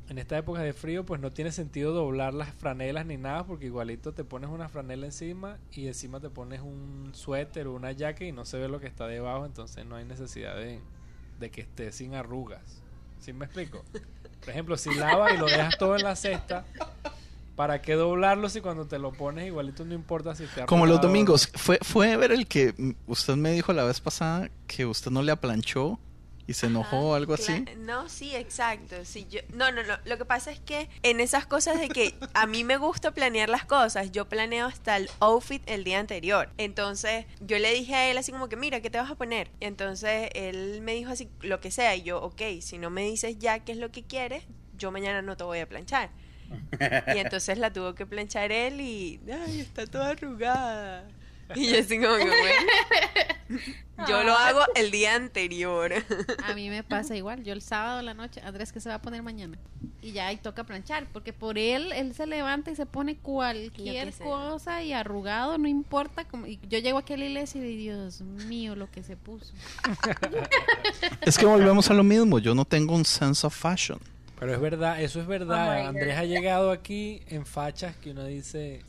en 0.09 0.19
estas 0.19 0.39
épocas 0.39 0.63
de 0.63 0.73
frío, 0.73 1.05
pues 1.05 1.21
no 1.21 1.33
tiene 1.33 1.51
sentido 1.51 1.93
doblar 1.93 2.33
las 2.33 2.55
franelas 2.55 3.07
ni 3.07 3.17
nada, 3.17 3.45
porque 3.45 3.67
igualito 3.67 4.13
te 4.13 4.25
pones 4.25 4.51
una 4.51 4.69
franela 4.69 5.07
encima 5.07 5.59
y 5.73 5.89
encima 5.89 6.21
te 6.21 6.31
pones 6.31 6.61
un 6.61 7.11
suéter 7.13 7.67
o 7.67 7.75
una 7.75 7.93
jacket 7.93 8.29
y 8.29 8.33
no 8.33 8.45
se 8.45 8.59
ve 8.59 8.69
lo 8.69 8.79
que 8.81 8.87
está 8.87 9.07
debajo, 9.07 9.47
entonces 9.47 9.85
no 9.85 9.97
hay 9.97 10.05
necesidad 10.05 10.57
de, 10.57 10.81
de 11.41 11.51
que 11.51 11.63
esté 11.63 11.91
sin 11.91 12.15
arrugas. 12.15 12.83
¿Sí 13.21 13.33
me 13.33 13.47
explico? 13.47 13.83
Por 14.41 14.51
ejemplo, 14.51 14.77
si 14.77 14.95
lavas 14.95 15.35
y 15.35 15.39
lo 15.39 15.47
dejas 15.47 15.77
todo 15.77 15.97
en 15.97 16.05
la 16.05 16.15
cesta, 16.15 16.65
¿para 17.57 17.83
qué 17.83 17.95
doblarlo 17.95 18.49
si 18.49 18.61
cuando 18.61 18.87
te 18.87 19.01
lo 19.01 19.13
pones 19.13 19.47
igualito 19.47 19.85
no 19.85 19.95
importa 19.95 20.37
si 20.37 20.45
te 20.47 20.67
Como 20.67 20.87
los 20.87 21.01
domingos, 21.01 21.51
fue, 21.55 21.79
fue 21.83 22.17
ver 22.17 22.31
el 22.31 22.47
que 22.47 22.95
usted 23.09 23.35
me 23.35 23.51
dijo 23.51 23.73
la 23.73 23.83
vez 23.83 24.01
pasada 24.01 24.51
que 24.69 24.87
usted 24.87 25.11
no 25.11 25.23
le 25.23 25.33
aplanchó 25.33 25.99
y 26.47 26.55
se 26.55 26.67
enojó 26.67 26.99
o 26.99 27.15
algo 27.15 27.35
así. 27.35 27.65
No, 27.79 28.09
sí, 28.09 28.35
exacto. 28.37 29.05
Sí, 29.05 29.27
yo, 29.29 29.41
no, 29.53 29.73
no, 29.73 29.83
no. 29.83 29.99
Lo 30.05 30.17
que 30.17 30.25
pasa 30.25 30.53
es 30.53 30.61
que 30.61 30.89
en 31.03 31.21
esas 31.21 31.47
cosas 31.47 31.81
de 31.81 31.89
que 31.89 32.15
a 32.35 32.47
mí 32.47 32.63
me 32.63 32.77
gusta 32.77 33.11
planear 33.13 33.49
las 33.49 33.65
cosas, 33.65 34.13
yo 34.13 34.29
planeo 34.29 34.67
hasta 34.67 34.97
el 34.97 35.11
outfit 35.21 35.63
el 35.67 35.85
día 35.85 35.99
anterior. 35.99 36.51
Entonces, 36.57 37.27
yo 37.41 37.59
le 37.59 37.73
dije 37.73 37.95
a 37.95 38.11
él 38.11 38.19
así 38.19 38.31
como 38.33 38.49
que, 38.49 38.57
mira, 38.57 38.81
¿qué 38.81 38.91
te 38.91 38.99
vas 38.99 39.11
a 39.11 39.17
poner? 39.17 39.51
Entonces, 39.61 40.31
él 40.35 40.81
me 40.83 40.95
dijo 40.95 41.11
así, 41.11 41.29
lo 41.41 41.61
que 41.61 41.71
sea. 41.71 41.97
Y 41.97 42.03
yo, 42.03 42.23
ok, 42.23 42.43
si 42.61 42.79
no 42.79 42.91
me 42.91 43.03
dices 43.03 43.39
ya 43.39 43.61
qué 43.61 43.73
es 43.73 43.79
lo 43.79 43.91
que 43.91 44.05
quieres, 44.05 44.45
yo 44.79 44.91
mañana 44.93 45.23
no 45.23 45.37
te 45.37 45.45
voy 45.45 45.59
a 45.59 45.69
planchar. 45.69 46.11
Y 47.15 47.19
entonces 47.19 47.59
la 47.59 47.73
tuvo 47.73 47.97
que 47.97 48.07
planchar 48.07 48.53
él 48.53 48.81
y, 48.81 49.21
ay, 49.47 49.61
está 49.61 49.87
toda 49.87 50.11
arrugada. 50.11 51.09
Y 51.55 51.71
yo 51.71 51.81
así 51.81 52.01
como 52.01 52.17
que, 52.17 52.25
bueno, 52.25 53.63
yo 54.09 54.25
lo 54.25 54.33
hago 54.33 54.61
el 54.75 54.91
día 54.91 55.15
anterior. 55.15 55.93
A 56.45 56.55
mí 56.55 56.69
me 56.71 56.83
pasa 56.83 57.17
igual. 57.17 57.43
Yo 57.45 57.53
el 57.53 57.63
sábado 57.63 58.03
la 58.03 58.15
noche, 58.15 58.41
Andrés, 58.45 58.73
que 58.73 58.81
se 58.81 58.89
va 58.89 58.97
a 58.97 59.03
poner 59.03 59.23
mañana? 59.23 59.59
Y 60.03 60.13
ya 60.13 60.29
ahí 60.29 60.37
toca 60.37 60.65
planchar, 60.65 61.07
porque 61.13 61.33
por 61.33 61.59
él, 61.59 61.93
él 61.93 62.15
se 62.15 62.27
levanta 62.27 62.71
y 62.71 62.77
se 62.77 62.87
pone 62.87 63.17
cualquier 63.17 64.13
cosa 64.13 64.83
y 64.83 64.93
arrugado, 64.93 65.59
no 65.59 65.69
importa. 65.69 66.25
Como, 66.25 66.47
y 66.47 66.61
yo 66.69 66.79
llego 66.79 66.99
aquí 66.99 67.15
a 67.15 67.17
la 67.17 67.25
iglesia 67.25 67.61
y 67.61 67.77
digo, 67.77 67.95
Dios 67.95 68.21
mío, 68.21 68.77
lo 68.77 68.91
que 68.91 69.03
se 69.03 69.17
puso. 69.17 69.53
Es 71.23 71.39
que 71.39 71.47
volvemos 71.47 71.91
a 71.91 71.95
lo 71.95 72.05
mismo, 72.05 72.39
yo 72.39 72.55
no 72.55 72.65
tengo 72.65 72.95
un 72.95 73.05
sense 73.05 73.47
of 73.47 73.55
fashion. 73.55 73.99
Pero 74.39 74.53
es 74.53 74.61
verdad, 74.61 75.01
eso 75.01 75.21
es 75.21 75.27
verdad. 75.27 75.83
Oh 75.83 75.89
Andrés 75.89 76.17
ha 76.17 76.25
llegado 76.25 76.71
aquí 76.71 77.23
en 77.29 77.47
fachas 77.47 77.97
que 77.97 78.11
uno 78.11 78.25
dice, 78.25 78.85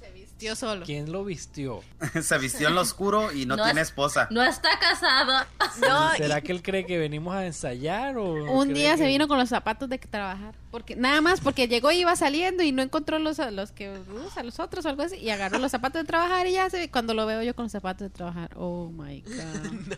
Solo. 0.56 0.86
¿quién 0.86 1.12
lo 1.12 1.24
vistió? 1.26 1.82
Se 2.22 2.38
vistió 2.38 2.68
en 2.68 2.76
lo 2.76 2.82
oscuro 2.82 3.32
y 3.32 3.46
no, 3.46 3.56
No 3.56 3.64
tiene 3.66 3.82
es- 3.82 3.88
esposa. 3.90 4.28
No 4.32 4.44
está 4.44 4.70
casado. 4.80 5.46
No, 5.82 6.12
¿Será 6.16 6.40
y- 6.40 6.42
que 6.42 6.52
él 6.52 6.64
cree 6.64 6.86
que 6.86 6.98
venimos 6.98 7.36
a 7.36 7.46
ensayar 7.46 8.18
o 8.18 8.24
Un 8.52 8.74
día 8.74 8.98
se 8.98 9.06
vino 9.06 9.28
con 9.28 9.38
los 9.38 9.50
zapatos 9.50 9.88
de 9.90 10.00
trabajar. 10.00 10.56
Porque, 10.72 10.96
nada 10.96 11.22
más 11.22 11.40
porque 11.40 11.68
llegó 11.68 11.92
y 11.92 12.00
iba 12.00 12.16
saliendo 12.16 12.64
y 12.64 12.72
no 12.72 12.82
encontró 12.82 13.20
los, 13.20 13.38
los 13.52 13.72
que 13.72 14.00
usa, 14.26 14.42
los 14.44 14.60
otros 14.60 14.86
o 14.86 14.90
algo 14.90 15.04
así. 15.04 15.18
Y 15.18 15.30
agarró 15.30 15.60
los 15.60 15.72
zapatos 15.72 16.02
de 16.02 16.08
trabajar 16.08 16.48
y 16.48 16.54
ya 16.54 16.70
se 16.70 16.90
cuando 16.90 17.14
lo 17.14 17.26
veo 17.28 17.44
yo 17.44 17.56
con 17.56 17.66
los 17.66 17.72
zapatos 17.72 18.08
de 18.08 18.10
trabajar. 18.10 18.50
Oh 18.56 18.90
my 18.90 19.22
God. 19.22 19.98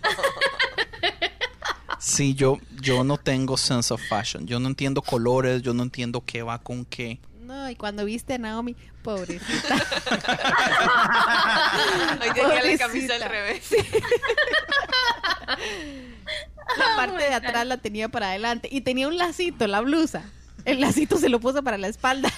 Sí, 1.99 2.33
yo, 2.33 2.57
yo 2.81 3.03
no 3.03 3.17
tengo 3.17 3.57
sense 3.57 3.93
of 3.93 4.01
fashion. 4.07 4.47
Yo 4.47 4.59
no 4.59 4.67
entiendo 4.69 5.01
colores, 5.01 5.61
yo 5.61 5.73
no 5.73 5.83
entiendo 5.83 6.23
qué 6.25 6.43
va 6.43 6.59
con 6.59 6.85
qué. 6.85 7.19
No, 7.49 7.69
y 7.69 7.75
cuando 7.75 8.05
viste 8.05 8.35
a 8.35 8.37
Naomi, 8.37 8.75
pobrecita. 9.01 9.75
Hoy 12.21 12.29
tenía 12.33 12.63
la 12.63 12.77
camisa 12.77 13.15
al 13.15 13.23
revés. 13.23 13.69
La 16.77 16.95
parte 16.95 17.23
de 17.23 17.33
atrás 17.33 17.65
la 17.65 17.77
tenía 17.77 18.07
para 18.09 18.29
adelante 18.29 18.69
y 18.71 18.81
tenía 18.81 19.07
un 19.07 19.17
lacito, 19.17 19.65
la 19.65 19.81
blusa. 19.81 20.23
El 20.63 20.79
lacito 20.79 21.17
se 21.17 21.27
lo 21.29 21.39
puso 21.39 21.63
para 21.63 21.79
la 21.79 21.87
espalda. 21.87 22.29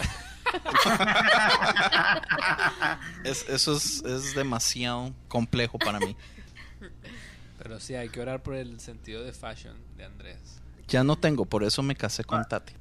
Es- 3.25 3.47
eso 3.49 3.75
es, 3.75 4.03
es 4.05 4.33
demasiado 4.35 5.13
complejo 5.27 5.77
para 5.77 5.99
mí. 5.99 6.15
Pero 7.57 7.79
sí, 7.79 7.95
hay 7.95 8.09
que 8.09 8.21
orar 8.21 8.41
por 8.41 8.55
el 8.55 8.79
sentido 8.79 9.23
de 9.23 9.33
fashion 9.33 9.75
de 9.97 10.05
Andrés. 10.05 10.60
Ya 10.91 11.05
no 11.05 11.15
tengo, 11.15 11.45
por 11.45 11.63
eso 11.63 11.81
me 11.81 11.95
casé 11.95 12.25
con 12.25 12.45
Tati. 12.45 12.73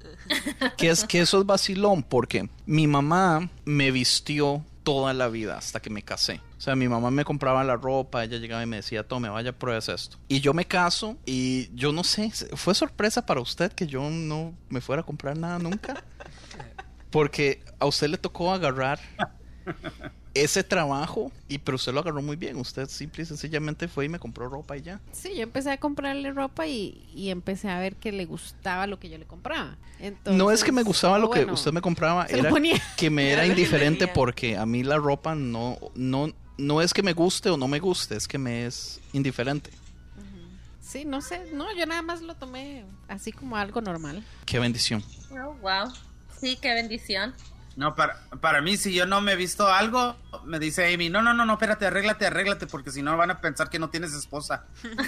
Que 0.77 0.91
es 0.91 1.05
que 1.05 1.21
eso 1.21 1.39
es 1.39 1.47
vacilón, 1.47 2.03
porque 2.03 2.49
mi 2.67 2.89
mamá 2.89 3.49
me 3.65 3.93
vistió 3.93 4.65
toda 4.83 5.15
la 5.15 5.29
vida 5.29 5.57
hasta 5.57 5.81
que 5.81 5.91
me 5.91 6.03
casé. 6.03 6.41
O 6.59 6.61
sea, 6.61 6.75
mi 6.75 6.89
mamá 6.89 7.13
me 7.13 7.25
compraba 7.25 7.63
la 7.63 7.77
ropa, 7.77 8.25
ella 8.25 8.39
llegaba 8.39 8.65
y 8.65 8.67
me 8.67 8.79
decía, 8.79 9.07
tome, 9.07 9.29
vaya, 9.29 9.53
pruebes 9.53 9.89
esto. 9.89 10.19
Y 10.27 10.41
yo 10.41 10.53
me 10.55 10.65
caso 10.65 11.19
y 11.25 11.71
yo 11.77 11.93
no 11.93 12.03
sé, 12.03 12.33
fue 12.57 12.75
sorpresa 12.75 13.25
para 13.25 13.41
usted 13.41 13.71
que 13.71 13.87
yo 13.87 14.11
no 14.11 14.55
me 14.71 14.81
fuera 14.81 15.03
a 15.03 15.07
comprar 15.07 15.39
nada 15.39 15.61
nunca. 15.61 16.03
Porque 17.11 17.63
a 17.79 17.87
usted 17.87 18.09
le 18.09 18.19
tocó 18.19 18.53
agarrar 18.53 18.99
ese 20.35 20.63
trabajo, 20.63 21.33
y 21.49 21.59
pero 21.59 21.77
usted 21.77 21.93
lo 21.93 22.01
agarró 22.01 22.23
muy 22.23 22.37
bien. 22.37 22.57
Usted 22.57 22.89
simple 22.89 23.23
y 23.23 23.27
sencillamente 23.27 23.89
fue 23.89 24.05
y 24.05 24.09
me 24.09 24.19
compró 24.19 24.49
ropa 24.49 24.77
y 24.77 24.83
ya. 24.83 25.01
Sí, 25.13 25.35
yo 25.35 25.43
empecé 25.43 25.71
a 25.71 25.79
comprarle 25.79 26.33
ropa 26.33 26.67
y, 26.67 27.09
y 27.15 27.31
empecé 27.31 27.69
a 27.69 27.79
ver 27.79 27.97
que 27.97 28.13
le 28.13 28.27
gustaba 28.27 28.87
lo 28.87 28.99
que 28.99 29.09
yo 29.09 29.19
le 29.19 29.27
compraba. 29.27 29.77
Entonces, 29.99 30.39
no 30.39 30.51
es 30.51 30.65
que 30.65 30.73
me 30.73 30.83
gustaba 30.83 31.19
lo 31.19 31.31
que 31.31 31.41
bueno, 31.41 31.55
usted 31.55 31.73
me 31.73 31.81
compraba, 31.81 32.27
era 32.27 32.51
que 32.97 33.11
me 33.11 33.31
era 33.33 33.43
que 33.43 33.49
indiferente 33.49 34.09
porque 34.09 34.57
a 34.57 34.67
mí 34.67 34.83
la 34.83 34.97
ropa 34.97 35.35
no, 35.35 35.79
no, 35.95 36.33
no 36.59 36.81
es 36.81 36.95
que 36.95 37.03
me 37.03 37.13
guste 37.13 37.51
o 37.51 37.57
no 37.57 37.69
me 37.69 37.81
guste, 37.81 38.17
es 38.17 38.27
que 38.29 38.39
me 38.39 38.67
es 38.67 39.01
indiferente. 39.13 39.71
Sí, 40.81 41.05
no 41.05 41.21
sé, 41.21 41.53
no, 41.53 41.73
yo 41.77 41.87
nada 41.87 42.03
más 42.03 42.21
lo 42.21 42.35
tomé 42.35 42.85
así 43.07 43.31
como 43.31 43.57
algo 43.57 43.81
normal. 43.81 44.25
Qué 44.45 44.59
bendición. 44.59 45.05
Oh, 45.31 45.55
wow. 45.63 45.93
Sí, 46.41 46.59
qué 46.61 46.75
bendición. 46.75 47.33
No, 47.81 47.95
para, 47.95 48.21
para 48.43 48.61
mí, 48.61 48.77
si 48.77 48.93
yo 48.93 49.07
no 49.07 49.23
me 49.23 49.33
he 49.33 49.37
visto 49.37 49.67
algo, 49.67 50.15
me 50.45 50.59
dice 50.59 50.93
Amy, 50.93 51.09
no, 51.09 51.23
no, 51.23 51.33
no, 51.33 51.47
no, 51.47 51.55
espérate, 51.55 51.87
arréglate, 51.87 52.27
arréglate, 52.27 52.67
porque 52.67 52.91
si 52.91 53.01
no 53.01 53.17
van 53.17 53.31
a 53.31 53.41
pensar 53.41 53.71
que 53.71 53.79
no 53.79 53.89
tienes 53.89 54.13
esposa. 54.13 54.67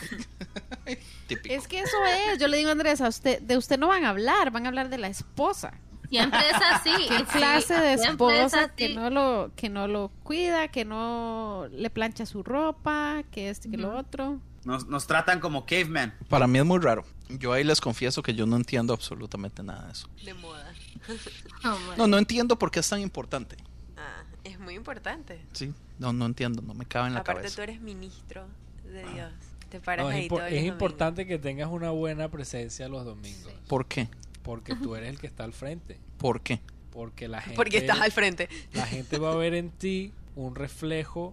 Es 1.44 1.68
que 1.68 1.80
eso 1.80 1.96
es, 2.04 2.38
yo 2.38 2.48
le 2.48 2.56
digo 2.56 2.70
a 2.70 2.72
Andrés, 2.72 3.00
a 3.00 3.08
usted, 3.08 3.40
de 3.40 3.56
usted 3.56 3.78
no 3.78 3.88
van 3.88 4.04
a 4.04 4.10
hablar, 4.10 4.50
van 4.50 4.64
a 4.64 4.68
hablar 4.68 4.88
de 4.88 4.98
la 4.98 5.08
esposa. 5.08 5.74
Siempre 6.08 6.40
es 6.40 6.56
así. 6.70 6.90
¿Qué 7.08 7.18
sí, 7.18 7.24
clase 7.24 7.74
de 7.74 7.92
es 7.94 8.04
esposa 8.04 8.68
que 8.74 8.94
no 8.94 9.08
lo 9.08 9.50
que 9.54 9.70
no 9.70 9.86
lo 9.86 10.10
cuida, 10.22 10.68
que 10.68 10.84
no 10.84 11.68
le 11.70 11.88
plancha 11.88 12.26
su 12.26 12.42
ropa, 12.42 13.22
que 13.30 13.48
esto 13.48 13.68
y 13.68 13.70
que 13.70 13.76
lo 13.78 13.96
otro? 13.96 14.40
Nos, 14.64 14.86
nos 14.86 15.06
tratan 15.06 15.40
como 15.40 15.64
cavemen. 15.64 16.12
Para 16.28 16.46
mí 16.46 16.58
es 16.58 16.64
muy 16.64 16.80
raro. 16.80 17.04
Yo 17.28 17.52
ahí 17.52 17.64
les 17.64 17.80
confieso 17.80 18.22
que 18.22 18.34
yo 18.34 18.44
no 18.44 18.56
entiendo 18.56 18.92
absolutamente 18.92 19.62
nada 19.62 19.86
de 19.86 19.92
eso. 19.92 20.08
De 20.22 20.34
moda. 20.34 20.71
Oh. 21.64 21.78
No, 21.96 22.06
no 22.08 22.18
entiendo 22.18 22.58
por 22.58 22.70
qué 22.72 22.80
es 22.80 22.88
tan 22.88 23.00
importante. 23.00 23.56
Ah, 23.96 24.24
es 24.42 24.58
muy 24.58 24.74
importante. 24.74 25.40
Sí, 25.52 25.72
no, 26.00 26.12
no 26.12 26.26
entiendo, 26.26 26.60
no 26.62 26.74
me 26.74 26.84
cabe 26.86 27.06
en 27.08 27.14
la 27.14 27.20
Aparte 27.20 27.42
cabeza. 27.42 27.56
tú 27.56 27.62
eres 27.62 27.80
ministro 27.80 28.46
de 28.84 29.04
Dios. 29.12 29.32
Te 29.68 29.78
paras 29.80 30.04
No, 30.04 30.10
ahí 30.10 30.28
es 30.50 30.64
importante 30.64 31.24
que 31.26 31.38
tengas 31.38 31.68
una 31.70 31.90
buena 31.90 32.28
presencia 32.30 32.88
los 32.88 33.04
domingos. 33.04 33.52
¿Por 33.68 33.86
qué? 33.86 34.08
Porque 34.42 34.74
tú 34.74 34.96
eres 34.96 35.08
el 35.10 35.18
que 35.20 35.28
está 35.28 35.44
al 35.44 35.52
frente. 35.52 35.98
¿Por 36.18 36.40
qué? 36.40 36.60
Porque 36.90 37.28
la 37.28 37.40
gente, 37.40 37.56
Porque 37.56 37.78
estás 37.78 38.00
al 38.00 38.10
frente. 38.12 38.48
la 38.72 38.84
gente 38.86 39.18
va 39.18 39.32
a 39.32 39.36
ver 39.36 39.54
en 39.54 39.70
ti 39.70 40.12
un 40.34 40.56
reflejo 40.56 41.32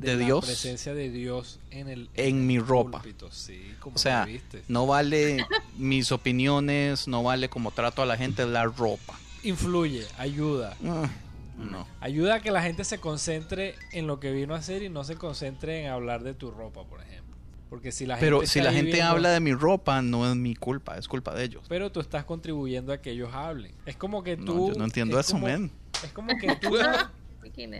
¿De 0.00 0.16
la 0.16 0.24
Dios? 0.24 0.44
presencia 0.44 0.94
de 0.94 1.10
Dios 1.10 1.60
en 1.70 1.88
el 1.88 2.08
En 2.14 2.46
mi 2.46 2.58
ropa. 2.58 3.02
púlpito. 3.02 3.30
Sí, 3.30 3.74
como 3.80 3.96
O 3.96 3.98
sea, 3.98 4.26
no 4.68 4.86
vale 4.86 5.44
mis 5.76 6.10
opiniones, 6.12 7.06
no 7.08 7.22
vale 7.22 7.48
como 7.48 7.70
trato 7.70 8.02
a 8.02 8.06
la 8.06 8.16
gente, 8.16 8.46
la 8.46 8.64
ropa. 8.64 9.18
influye, 9.42 10.06
ayuda. 10.18 10.76
Ah, 10.84 11.08
no. 11.58 11.86
Ayuda 12.00 12.36
a 12.36 12.40
que 12.40 12.50
la 12.50 12.62
gente 12.62 12.84
se 12.84 12.98
concentre 12.98 13.74
en 13.92 14.06
lo 14.06 14.18
que 14.20 14.32
vino 14.32 14.54
a 14.54 14.58
hacer 14.58 14.82
y 14.82 14.88
no 14.88 15.04
se 15.04 15.16
concentre 15.16 15.84
en 15.84 15.90
hablar 15.90 16.22
de 16.22 16.34
tu 16.34 16.50
ropa, 16.50 16.84
por 16.84 17.00
ejemplo. 17.02 17.36
Porque 17.68 17.92
si 17.92 18.04
la 18.04 18.14
gente 18.16 18.26
Pero 18.26 18.46
si 18.46 18.60
la 18.60 18.72
gente 18.72 19.00
habla 19.02 19.30
de 19.30 19.38
mi 19.40 19.52
ropa, 19.54 20.02
no 20.02 20.28
es 20.28 20.34
mi 20.34 20.56
culpa, 20.56 20.96
es 20.98 21.06
culpa 21.06 21.32
de 21.34 21.44
ellos. 21.44 21.62
Pero 21.68 21.92
tú 21.92 22.00
estás 22.00 22.24
contribuyendo 22.24 22.92
a 22.92 22.98
que 23.00 23.12
ellos 23.12 23.30
hablen. 23.32 23.72
Es 23.86 23.94
como 23.96 24.24
que 24.24 24.36
No, 24.36 24.44
tú... 24.44 24.72
yo 24.72 24.78
no 24.78 24.84
entiendo 24.84 25.20
es 25.20 25.26
eso, 25.26 25.34
como- 25.36 25.46
men. 25.46 25.70
Es 26.02 26.10
como 26.12 26.36
que 26.36 26.56
tú 26.56 26.70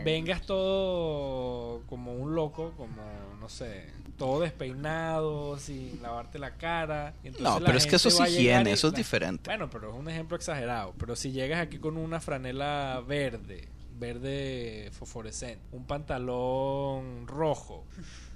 Vengas 0.03 0.41
todo 0.45 1.81
como 1.87 2.13
un 2.13 2.35
loco, 2.35 2.73
como, 2.77 3.01
no 3.39 3.49
sé, 3.49 3.89
todo 4.17 4.41
despeinado, 4.41 5.57
sin 5.57 6.01
lavarte 6.01 6.37
la 6.39 6.55
cara. 6.57 7.13
entonces 7.23 7.41
No, 7.41 7.59
la 7.59 7.65
pero 7.65 7.77
es 7.77 7.87
que 7.87 7.95
eso 7.97 8.09
es 8.09 8.19
higiene, 8.31 8.71
eso 8.71 8.87
es 8.87 8.93
la- 8.93 8.97
diferente. 8.97 9.49
Bueno, 9.49 9.69
pero 9.69 9.89
es 9.93 9.95
un 9.99 10.09
ejemplo 10.09 10.35
exagerado. 10.37 10.93
Pero 10.97 11.15
si 11.15 11.31
llegas 11.31 11.59
aquí 11.61 11.77
con 11.79 11.97
una 11.97 12.19
franela 12.19 13.01
verde, 13.07 13.67
verde 13.97 14.89
fosforescente, 14.93 15.63
un 15.71 15.85
pantalón 15.85 17.27
rojo 17.27 17.85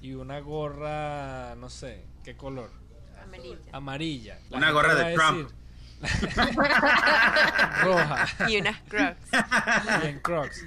y 0.02 0.14
una 0.14 0.40
gorra, 0.40 1.56
no 1.56 1.70
sé, 1.70 2.06
¿qué 2.24 2.36
color? 2.36 2.70
Amarilla. 3.24 3.58
Amarilla. 3.72 4.40
La 4.50 4.58
Una 4.58 4.72
gorra 4.72 4.94
de 4.96 5.14
Trump. 5.16 5.50
Roja. 7.84 8.28
Y 8.50 8.58
unas 8.58 8.80
crocs. 8.82 9.18
y 10.04 10.08
en 10.08 10.20
Crocs. 10.20 10.66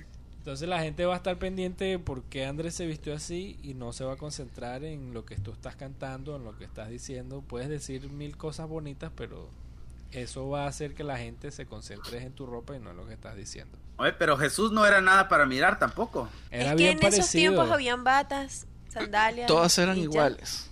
Entonces 0.49 0.67
la 0.67 0.81
gente 0.81 1.05
va 1.05 1.13
a 1.13 1.19
estar 1.19 1.37
pendiente 1.37 1.85
de 1.85 1.99
por 1.99 2.23
qué 2.23 2.47
Andrés 2.47 2.75
se 2.75 2.87
vistió 2.87 3.15
así 3.15 3.59
y 3.63 3.75
no 3.75 3.93
se 3.93 4.03
va 4.03 4.15
a 4.15 4.17
concentrar 4.17 4.83
en 4.83 5.13
lo 5.13 5.27
que 5.27 5.37
tú 5.37 5.53
estás 5.53 5.77
cantando, 5.77 6.37
en 6.37 6.45
lo 6.45 6.57
que 6.57 6.65
estás 6.65 6.89
diciendo. 6.89 7.45
Puedes 7.47 7.69
decir 7.69 8.09
mil 8.09 8.35
cosas 8.39 8.67
bonitas, 8.67 9.13
pero 9.15 9.51
eso 10.11 10.49
va 10.49 10.65
a 10.65 10.69
hacer 10.69 10.95
que 10.95 11.05
la 11.05 11.19
gente 11.19 11.51
se 11.51 11.67
concentre 11.67 12.23
en 12.23 12.33
tu 12.33 12.47
ropa 12.47 12.75
y 12.75 12.79
no 12.79 12.93
en 12.93 12.97
lo 12.97 13.07
que 13.07 13.13
estás 13.13 13.37
diciendo. 13.37 13.77
Oye, 13.99 14.15
pero 14.15 14.39
Jesús 14.39 14.73
no 14.73 14.87
era 14.87 15.03
nada 15.03 15.29
para 15.29 15.45
mirar 15.45 15.79
tampoco. 15.79 16.31
Era 16.51 16.65
es 16.65 16.71
que 16.71 16.77
bien 16.77 16.93
en 16.93 16.99
parecido. 17.01 17.21
esos 17.21 17.33
tiempos 17.33 17.71
habían 17.71 18.03
batas, 18.03 18.67
sandalias. 19.01 19.47
Todas 19.47 19.77
eran 19.79 19.99
iguales. 19.99 20.65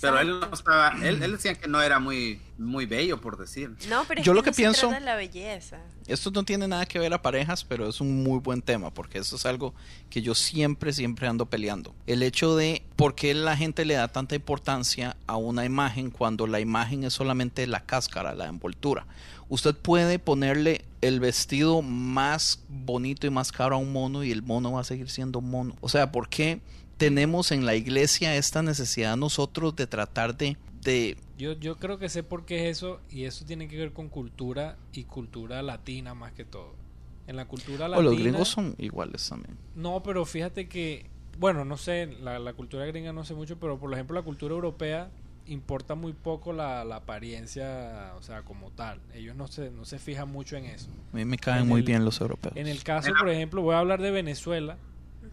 Pero 0.00 0.20
él 0.20 0.40
no 0.40 0.54
estaba, 0.54 0.94
él, 1.02 1.22
él 1.22 1.32
decía 1.32 1.54
que 1.54 1.68
no 1.68 1.82
era 1.82 1.98
muy, 1.98 2.40
muy 2.56 2.86
bello, 2.86 3.20
por 3.20 3.36
decir. 3.36 3.70
No, 3.90 4.04
pero 4.08 4.20
es 4.20 4.26
Yo 4.26 4.32
que 4.32 4.36
lo 4.36 4.42
que 4.42 4.50
no 4.50 4.54
se 4.54 4.62
pienso- 4.62 4.80
trata 4.88 5.00
de 5.00 5.04
la 5.04 5.16
belleza. 5.16 5.78
Esto 6.06 6.30
no 6.30 6.44
tiene 6.44 6.66
nada 6.66 6.86
que 6.86 6.98
ver 6.98 7.12
a 7.12 7.20
parejas, 7.20 7.62
pero 7.64 7.86
es 7.88 8.00
un 8.00 8.22
muy 8.22 8.38
buen 8.38 8.62
tema, 8.62 8.92
porque 8.92 9.18
eso 9.18 9.36
es 9.36 9.44
algo 9.44 9.74
que 10.08 10.22
yo 10.22 10.34
siempre, 10.34 10.92
siempre 10.94 11.26
ando 11.28 11.46
peleando. 11.46 11.94
El 12.06 12.22
hecho 12.22 12.56
de 12.56 12.82
por 12.96 13.14
qué 13.14 13.34
la 13.34 13.54
gente 13.56 13.84
le 13.84 13.94
da 13.94 14.08
tanta 14.08 14.34
importancia 14.34 15.16
a 15.26 15.36
una 15.36 15.64
imagen 15.66 16.10
cuando 16.10 16.46
la 16.46 16.60
imagen 16.60 17.04
es 17.04 17.12
solamente 17.12 17.66
la 17.66 17.80
cáscara, 17.84 18.34
la 18.34 18.46
envoltura. 18.46 19.06
Usted 19.50 19.74
puede 19.74 20.18
ponerle 20.18 20.86
el 21.02 21.20
vestido 21.20 21.82
más 21.82 22.60
bonito 22.68 23.26
y 23.26 23.30
más 23.30 23.52
caro 23.52 23.74
a 23.76 23.78
un 23.78 23.92
mono 23.92 24.24
y 24.24 24.30
el 24.30 24.42
mono 24.42 24.72
va 24.72 24.80
a 24.80 24.84
seguir 24.84 25.10
siendo 25.10 25.42
mono. 25.42 25.76
O 25.82 25.90
sea, 25.90 26.10
¿por 26.12 26.30
qué 26.30 26.60
tenemos 26.96 27.52
en 27.52 27.66
la 27.66 27.74
iglesia 27.74 28.36
esta 28.36 28.62
necesidad 28.62 29.16
nosotros 29.16 29.74
de 29.76 29.86
tratar 29.86 30.36
de... 30.36 30.56
de 30.82 31.16
Yo, 31.38 31.52
yo 31.54 31.76
creo 31.76 31.98
que 31.98 32.08
sé 32.08 32.22
por 32.22 32.44
qué 32.44 32.68
es 32.68 32.78
eso 32.78 33.00
y 33.10 33.24
eso 33.24 33.44
tiene 33.44 33.68
que 33.68 33.76
ver 33.76 33.92
con 33.92 34.08
cultura 34.08 34.76
y 34.92 35.04
cultura 35.04 35.62
latina 35.62 36.14
más 36.14 36.32
que 36.32 36.44
todo. 36.44 36.74
En 37.26 37.36
la 37.36 37.46
cultura 37.46 37.86
o 37.86 37.88
latina... 37.88 38.02
los 38.10 38.18
gringos 38.18 38.48
son 38.48 38.74
iguales 38.78 39.28
también. 39.28 39.56
No, 39.74 40.02
pero 40.02 40.24
fíjate 40.24 40.68
que, 40.68 41.06
bueno, 41.38 41.64
no 41.64 41.76
sé, 41.76 42.06
la, 42.20 42.38
la 42.38 42.52
cultura 42.52 42.84
gringa 42.86 43.12
no 43.12 43.24
sé 43.24 43.34
mucho, 43.34 43.58
pero 43.58 43.78
por 43.78 43.92
ejemplo 43.92 44.14
la 44.14 44.22
cultura 44.22 44.54
europea 44.54 45.10
importa 45.46 45.94
muy 45.94 46.12
poco 46.14 46.52
la, 46.54 46.84
la 46.84 46.96
apariencia, 46.96 48.12
o 48.16 48.22
sea, 48.22 48.42
como 48.42 48.70
tal. 48.70 49.00
Ellos 49.14 49.36
no 49.36 49.46
se, 49.46 49.70
no 49.70 49.84
se 49.84 49.98
fijan 49.98 50.30
mucho 50.30 50.56
en 50.56 50.64
eso. 50.66 50.88
A 51.12 51.16
mí 51.16 51.24
me 51.24 51.36
caen 51.38 51.62
En 51.64 51.68
muy 51.68 51.80
el- 51.80 51.86
bien 51.86 52.04
los 52.04 52.20
europeos. 52.20 52.56
En 52.56 52.66
el 52.66 52.82
caso, 52.82 53.14
por 53.14 53.28
ejemplo, 53.28 53.60
voy 53.62 53.74
a 53.74 53.78
hablar 53.78 54.00
de 54.00 54.10
Venezuela. 54.10 54.78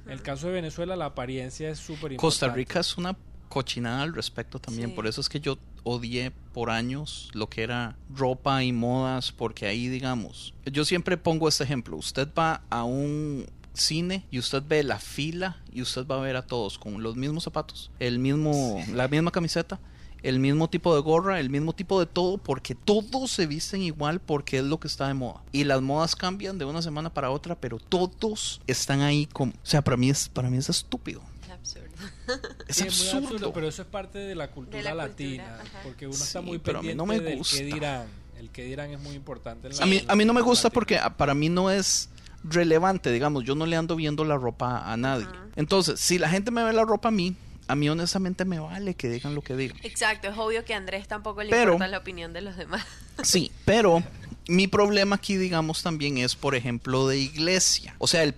En 0.06 0.12
el 0.12 0.22
caso 0.22 0.47
de 0.47 0.54
Venezuela 0.54 0.95
la 0.95 1.06
apariencia 1.06 1.70
es 1.70 1.80
súper 1.80 2.14
importante. 2.14 2.18
Costa 2.18 2.49
Rica 2.49 2.80
es 2.80 2.97
una 2.97 3.16
cochinada 3.49 4.02
al 4.02 4.14
respecto 4.14 4.60
también. 4.60 4.89
Sí. 4.89 4.95
Por 4.95 5.08
eso 5.08 5.22
es 5.22 5.30
que 5.30 5.39
yo 5.39 5.58
odié 5.84 6.32
por 6.54 6.70
años 6.70 7.30
lo 7.34 7.49
que 7.49 7.64
era 7.64 7.97
ropa 8.14 8.64
y 8.64 8.72
modas, 8.72 9.32
porque 9.32 9.68
ahí, 9.68 9.88
digamos, 9.88 10.54
yo 10.66 10.86
siempre 10.86 11.18
pongo 11.18 11.47
este 11.47 11.64
ejemplo. 11.64 11.97
Usted 11.97 12.28
va 12.38 12.62
a 12.70 12.84
un 12.84 13.45
cine 13.74 14.26
y 14.32 14.39
usted 14.39 14.64
ve 14.68 14.84
la 14.84 14.99
fila 14.99 15.58
y 15.72 15.82
usted 15.82 16.06
va 16.06 16.18
a 16.18 16.22
ver 16.22 16.36
a 16.36 16.41
todos 16.41 16.78
con 16.78 17.02
los 17.02 17.16
mismos 17.16 17.43
zapatos, 17.43 17.91
el 17.99 18.20
mismo, 18.20 18.84
la 18.93 19.08
misma 19.08 19.32
camiseta, 19.32 19.80
el 20.24 20.39
mismo 20.39 20.69
tipo 20.69 20.93
de 20.95 21.01
gorra, 21.01 21.39
el 21.39 21.49
mismo 21.49 21.74
tipo 21.74 21.99
de 21.99 22.05
todo, 22.05 22.38
porque 22.38 22.76
todos 22.76 23.32
se 23.32 23.47
visten 23.47 23.82
igual 23.82 24.19
porque 24.19 24.59
es 24.59 24.63
lo 24.63 24.80
que 24.80 24.88
está 24.88 25.07
de 25.07 25.13
moda. 25.15 25.41
Y 25.51 25.63
las 25.63 25.82
modas 25.82 26.15
cambian 26.15 26.57
de 26.57 26.65
una 26.65 26.82
semana 26.82 27.11
para 27.13 27.32
otra, 27.32 27.55
pero 27.55 27.78
todos 27.80 28.61
están 28.67 29.01
ahí 29.01 29.26
como, 29.26 29.51
o 29.53 29.55
sea, 29.65 29.82
para 29.84 29.97
mí 29.97 30.09
es, 30.09 30.30
para 30.30 30.49
mí 30.49 30.57
es 30.57 30.69
estúpido. 30.69 31.22
Es 31.43 31.49
absurdo. 31.51 31.88
Es 32.67 32.76
Sí, 32.78 32.84
muy 32.84 33.24
absurdo. 33.26 33.51
pero 33.53 33.67
eso 33.67 33.82
es 33.82 33.88
parte 33.88 34.19
de 34.19 34.36
la 34.36 34.49
cultura 34.51 34.78
De 34.78 34.84
la 34.84 34.91
cultura, 34.91 35.07
latina, 35.07 35.57
porque 35.84 36.05
uno 36.07 36.15
Sí, 36.15 36.24
está 36.24 36.41
muy 36.41 36.57
pero 36.59 36.80
a 36.80 36.82
mí 36.82 36.89
pendiente 36.89 36.97
no 36.97 37.05
me 37.05 37.19
del 37.30 37.38
gusta. 37.39 37.57
qué 37.57 37.63
dirán. 37.65 38.05
El 38.39 38.49
que 38.49 38.63
dirán 38.65 38.89
es 38.91 38.99
muy 38.99 39.15
importante. 39.15 39.67
en 39.67 39.76
la- 39.78 39.84
A 39.84 39.86
mí, 39.86 39.97
en 39.97 40.07
la 40.07 40.13
a 40.13 40.15
mí 40.15 40.26
no 40.26 40.34
me 40.34 40.41
gusta 40.41 40.67
latina. 40.69 40.74
porque 40.74 40.99
para 41.17 41.34
mí 41.36 41.49
no 41.49 41.69
es 41.69 42.09
relevante, 42.43 43.11
digamos, 43.11 43.43
yo 43.43 43.53
no 43.55 43.65
le 43.67 43.76
ando 43.76 43.95
viendo 43.95 44.24
la 44.26 44.36
ropa 44.38 44.91
a 44.91 44.97
nadie. 44.97 45.28
Entonces, 45.55 45.99
si 45.99 46.17
la 46.17 46.28
gente 46.30 46.49
me 46.51 46.63
ve 46.63 46.74
la 46.74 46.84
ropa 46.86 47.09
a 47.09 47.11
mí, 47.11 47.36
a 47.72 47.76
mí 47.76 47.89
honestamente 47.89 48.45
me 48.45 48.59
vale 48.59 48.93
que 48.95 49.09
digan 49.09 49.34
lo 49.36 49.41
que 49.41 49.55
digan. 49.55 49.78
Exacto, 49.84 50.28
es 50.30 50.38
obvio 50.38 50.65
que 50.65 50.74
a 50.74 50.78
Andrés 50.78 51.07
tampoco 51.07 51.41
le 51.43 51.49
Pero- 51.49 51.74
importa 51.74 51.88
la 51.88 51.97
opinión 51.99 52.34
de 52.34 52.41
los 52.41 52.57
demás. 52.57 52.86
Sí, 53.24 53.51
pero 53.65 54.01
mi 54.47 54.67
problema 54.67 55.17
aquí, 55.17 55.36
digamos, 55.38 55.84
también 55.84 56.17
es, 56.17 56.34
por 56.36 56.55
ejemplo, 56.55 57.07
de 57.07 57.19
iglesia. 57.19 57.93
O 57.99 58.07
sea, 58.07 58.24
el, 58.24 58.34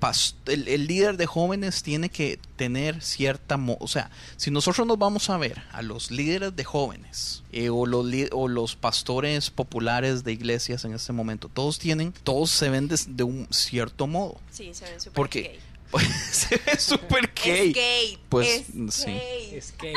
el, 0.48 0.68
el 0.68 0.88
líder 0.88 1.16
de 1.16 1.26
jóvenes 1.26 1.84
tiene 1.84 2.10
que 2.10 2.38
tener 2.58 3.02
cierta... 3.02 3.56
mo- 3.56 3.78
o 3.80 3.88
sea, 3.88 4.12
si 4.36 4.52
nosotros 4.52 4.86
nos 4.86 5.00
vamos 5.00 5.30
a 5.30 5.38
ver 5.38 5.62
a 5.72 5.82
los 5.84 6.12
líderes 6.12 6.54
de 6.58 6.66
jóvenes 6.66 7.44
eh, 7.54 7.70
o, 7.70 7.86
los 7.86 8.06
o 8.34 8.48
los 8.50 8.76
pastores 8.76 9.50
populares 9.52 10.26
de 10.26 10.34
iglesias 10.34 10.84
en 10.84 10.94
este 10.94 11.14
momento, 11.14 11.48
todos 11.48 11.80
tienen, 11.80 12.12
todos 12.24 12.52
se 12.52 12.70
ven 12.70 12.90
de, 12.90 13.00
de 13.08 13.24
un 13.24 13.48
cierto 13.52 14.06
modo. 14.06 14.42
Sí, 14.52 14.74
se 14.74 14.84
ven 14.86 15.00
súper 15.00 15.14
Porque 15.14 15.42
gay. 15.44 15.60
Pues 15.94 16.08
se 16.32 16.58
ve 16.58 16.78
súper 16.80 17.32
gay. 17.46 17.72
Skate. 17.72 18.20
Pues, 18.30 18.64
skate, 18.66 18.92
sí. 18.92 19.62
Skate, 19.62 19.62
skate. 19.62 19.96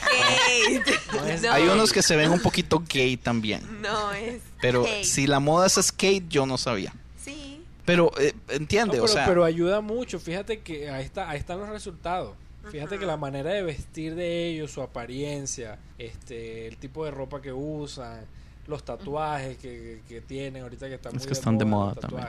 skate. 0.00 1.12
No 1.12 1.26
es- 1.26 1.42
No, 1.42 1.52
Hay 1.52 1.64
unos 1.64 1.92
que 1.92 2.02
se 2.02 2.16
ven 2.16 2.30
un 2.30 2.40
poquito 2.40 2.82
gay 2.88 3.16
también. 3.16 3.60
No 3.82 4.12
es. 4.12 4.40
Pero 4.60 4.84
skate. 4.84 5.04
si 5.04 5.26
la 5.26 5.38
moda 5.38 5.66
es 5.66 5.74
skate, 5.74 6.26
yo 6.28 6.46
no 6.46 6.56
sabía. 6.58 6.94
Sí. 7.22 7.62
Pero 7.84 8.10
eh, 8.18 8.34
No, 8.48 8.54
entiende, 8.54 8.92
pero, 8.92 9.04
o 9.04 9.08
sea, 9.08 9.26
pero 9.26 9.44
ayuda 9.44 9.80
mucho. 9.82 10.18
Fíjate 10.18 10.60
que 10.60 10.90
ahí, 10.90 11.04
está, 11.04 11.28
ahí 11.28 11.38
están 11.38 11.58
los 11.60 11.68
resultados. 11.68 12.34
Fíjate 12.70 12.98
que 12.98 13.06
la 13.06 13.16
manera 13.16 13.50
de 13.52 13.62
vestir 13.62 14.16
de 14.16 14.48
ellos, 14.48 14.72
su 14.72 14.82
apariencia, 14.82 15.78
este, 15.98 16.66
el 16.66 16.78
tipo 16.78 17.04
de 17.04 17.12
ropa 17.12 17.40
que 17.40 17.52
usan, 17.52 18.24
los 18.66 18.82
tatuajes 18.84 19.56
que, 19.58 20.00
que 20.08 20.20
tienen 20.20 20.64
ahorita 20.64 20.88
que 20.88 20.94
están 20.96 21.12
Es 21.14 21.18
muy 21.20 21.26
que 21.28 21.32
están 21.34 21.58
de 21.58 21.64
moda 21.64 21.94
también. 21.94 22.26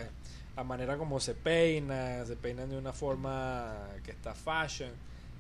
La 0.58 0.64
manera 0.64 0.98
como 0.98 1.20
se 1.20 1.36
peinan, 1.36 2.26
se 2.26 2.36
peinan 2.36 2.68
de 2.68 2.78
una 2.80 2.92
forma 2.92 3.90
que 4.04 4.10
está 4.10 4.34
fashion. 4.34 4.90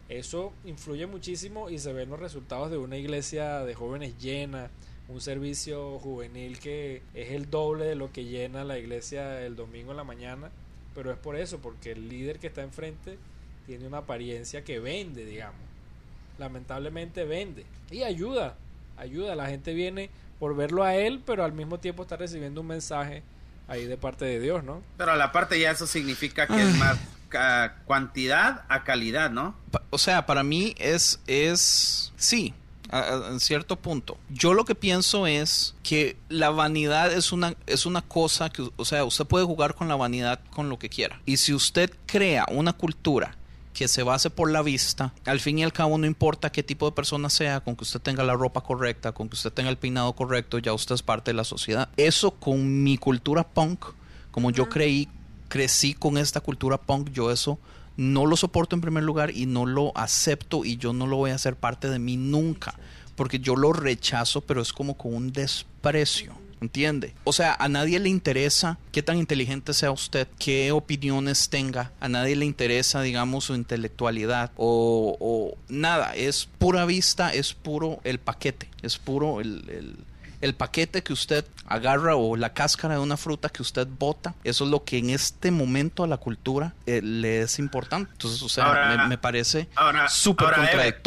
Eso 0.09 0.53
influye 0.63 1.07
muchísimo 1.07 1.72
y 1.72 1.80
se 1.80 1.91
ven 1.91 2.11
los 2.11 2.20
resultados 2.20 2.70
de 2.70 2.78
una 2.78 2.97
iglesia 2.97 3.65
de 3.65 3.74
jóvenes 3.74 4.15
llena, 4.20 4.70
un 5.07 5.20
servicio 5.20 5.97
juvenil 5.97 6.59
que 6.59 7.01
es 7.15 7.32
el 7.32 7.49
doble 7.49 7.86
de 7.86 7.95
lo 7.95 8.11
que 8.11 8.26
llena 8.26 8.63
la 8.63 8.78
iglesia 8.78 9.43
el 9.43 9.55
domingo 9.55 9.89
en 9.89 9.97
la 9.97 10.03
mañana, 10.03 10.51
pero 10.93 11.11
es 11.11 11.18
por 11.18 11.36
eso, 11.36 11.57
porque 11.57 11.93
el 11.93 12.09
líder 12.09 12.38
que 12.38 12.45
está 12.45 12.61
enfrente 12.61 13.18
tiene 13.65 13.88
una 13.88 13.97
apariencia 13.97 14.63
que 14.63 14.80
vende, 14.80 15.26
digamos. 15.26 15.59
Lamentablemente 16.38 17.26
vende 17.26 17.65
y 17.89 18.03
ayuda, 18.03 18.55
ayuda. 18.97 19.34
La 19.36 19.47
gente 19.47 19.74
viene 19.74 20.11
por 20.38 20.55
verlo 20.55 20.84
a 20.84 20.95
él, 20.95 21.24
pero 21.26 21.43
al 21.43 21.53
mismo 21.53 21.80
tiempo 21.80 22.03
está 22.03 22.18
recibiendo 22.18 22.61
un 22.61 22.68
mensaje 22.68 23.24
ahí 23.68 23.86
de 23.86 23.97
parte 23.97 24.26
de 24.26 24.39
Dios, 24.39 24.63
¿no? 24.63 24.82
Pero 24.97 25.11
a 25.11 25.15
la 25.15 25.32
parte 25.32 25.59
ya 25.59 25.72
eso 25.72 25.88
significa 25.88 26.47
que 26.47 26.61
es 26.61 26.76
más 26.76 26.97
ca- 27.30 27.76
cuantidad 27.86 28.63
a 28.70 28.84
calidad, 28.84 29.30
¿no? 29.30 29.55
pa- 29.72 29.84
o 29.89 29.97
sea, 29.97 30.26
para 30.26 30.43
mí 30.43 30.74
es, 30.78 31.20
es, 31.28 32.11
sí, 32.15 32.53
a- 32.89 32.99
a- 33.01 33.28
en 33.30 33.39
cierto 33.39 33.76
punto. 33.76 34.18
Yo 34.30 34.53
lo 34.53 34.63
que 34.65 34.76
pienso 34.76 35.28
es 35.28 35.76
que 35.84 36.15
la 36.30 36.49
vanidad 36.49 37.11
es 37.11 37.32
una, 37.34 37.55
es 37.65 37.86
una 37.86 38.01
cosa 38.01 38.49
que, 38.49 38.70
o 38.76 38.86
sea, 38.86 39.03
usted 39.03 39.26
puede 39.26 39.45
jugar 39.45 39.76
con 39.76 39.88
la 39.89 39.95
vanidad 39.95 40.39
con 40.51 40.70
lo 40.70 40.80
que 40.80 40.88
quiera. 40.89 41.20
Y 41.26 41.38
si 41.38 41.53
usted 41.53 41.91
crea 42.05 42.45
una 42.49 42.74
cultura 42.74 43.36
que 43.78 43.88
se 43.88 44.01
base 44.01 44.32
por 44.32 44.49
la 44.49 44.63
vista, 44.63 45.13
al 45.25 45.39
fin 45.39 45.59
y 45.59 45.63
al 45.63 45.71
cabo 45.71 45.99
no 45.99 46.07
importa 46.07 46.51
qué 46.51 46.63
tipo 46.63 46.88
de 46.88 46.95
persona 46.95 47.30
sea, 47.30 47.59
con 47.59 47.75
que 47.75 47.84
usted 47.84 48.01
tenga 48.01 48.23
la 48.23 48.34
ropa 48.34 48.61
correcta, 48.61 49.11
con 49.11 49.30
que 49.30 49.36
usted 49.36 49.53
tenga 49.53 49.69
el 49.69 49.78
peinado 49.78 50.13
correcto, 50.13 50.57
ya 50.57 50.73
usted 50.73 50.95
es 50.95 51.03
parte 51.03 51.30
de 51.30 51.36
la 51.36 51.43
sociedad. 51.43 51.88
Eso 51.95 52.32
con 52.32 52.84
mi 52.84 52.97
cultura 52.97 53.43
punk, 53.47 53.86
como 54.32 54.49
yo 54.49 54.67
creí, 54.67 55.07
crecí 55.47 55.93
con 55.93 56.17
esta 56.17 56.41
cultura 56.41 56.80
punk, 56.80 57.11
yo 57.11 57.32
eso 57.32 57.59
no 57.97 58.25
lo 58.25 58.36
soporto 58.36 58.75
en 58.75 58.82
primer 58.82 59.03
lugar 59.03 59.30
y 59.30 59.45
no 59.45 59.67
lo 59.67 59.95
acepto 59.95 60.65
y 60.65 60.78
yo 60.78 60.91
no 60.91 61.05
lo 61.05 61.17
voy 61.17 61.30
a 61.30 61.36
hacer 61.36 61.55
parte 61.55 61.88
de 61.88 61.99
mí 61.99 62.17
nunca, 62.17 62.73
porque 63.15 63.38
yo 63.38 63.55
lo 63.55 63.73
rechazo, 63.73 64.41
pero 64.41 64.59
es 64.59 64.73
como 64.73 64.97
con 64.97 65.13
un 65.13 65.32
desprecio. 65.32 66.34
¿Entiende? 66.60 67.14
O 67.24 67.34
sea, 67.34 67.55
a 67.60 67.70
nadie 67.70 67.99
le 67.99 68.10
interesa 68.10 68.78
qué 68.91 69.03
tan 69.03 69.18
inteligente 69.18 69.74
sea 69.74 69.91
usted, 69.91 70.28
qué 70.39 70.72
opiniones 70.72 71.49
tenga, 71.49 71.91
a 71.99 72.10
nadie 72.10 72.36
le 72.36 72.45
interesa, 72.45 73.01
digamos, 73.01 73.45
su 73.45 73.53
intelectualidad 73.53 74.51
o, 74.55 75.16
o 75.20 75.58
nada, 75.70 76.16
es 76.16 76.47
pura 76.58 76.86
vista, 76.86 77.32
es 77.34 77.53
puro 77.53 77.99
el 78.03 78.18
paquete, 78.20 78.70
es 78.82 78.97
puro 78.97 79.39
el, 79.41 79.70
el- 79.70 79.95
el 80.39 80.53
paquete 80.53 81.01
que 81.01 81.14
usted 81.14 81.43
agarra 81.66 82.16
o 82.16 82.36
la 82.36 82.53
cáscara 82.53 82.93
de 82.93 82.99
una 82.99 83.18
fruta 83.18 83.49
que 83.49 83.64
usted 83.64 83.88
bota, 83.88 84.36
eso 84.43 84.66
es 84.66 84.70
lo 84.70 84.84
que 84.84 84.99
en 84.99 85.10
este 85.10 85.49
momento 85.49 86.03
a 86.03 86.08
la 86.08 86.18
cultura 86.18 86.76
eh, 86.86 87.01
le 87.01 87.41
es 87.41 87.58
importante. 87.58 88.12
Entonces, 88.12 88.43
o 88.43 88.47
sea, 88.49 88.66
Ahora- 88.66 88.97
me, 89.03 89.08
me 89.10 89.18
parece 89.18 89.68
súper 90.10 90.49
Ever. 90.74 91.01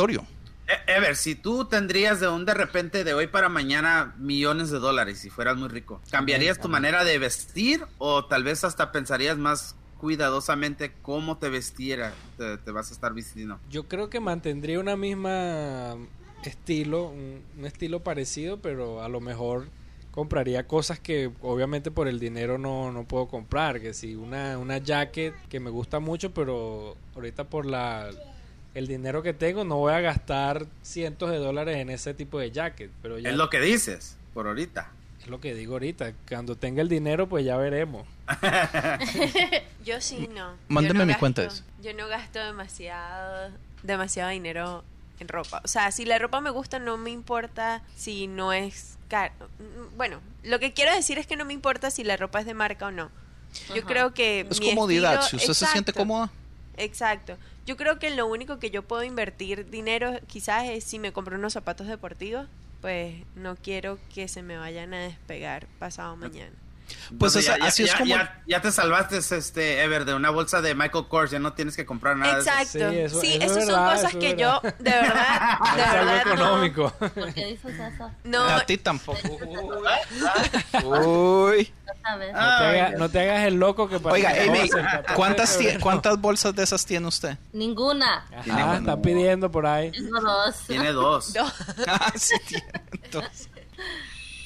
E- 0.70 0.92
Ever, 0.96 1.16
si 1.16 1.34
tú 1.34 1.64
tendrías 1.64 2.20
de 2.20 2.28
un 2.28 2.44
de 2.44 2.54
repente 2.54 3.02
de 3.04 3.12
hoy 3.14 3.26
para 3.26 3.48
mañana 3.48 4.14
millones 4.18 4.70
de 4.70 4.78
dólares 4.78 5.18
si 5.18 5.30
fueras 5.30 5.56
muy 5.56 5.68
rico, 5.68 6.00
¿cambiarías 6.10 6.60
tu 6.60 6.68
manera 6.68 7.02
de 7.04 7.18
vestir 7.18 7.84
o 7.98 8.24
tal 8.26 8.44
vez 8.44 8.62
hasta 8.64 8.92
pensarías 8.92 9.36
más 9.36 9.74
cuidadosamente 9.98 10.92
cómo 11.02 11.38
te 11.38 11.48
vestiera 11.48 12.12
te, 12.38 12.56
te 12.58 12.70
vas 12.70 12.90
a 12.90 12.94
estar 12.94 13.12
vistiendo? 13.14 13.58
Yo 13.68 13.88
creo 13.88 14.08
que 14.10 14.20
mantendría 14.20 14.78
una 14.80 14.96
misma 14.96 15.96
estilo, 16.44 17.08
un, 17.08 17.42
un 17.58 17.64
estilo 17.66 18.00
parecido, 18.00 18.58
pero 18.60 19.02
a 19.02 19.08
lo 19.08 19.20
mejor 19.20 19.68
compraría 20.10 20.66
cosas 20.66 20.98
que 20.98 21.30
obviamente 21.42 21.90
por 21.90 22.08
el 22.08 22.18
dinero 22.18 22.58
no, 22.58 22.92
no 22.92 23.04
puedo 23.04 23.28
comprar, 23.28 23.80
que 23.80 23.94
si 23.94 24.14
una, 24.14 24.58
una 24.58 24.78
jacket 24.78 25.34
que 25.48 25.60
me 25.60 25.70
gusta 25.70 26.00
mucho, 26.00 26.32
pero 26.32 26.96
ahorita 27.14 27.44
por 27.44 27.66
la 27.66 28.10
el 28.74 28.86
dinero 28.86 29.22
que 29.22 29.32
tengo 29.32 29.64
no 29.64 29.76
voy 29.76 29.92
a 29.92 30.00
gastar 30.00 30.66
cientos 30.82 31.30
de 31.30 31.38
dólares 31.38 31.76
en 31.78 31.90
ese 31.90 32.14
tipo 32.14 32.38
de 32.38 32.50
jacket, 32.50 32.90
pero 33.02 33.18
ya 33.18 33.30
Es 33.30 33.36
lo 33.36 33.50
que 33.50 33.60
dices 33.60 34.16
por 34.34 34.46
ahorita. 34.46 34.90
es 35.20 35.26
lo 35.28 35.40
que 35.40 35.54
digo 35.54 35.74
ahorita, 35.74 36.12
cuando 36.28 36.56
tenga 36.56 36.80
el 36.82 36.88
dinero 36.88 37.28
pues 37.28 37.44
ya 37.44 37.56
veremos. 37.56 38.06
Yo 39.84 40.00
sí 40.00 40.28
no. 40.34 40.54
Mándeme 40.68 40.94
Yo 40.94 40.98
no 41.00 41.06
mi 41.06 41.12
gasto- 41.12 41.20
cuenta 41.20 41.42
de 41.42 41.48
eso. 41.48 41.62
Yo 41.82 41.94
no 41.94 42.08
gasto 42.08 42.38
demasiado, 42.38 43.50
demasiado 43.82 44.30
dinero 44.30 44.84
en 45.18 45.28
ropa. 45.28 45.60
O 45.64 45.68
sea, 45.68 45.90
si 45.92 46.04
la 46.04 46.18
ropa 46.18 46.40
me 46.40 46.50
gusta, 46.50 46.78
no 46.78 46.96
me 46.96 47.10
importa 47.10 47.82
si 47.96 48.26
no 48.26 48.52
es 48.52 48.96
caro. 49.08 49.32
Bueno, 49.96 50.20
lo 50.44 50.58
que 50.58 50.72
quiero 50.72 50.94
decir 50.94 51.18
es 51.18 51.26
que 51.26 51.36
no 51.36 51.44
me 51.44 51.52
importa 51.52 51.90
si 51.90 52.04
la 52.04 52.16
ropa 52.16 52.40
es 52.40 52.46
de 52.46 52.54
marca 52.54 52.86
o 52.86 52.90
no. 52.90 53.10
Yo 53.70 53.78
Ajá. 53.82 53.86
creo 53.86 54.14
que 54.14 54.46
Es 54.48 54.60
mi 54.60 54.70
comodidad, 54.70 55.14
estilo- 55.20 55.28
si 55.28 55.36
usted 55.50 55.54
se 55.66 55.72
siente 55.72 55.92
cómoda. 55.92 56.30
Exacto. 56.76 57.36
Yo 57.70 57.76
creo 57.76 58.00
que 58.00 58.10
lo 58.10 58.26
único 58.26 58.58
que 58.58 58.72
yo 58.72 58.82
puedo 58.82 59.04
invertir 59.04 59.70
dinero 59.70 60.18
quizás 60.26 60.68
es 60.68 60.82
si 60.82 60.98
me 60.98 61.12
compro 61.12 61.36
unos 61.36 61.52
zapatos 61.52 61.86
deportivos, 61.86 62.48
pues 62.80 63.14
no 63.36 63.54
quiero 63.54 63.96
que 64.12 64.26
se 64.26 64.42
me 64.42 64.58
vayan 64.58 64.92
a 64.92 64.98
despegar 64.98 65.68
pasado 65.78 66.16
mañana. 66.16 66.50
Pues 67.18 67.34
Entonces, 67.36 67.48
esa- 67.48 67.64
así 67.66 67.82
es 67.84 67.90
ya, 67.92 67.98
como- 67.98 68.08
ya- 68.10 68.42
ya 68.46 68.60
te 68.62 68.70
salvaste, 68.72 69.16
este, 69.18 69.82
Ever, 69.82 70.04
de 70.04 70.14
una 70.14 70.30
bolsa 70.30 70.60
de 70.60 70.74
Michael 70.74 71.06
Kors, 71.08 71.30
ya 71.30 71.38
no 71.38 71.52
tienes 71.52 71.76
que 71.76 71.84
comprar 71.86 72.16
nada. 72.16 72.34
de 72.34 72.40
eso. 72.40 72.50
Exacto. 72.50 72.90
Sí, 72.90 72.98
eso- 72.98 73.20
sí, 73.20 73.38
eso 73.40 73.54
son 73.62 73.84
cosas 73.84 74.04
eso 74.10 74.18
que 74.18 74.36
yo 74.36 74.60
de 74.62 74.90
verdad, 74.90 75.58
de 75.76 75.82
es 75.82 75.86
algo 75.88 76.04
verdad 76.12 76.24
no- 76.26 76.32
económico. 76.32 76.90
¿Por 76.98 77.34
qué 77.34 77.46
dices 77.46 77.78
eso? 77.78 78.10
No, 78.24 78.44
A 78.44 78.60
ti 78.66 78.76
tampoco. 78.78 79.18
Uy. 80.84 81.72
No. 82.02 82.12
No 82.12 82.18
te, 82.18 82.34
haga- 82.64 82.90
no 82.98 83.08
te 83.08 83.20
hagas 83.20 83.46
el 83.46 83.54
loco 83.56 83.88
que 83.88 84.00
para 84.00 84.14
Oiga, 84.14 84.30
Amy, 84.30 84.68
cose 84.68 84.80
el 84.80 84.86
14 84.86 85.04
de 85.04 85.14
¿cuántas. 85.14 85.58
¿cuántas 85.82 86.20
bolsas 86.20 86.54
de 86.54 86.62
esas 86.62 86.84
tiene 86.86 87.06
usted? 87.06 87.36
Ninguna. 87.52 88.24
Tiene 88.44 88.60
Ajá, 88.60 88.66
bueno. 88.70 88.80
están 88.80 89.02
pidiendo 89.02 89.50
por 89.50 89.66
ahí. 89.66 89.90
Tengo 89.90 90.20
dos. 90.20 90.56
Tiene 90.66 90.92
dos. 90.92 91.34
no. 91.36 91.52
Ah, 91.86 92.12
sí 92.16 92.36
tiene. 92.46 92.70
Entonces, 93.02 93.48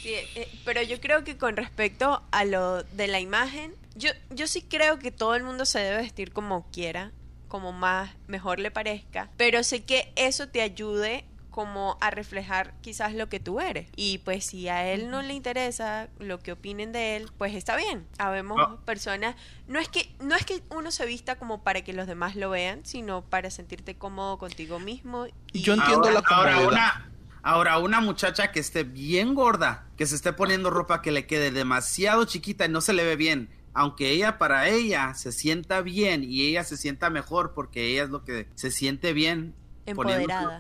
Sí, 0.05 0.13
eh, 0.35 0.49
pero 0.67 0.83
yo 0.83 1.01
creo 1.01 1.25
que 1.25 1.39
con 1.39 1.57
respecto 1.57 2.23
a 2.31 2.45
lo 2.45 2.83
de 2.83 3.07
la 3.09 3.21
imagen, 3.21 3.75
yo, 3.95 4.11
yo 4.29 4.47
sí 4.47 4.61
creo 4.61 4.99
que 4.99 5.11
todo 5.11 5.35
el 5.35 5.43
mundo 5.45 5.65
se 5.65 5.79
debe 5.79 5.97
vestir 6.03 6.31
como 6.31 6.67
quiera, 6.71 7.11
como 7.49 7.73
más 7.73 8.11
mejor 8.27 8.59
le 8.61 8.71
parezca, 8.71 9.31
pero 9.39 9.63
sé 9.65 9.83
que 9.85 10.13
eso 10.17 10.49
te 10.49 10.61
ayude 10.61 11.25
como 11.51 11.97
a 12.01 12.11
reflejar 12.11 12.75
quizás 12.83 13.15
lo 13.15 13.29
que 13.29 13.39
tú 13.39 13.61
eres. 13.61 13.87
Y 13.95 14.19
pues 14.19 14.45
si 14.45 14.69
a 14.69 14.89
él 14.91 15.09
no 15.09 15.23
le 15.23 15.35
interesa 15.35 16.09
lo 16.19 16.41
que 16.41 16.51
opinen 16.51 16.91
de 16.91 17.15
él, 17.15 17.31
pues 17.39 17.55
está 17.55 17.77
bien. 17.77 18.09
Habemos 18.19 18.59
Ah. 18.61 18.77
personas, 18.85 19.37
no 19.69 19.79
es 19.79 19.89
que 19.89 20.11
no 20.19 20.35
es 20.35 20.45
que 20.45 20.63
uno 20.71 20.91
se 20.91 21.07
vista 21.07 21.37
como 21.37 21.63
para 21.63 21.83
que 21.83 21.93
los 21.93 22.09
demás 22.09 22.35
lo 22.35 22.51
vean, 22.51 22.85
sino 22.85 23.23
para 23.23 23.51
sentirte 23.51 23.95
cómodo 23.95 24.37
contigo 24.37 24.81
mismo. 24.81 25.27
Y 25.53 25.63
Yo 25.63 25.75
entiendo 25.75 26.09
ahora, 26.09 26.13
la 26.15 26.23
comodidad. 26.23 26.55
Ahora 26.57 26.69
una, 26.69 27.04
ahora 27.45 27.79
una 27.79 28.01
muchacha 28.01 28.51
que 28.51 28.59
esté 28.59 28.83
bien 28.83 29.35
gorda, 29.35 29.87
que 29.97 30.07
se 30.07 30.17
esté 30.17 30.33
poniendo 30.33 30.71
ropa 30.71 31.01
que 31.03 31.13
le 31.13 31.27
quede 31.27 31.53
demasiado 31.53 32.25
chiquita 32.25 32.65
y 32.65 32.69
no 32.71 32.81
se 32.81 32.93
le 32.95 33.05
ve 33.05 33.15
bien, 33.15 33.49
aunque 33.75 34.11
ella 34.11 34.39
para 34.39 34.69
ella 34.69 35.15
se 35.15 35.31
sienta 35.31 35.81
bien 35.83 36.25
y 36.25 36.47
ella 36.49 36.65
se 36.65 36.77
sienta 36.77 37.11
mejor 37.11 37.53
porque 37.55 37.87
ella 37.93 38.05
es 38.05 38.11
lo 38.11 38.25
que 38.25 38.49
se 38.57 38.71
siente 38.73 39.13
bien. 39.13 39.55
poniendo- 39.95 40.23
empoderada. 40.33 40.59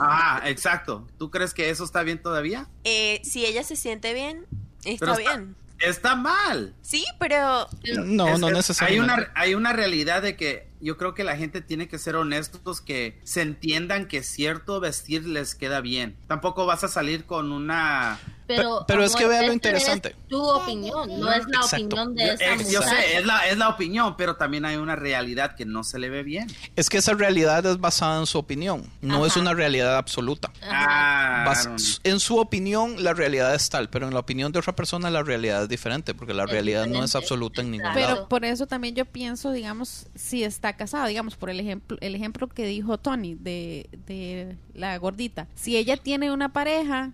Ah, 0.00 0.42
exacto. 0.44 1.06
¿Tú 1.18 1.30
crees 1.30 1.54
que 1.54 1.70
eso 1.70 1.84
está 1.84 2.02
bien 2.02 2.20
todavía? 2.20 2.68
Eh, 2.84 3.20
si 3.24 3.46
ella 3.46 3.62
se 3.64 3.76
siente 3.76 4.12
bien, 4.12 4.44
está 4.84 5.16
bien. 5.16 5.56
Está 5.78 6.14
mal. 6.16 6.74
Sí, 6.82 7.04
pero 7.18 7.66
no, 8.04 8.28
Es- 8.28 8.38
no 8.40 8.48
es- 8.48 8.54
necesariamente. 8.54 9.12
Hay 9.14 9.18
una, 9.20 9.32
hay 9.34 9.54
una 9.54 9.72
realidad 9.72 10.20
de 10.20 10.36
que 10.36 10.68
yo 10.82 10.96
creo 10.96 11.14
que 11.14 11.24
la 11.24 11.36
gente 11.36 11.60
tiene 11.60 11.88
que 11.88 11.98
ser 11.98 12.16
honestos, 12.16 12.80
que 12.80 13.20
se 13.22 13.42
entiendan 13.42 14.08
que 14.08 14.22
cierto 14.22 14.80
vestir 14.80 15.26
les 15.26 15.54
queda 15.54 15.80
bien. 15.80 16.16
Tampoco 16.26 16.66
vas 16.66 16.84
a 16.84 16.88
salir 16.88 17.24
con 17.24 17.52
una 17.52 18.18
Pero, 18.46 18.84
pero 18.86 19.04
es 19.04 19.14
que 19.14 19.26
vea 19.26 19.42
lo 19.46 19.52
interesante. 19.52 20.10
Es 20.10 20.28
tu 20.28 20.42
opinión, 20.42 21.08
no 21.20 21.32
es 21.32 21.46
la 21.48 21.60
Exacto. 21.60 21.84
opinión 21.96 22.14
de 22.14 22.26
Yo, 22.26 22.32
esa 22.32 22.44
eh, 22.44 22.56
mujer. 22.56 22.72
yo 22.72 22.82
sé, 22.82 23.16
es 23.18 23.26
la, 23.26 23.48
es 23.48 23.56
la 23.58 23.68
opinión, 23.68 24.16
pero 24.16 24.36
también 24.36 24.64
hay 24.64 24.76
una 24.76 24.96
realidad 24.96 25.54
que 25.54 25.64
no 25.64 25.84
se 25.84 25.98
le 25.98 26.10
ve 26.10 26.22
bien. 26.22 26.48
Es 26.76 26.88
que 26.90 26.98
esa 26.98 27.14
realidad 27.14 27.64
es 27.66 27.78
basada 27.78 28.18
en 28.20 28.26
su 28.26 28.38
opinión, 28.38 28.84
no 29.00 29.24
es 29.26 29.36
una 29.36 29.54
realidad 29.54 29.96
absoluta. 29.96 30.52
Ah, 30.62 31.44
Bas- 31.46 32.00
en 32.04 32.20
su 32.20 32.38
opinión, 32.38 33.02
la 33.02 33.12
realidad 33.14 33.54
es 33.54 33.68
tal, 33.70 33.88
pero 33.88 34.06
en 34.08 34.14
la 34.14 34.20
opinión 34.20 34.52
de 34.52 34.58
otra 34.58 34.74
persona, 34.74 35.10
la 35.10 35.22
realidad 35.22 35.62
es 35.64 35.68
diferente, 35.68 36.14
porque 36.14 36.34
la 36.34 36.44
Es 36.44 36.50
realidad 36.50 36.86
no 36.86 37.04
es 37.04 37.14
absoluta 37.14 37.60
en 37.60 37.70
ningún 37.70 37.88
lado. 37.94 38.00
Pero 38.00 38.28
por 38.28 38.44
eso 38.44 38.66
también 38.66 38.94
yo 38.94 39.04
pienso, 39.04 39.52
digamos, 39.52 40.06
si 40.14 40.44
está 40.44 40.72
casado, 40.74 41.06
digamos, 41.06 41.36
por 41.36 41.50
el 41.50 41.60
ejemplo, 41.60 41.96
el 42.00 42.14
ejemplo 42.14 42.48
que 42.48 42.66
dijo 42.66 42.98
Tony 42.98 43.34
de, 43.34 43.88
de 44.06 44.56
la 44.74 44.96
gordita. 44.98 45.46
Si 45.54 45.76
ella 45.76 45.96
tiene 45.96 46.30
una 46.32 46.52
pareja, 46.52 47.10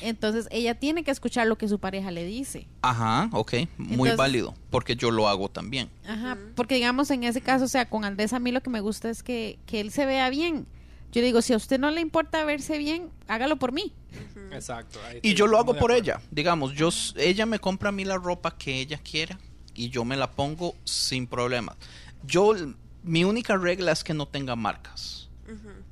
entonces 0.00 0.46
ella 0.50 0.74
tiene 0.74 1.04
que 1.04 1.10
escuchar 1.10 1.46
lo 1.46 1.56
que 1.58 1.68
su 1.68 1.78
pareja 1.78 2.10
le 2.10 2.24
dice. 2.24 2.66
Ajá, 2.82 3.28
ok, 3.32 3.52
muy 3.76 3.90
Entonces- 3.92 4.16
válido, 4.16 4.54
porque 4.70 4.96
yo 4.96 5.10
lo 5.10 5.28
hago 5.28 5.48
también. 5.48 5.90
Ajá, 6.06 6.36
porque 6.54 6.74
digamos 6.76 7.10
en 7.10 7.24
ese 7.24 7.40
caso, 7.40 7.64
o 7.64 7.68
sea, 7.68 7.88
con 7.88 8.04
Andrés 8.04 8.32
a 8.32 8.38
mí 8.38 8.50
lo 8.52 8.62
que 8.62 8.70
me 8.70 8.80
gusta 8.80 9.10
es 9.10 9.22
que, 9.22 9.58
que 9.66 9.80
él 9.80 9.90
se 9.90 10.06
vea 10.06 10.30
bien. 10.30 10.66
Yo 11.12 11.22
digo, 11.22 11.42
si 11.42 11.52
a 11.52 11.56
usted 11.56 11.80
no 11.80 11.90
le 11.90 12.00
importa 12.00 12.44
verse 12.44 12.78
bien, 12.78 13.10
hágalo 13.26 13.56
por 13.56 13.72
mí. 13.72 13.92
Exacto. 14.52 15.00
ahí 15.08 15.18
Y 15.22 15.34
yo 15.34 15.46
lo 15.48 15.58
hago 15.58 15.74
por 15.76 15.90
ella. 15.90 16.20
Digamos, 16.30 16.72
yo, 16.74 16.88
ella 17.16 17.46
me 17.46 17.58
compra 17.58 17.88
a 17.88 17.92
mí 17.92 18.04
la 18.04 18.16
ropa 18.16 18.56
que 18.56 18.80
ella 18.80 18.98
quiera 18.98 19.36
y 19.74 19.88
yo 19.90 20.04
me 20.04 20.16
la 20.16 20.30
pongo 20.30 20.76
sin 20.84 21.26
problemas. 21.26 21.76
Yo, 22.24 22.54
mi 23.02 23.24
única 23.24 23.56
regla 23.56 23.90
es 23.90 24.04
que 24.04 24.14
no 24.14 24.26
tenga 24.26 24.54
marcas. 24.54 25.19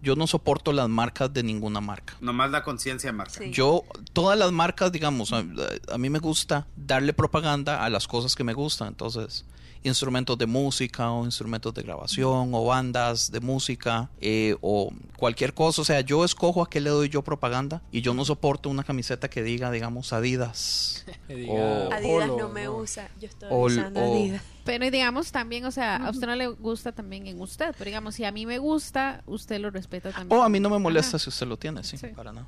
Yo 0.00 0.14
no 0.16 0.26
soporto 0.26 0.72
las 0.72 0.88
marcas 0.88 1.32
de 1.32 1.42
ninguna 1.42 1.80
marca. 1.80 2.16
Nomás 2.20 2.50
la 2.50 2.62
conciencia 2.62 3.12
marca. 3.12 3.32
Sí. 3.40 3.50
Yo, 3.50 3.82
todas 4.12 4.38
las 4.38 4.52
marcas, 4.52 4.92
digamos, 4.92 5.32
a, 5.32 5.44
a 5.92 5.98
mí 5.98 6.08
me 6.10 6.18
gusta 6.20 6.66
darle 6.76 7.12
propaganda 7.12 7.84
a 7.84 7.90
las 7.90 8.06
cosas 8.06 8.34
que 8.36 8.44
me 8.44 8.54
gustan. 8.54 8.88
Entonces, 8.88 9.44
instrumentos 9.82 10.36
de 10.38 10.46
música 10.46 11.10
o 11.10 11.24
instrumentos 11.24 11.72
de 11.74 11.82
grabación 11.82 12.50
o 12.52 12.64
bandas 12.64 13.30
de 13.30 13.40
música 13.40 14.10
eh, 14.20 14.56
o 14.60 14.90
cualquier 15.16 15.54
cosa. 15.54 15.82
O 15.82 15.84
sea, 15.84 16.00
yo 16.00 16.24
escojo 16.24 16.62
a 16.62 16.68
qué 16.70 16.80
le 16.80 16.90
doy 16.90 17.08
yo 17.08 17.22
propaganda 17.22 17.82
y 17.92 18.00
yo 18.00 18.14
no 18.14 18.24
soporto 18.24 18.68
una 18.70 18.84
camiseta 18.84 19.28
que 19.28 19.42
diga, 19.42 19.70
digamos, 19.70 20.12
Adidas. 20.12 21.04
Que 21.28 21.34
diga 21.36 21.52
O- 21.54 21.92
Adidas 21.92 22.28
no 22.28 22.48
me 22.48 22.68
usa. 22.68 23.08
Yo 23.20 23.28
estoy 23.28 23.48
O- 23.50 23.66
usando 23.66 24.00
o- 24.00 24.14
Adidas. 24.14 24.42
Pero 24.68 24.84
y 24.84 24.90
digamos 24.90 25.32
también, 25.32 25.64
o 25.64 25.70
sea, 25.70 25.96
a 25.96 26.10
usted 26.10 26.26
no 26.26 26.36
le 26.36 26.46
gusta 26.48 26.92
también 26.92 27.26
en 27.26 27.40
usted, 27.40 27.74
pero 27.78 27.86
digamos, 27.88 28.14
si 28.14 28.24
a 28.24 28.32
mí 28.32 28.44
me 28.44 28.58
gusta, 28.58 29.22
usted 29.26 29.58
lo 29.60 29.70
respeta 29.70 30.12
también. 30.12 30.38
O 30.38 30.42
a 30.44 30.48
mí 30.50 30.60
no 30.60 30.68
me 30.68 30.78
molesta 30.78 31.16
Ajá. 31.16 31.24
si 31.24 31.30
usted 31.30 31.46
lo 31.46 31.56
tiene, 31.56 31.82
sí, 31.84 31.96
Sí. 31.96 32.08
para 32.08 32.32
nada. 32.32 32.46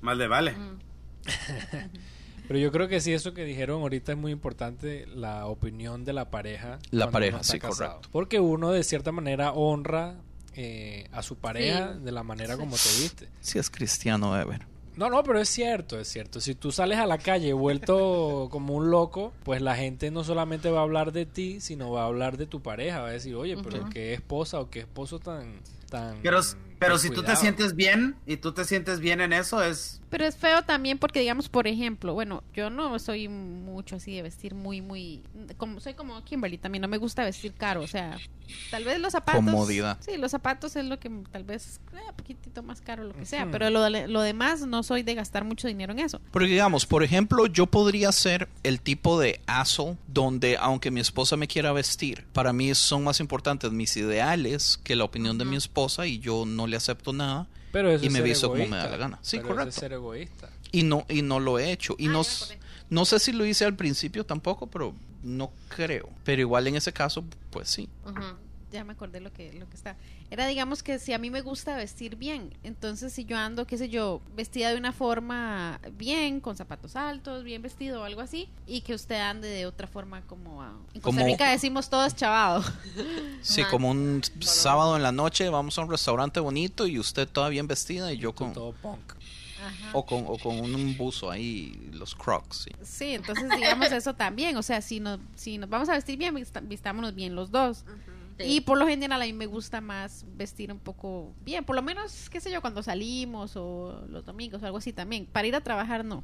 Más 0.00 0.16
le 0.16 0.28
vale. 0.28 0.54
Pero 2.46 2.58
yo 2.60 2.72
creo 2.72 2.88
que 2.88 3.00
sí, 3.00 3.12
eso 3.12 3.34
que 3.34 3.44
dijeron 3.44 3.82
ahorita 3.82 4.12
es 4.12 4.18
muy 4.18 4.32
importante, 4.32 5.06
la 5.14 5.46
opinión 5.46 6.04
de 6.06 6.14
la 6.14 6.30
pareja. 6.30 6.78
La 6.90 7.10
pareja, 7.10 7.42
sí, 7.42 7.58
casado. 7.58 7.90
correcto. 7.90 8.08
Porque 8.12 8.40
uno 8.40 8.70
de 8.72 8.84
cierta 8.84 9.12
manera 9.12 9.52
honra 9.52 10.14
eh, 10.54 11.06
a 11.12 11.22
su 11.22 11.36
pareja 11.36 11.94
Sí. 11.94 12.04
de 12.04 12.12
la 12.12 12.22
manera 12.22 12.56
como 12.56 12.76
te 12.76 12.88
viste. 13.02 13.28
Si 13.40 13.58
es 13.58 13.68
cristiano, 13.68 14.38
Ever. 14.40 14.66
No, 14.98 15.08
no, 15.08 15.22
pero 15.22 15.40
es 15.40 15.48
cierto, 15.48 16.00
es 16.00 16.08
cierto. 16.08 16.40
Si 16.40 16.56
tú 16.56 16.72
sales 16.72 16.98
a 16.98 17.06
la 17.06 17.18
calle 17.18 17.52
vuelto 17.52 18.48
como 18.50 18.74
un 18.74 18.90
loco, 18.90 19.32
pues 19.44 19.62
la 19.62 19.76
gente 19.76 20.10
no 20.10 20.24
solamente 20.24 20.70
va 20.70 20.80
a 20.80 20.82
hablar 20.82 21.12
de 21.12 21.24
ti, 21.24 21.60
sino 21.60 21.92
va 21.92 22.02
a 22.02 22.06
hablar 22.06 22.36
de 22.36 22.46
tu 22.46 22.62
pareja. 22.62 23.02
Va 23.02 23.08
a 23.08 23.12
decir, 23.12 23.36
oye, 23.36 23.56
pero 23.62 23.88
qué 23.90 24.12
esposa 24.12 24.58
o 24.58 24.70
qué 24.70 24.80
esposo 24.80 25.20
tan... 25.20 25.60
tan 25.88 26.18
Pero, 26.20 26.40
pero 26.78 26.98
si 26.98 27.08
tú 27.08 27.22
te 27.22 27.30
descuidado". 27.32 27.40
sientes 27.42 27.74
bien 27.76 28.16
y 28.26 28.36
tú 28.38 28.52
te 28.52 28.64
sientes 28.64 29.00
bien 29.00 29.20
en 29.20 29.32
eso, 29.32 29.62
es... 29.62 30.00
Pero 30.10 30.24
es 30.24 30.36
feo 30.36 30.62
también 30.62 30.96
porque, 30.98 31.20
digamos, 31.20 31.50
por 31.50 31.66
ejemplo, 31.66 32.14
bueno, 32.14 32.42
yo 32.54 32.70
no 32.70 32.98
soy 32.98 33.28
mucho 33.28 33.96
así 33.96 34.14
de 34.16 34.22
vestir 34.22 34.54
muy, 34.54 34.80
muy... 34.80 35.22
como 35.58 35.80
Soy 35.80 35.92
como 35.94 36.24
Kimberly, 36.24 36.56
también 36.56 36.80
no 36.82 36.88
me 36.88 36.96
gusta 36.96 37.24
vestir 37.24 37.52
caro, 37.52 37.82
o 37.82 37.86
sea, 37.86 38.16
tal 38.70 38.84
vez 38.84 38.98
los 39.00 39.12
zapatos... 39.12 39.44
Comodidad. 39.44 39.98
Sí, 40.00 40.16
los 40.16 40.30
zapatos 40.30 40.76
es 40.76 40.86
lo 40.86 40.98
que 40.98 41.10
tal 41.30 41.44
vez 41.44 41.80
eh, 41.92 41.98
un 42.08 42.14
poquitito 42.16 42.62
más 42.62 42.80
caro, 42.80 43.04
lo 43.04 43.12
que 43.14 43.26
sea, 43.26 43.42
Ujú. 43.42 43.50
pero 43.52 43.68
lo, 43.68 43.82
de- 43.82 44.08
lo 44.08 44.22
demás 44.22 44.62
no 44.66 44.82
soy 44.82 45.02
de 45.02 45.14
gastar 45.14 45.44
mucho 45.44 45.68
dinero 45.68 45.92
en 45.92 45.98
eso. 45.98 46.20
Porque 46.30 46.48
digamos, 46.48 46.86
por 46.86 47.02
ejemplo, 47.02 47.46
yo 47.46 47.66
podría 47.66 48.10
ser 48.12 48.48
el 48.62 48.80
tipo 48.80 49.20
de 49.20 49.40
asshole 49.46 49.98
donde 50.06 50.56
aunque 50.58 50.90
mi 50.90 51.00
esposa 51.00 51.36
me 51.36 51.48
quiera 51.48 51.72
vestir, 51.72 52.24
para 52.32 52.54
mí 52.54 52.74
son 52.74 53.04
más 53.04 53.20
importantes 53.20 53.72
mis 53.72 53.94
ideales 53.98 54.80
que 54.84 54.96
la 54.96 55.04
opinión 55.04 55.36
de 55.36 55.44
mi 55.44 55.56
esposa 55.56 56.06
y 56.06 56.18
yo 56.18 56.44
no 56.46 56.66
le 56.68 56.76
acepto 56.76 57.12
nada 57.12 57.46
Pero 57.72 57.90
eso 57.90 58.04
y 58.04 58.10
me 58.10 58.22
visto 58.22 58.48
como 58.50 58.66
me 58.66 58.76
da 58.76 58.88
la 58.88 58.96
gana. 58.96 59.18
Sí, 59.22 59.36
Pero 59.38 59.48
eso 59.48 59.54
correcto. 59.54 59.68
es 59.70 59.74
ser 59.74 59.92
egoísta. 59.94 60.48
y 60.72 60.82
no 60.84 61.04
y 61.08 61.22
no 61.22 61.40
lo 61.40 61.58
he 61.58 61.72
hecho 61.72 61.94
y 61.98 62.06
Ah, 62.08 62.12
no 62.12 62.22
no 62.90 63.04
sé 63.04 63.18
si 63.18 63.32
lo 63.32 63.44
hice 63.44 63.64
al 63.66 63.74
principio 63.76 64.24
tampoco, 64.24 64.66
pero 64.68 64.94
no 65.22 65.50
creo. 65.68 66.08
Pero 66.24 66.40
igual 66.40 66.66
en 66.68 66.76
ese 66.76 66.92
caso, 66.92 67.24
pues 67.50 67.68
sí. 67.68 67.88
Ujú. 68.06 68.20
Ya 68.70 68.84
me 68.84 68.92
acordé 68.92 69.20
lo 69.20 69.32
que 69.32 69.52
lo 69.54 69.68
que 69.68 69.76
está. 69.76 69.96
Era 70.30 70.46
digamos 70.46 70.82
que 70.82 70.98
si 70.98 71.12
a 71.12 71.18
mí 71.18 71.30
me 71.30 71.40
gusta 71.40 71.76
vestir 71.76 72.16
bien, 72.16 72.52
entonces 72.62 73.12
si 73.12 73.24
yo 73.24 73.36
ando, 73.38 73.66
qué 73.66 73.78
sé 73.78 73.88
yo, 73.88 74.20
vestida 74.36 74.70
de 74.70 74.76
una 74.76 74.92
forma 74.92 75.80
bien, 75.96 76.40
con 76.40 76.56
zapatos 76.56 76.96
altos, 76.96 77.44
bien 77.44 77.62
vestido 77.62 78.00
o 78.00 78.04
algo 78.04 78.20
así, 78.20 78.48
y 78.66 78.82
que 78.82 78.94
usted 78.94 79.16
ande 79.20 79.48
de 79.48 79.66
otra 79.66 79.86
forma 79.86 80.22
como 80.22 80.62
ah, 80.62 80.72
en 80.94 81.00
Costa 81.00 81.20
Como- 81.20 81.26
Rica 81.26 81.50
decimos 81.50 81.88
todo 81.90 82.04
es 82.04 82.14
chavado. 82.14 82.62
Sí, 83.42 83.60
Ajá. 83.62 83.70
como 83.70 83.90
un 83.90 84.20
sábado 84.40 84.96
en 84.96 85.02
la 85.02 85.12
noche 85.12 85.48
vamos 85.48 85.78
a 85.78 85.82
un 85.82 85.90
restaurante 85.90 86.40
bonito 86.40 86.86
y 86.86 86.98
usted 86.98 87.28
toda 87.28 87.48
bien 87.48 87.66
vestida 87.68 88.12
y 88.12 88.18
yo 88.18 88.34
con 88.34 88.52
Todo 88.52 88.72
punk. 88.72 89.14
o 89.92 90.04
con 90.04 90.24
o 90.26 90.38
con 90.38 90.58
un 90.58 90.96
buzo 90.96 91.30
ahí, 91.30 91.88
los 91.92 92.14
Crocs, 92.14 92.64
sí. 92.64 92.70
Sí, 92.82 93.14
entonces 93.14 93.48
digamos 93.56 93.90
eso 93.92 94.14
también, 94.14 94.56
o 94.56 94.62
sea, 94.62 94.80
si 94.82 94.98
nos 95.00 95.20
si 95.36 95.56
nos 95.58 95.68
vamos 95.70 95.88
a 95.88 95.92
vestir 95.92 96.18
bien, 96.18 96.34
vistámonos 96.62 97.14
bien 97.14 97.34
los 97.34 97.50
dos. 97.50 97.84
Y 98.38 98.60
por 98.60 98.78
lo 98.78 98.86
general 98.86 99.22
a 99.22 99.24
mí 99.24 99.32
me 99.32 99.46
gusta 99.46 99.80
más 99.80 100.24
vestir 100.36 100.72
un 100.72 100.78
poco 100.78 101.34
bien, 101.44 101.64
por 101.64 101.76
lo 101.76 101.82
menos, 101.82 102.30
qué 102.30 102.40
sé 102.40 102.50
yo, 102.50 102.60
cuando 102.60 102.82
salimos 102.82 103.56
o 103.56 104.04
los 104.08 104.24
domingos 104.24 104.62
o 104.62 104.66
algo 104.66 104.78
así 104.78 104.92
también. 104.92 105.26
Para 105.26 105.48
ir 105.48 105.56
a 105.56 105.60
trabajar 105.60 106.04
no. 106.04 106.22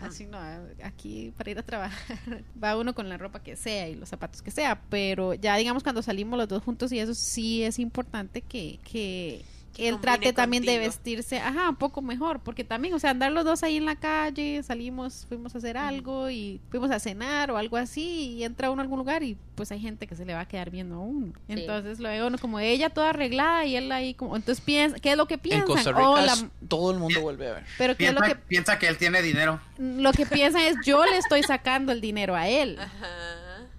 Así 0.00 0.26
no, 0.26 0.38
aquí 0.82 1.32
para 1.36 1.50
ir 1.50 1.58
a 1.58 1.62
trabajar 1.62 2.18
va 2.62 2.76
uno 2.76 2.94
con 2.94 3.08
la 3.08 3.16
ropa 3.16 3.42
que 3.42 3.56
sea 3.56 3.88
y 3.88 3.94
los 3.94 4.08
zapatos 4.08 4.42
que 4.42 4.50
sea, 4.50 4.82
pero 4.90 5.34
ya 5.34 5.56
digamos 5.56 5.82
cuando 5.82 6.02
salimos 6.02 6.38
los 6.38 6.48
dos 6.48 6.62
juntos 6.62 6.92
y 6.92 6.98
eso 6.98 7.14
sí 7.14 7.62
es 7.62 7.78
importante 7.78 8.42
que, 8.42 8.78
que 8.84 9.44
Que 9.72 9.88
él 9.88 10.00
trate 10.00 10.32
también 10.32 10.64
de 10.64 10.78
vestirse, 10.78 11.38
ajá, 11.38 11.68
un 11.70 11.76
poco 11.76 12.02
mejor, 12.02 12.40
porque 12.40 12.64
también, 12.64 12.92
o 12.92 12.98
sea, 12.98 13.10
andar 13.10 13.30
los 13.32 13.44
dos 13.44 13.62
ahí 13.62 13.76
en 13.76 13.86
la 13.86 13.94
calle, 13.96 14.62
salimos, 14.64 15.24
fuimos 15.28 15.54
a 15.54 15.58
hacer 15.58 15.76
algo 15.78 16.28
y 16.28 16.60
fuimos 16.70 16.90
a 16.90 16.98
cenar 16.98 17.50
o 17.52 17.56
algo 17.56 17.76
así 17.76 18.32
y 18.36 18.44
entra 18.44 18.70
uno 18.70 18.80
a 18.80 18.84
algún 18.84 18.98
lugar 18.98 19.22
y 19.22 19.36
pues 19.54 19.70
hay 19.70 19.78
gente 19.80 20.06
que 20.08 20.16
se 20.16 20.24
le 20.24 20.34
va 20.34 20.40
a 20.40 20.48
quedar 20.48 20.70
viendo 20.70 20.96
a 20.96 20.98
uno. 20.98 21.28
Sí. 21.46 21.52
Entonces 21.52 22.00
lo 22.00 22.08
veo 22.08 22.26
uno 22.26 22.36
como 22.38 22.58
ella 22.58 22.90
toda 22.90 23.10
arreglada 23.10 23.64
y 23.64 23.76
él 23.76 23.90
ahí 23.92 24.14
como, 24.14 24.34
entonces 24.36 24.62
piensa, 24.64 24.98
¿qué 24.98 25.12
es 25.12 25.16
lo 25.16 25.26
que 25.26 25.34
En 25.34 25.40
piensan? 25.40 25.66
Costa 25.66 25.92
Rica 25.92 26.08
Oh, 26.10 26.16
la- 26.20 26.50
todo 26.68 26.90
el 26.90 26.98
mundo 26.98 27.20
vuelve 27.20 27.48
a 27.48 27.52
ver. 27.54 27.64
pero 27.78 27.96
¿qué 27.96 28.08
es 28.08 28.12
lo 28.14 28.20
Piensa, 28.20 28.36
que 28.36 28.42
piensa 28.48 28.78
que 28.78 28.88
él 28.88 28.98
tiene 28.98 29.22
dinero. 29.22 29.60
lo 29.78 30.12
que 30.12 30.26
piensan 30.26 30.62
es 30.62 30.76
yo 30.84 31.04
le 31.06 31.16
estoy 31.18 31.42
sacando 31.44 31.92
el 31.92 32.00
dinero 32.00 32.34
a 32.34 32.48
él. 32.48 32.76
Ajá. 32.80 33.06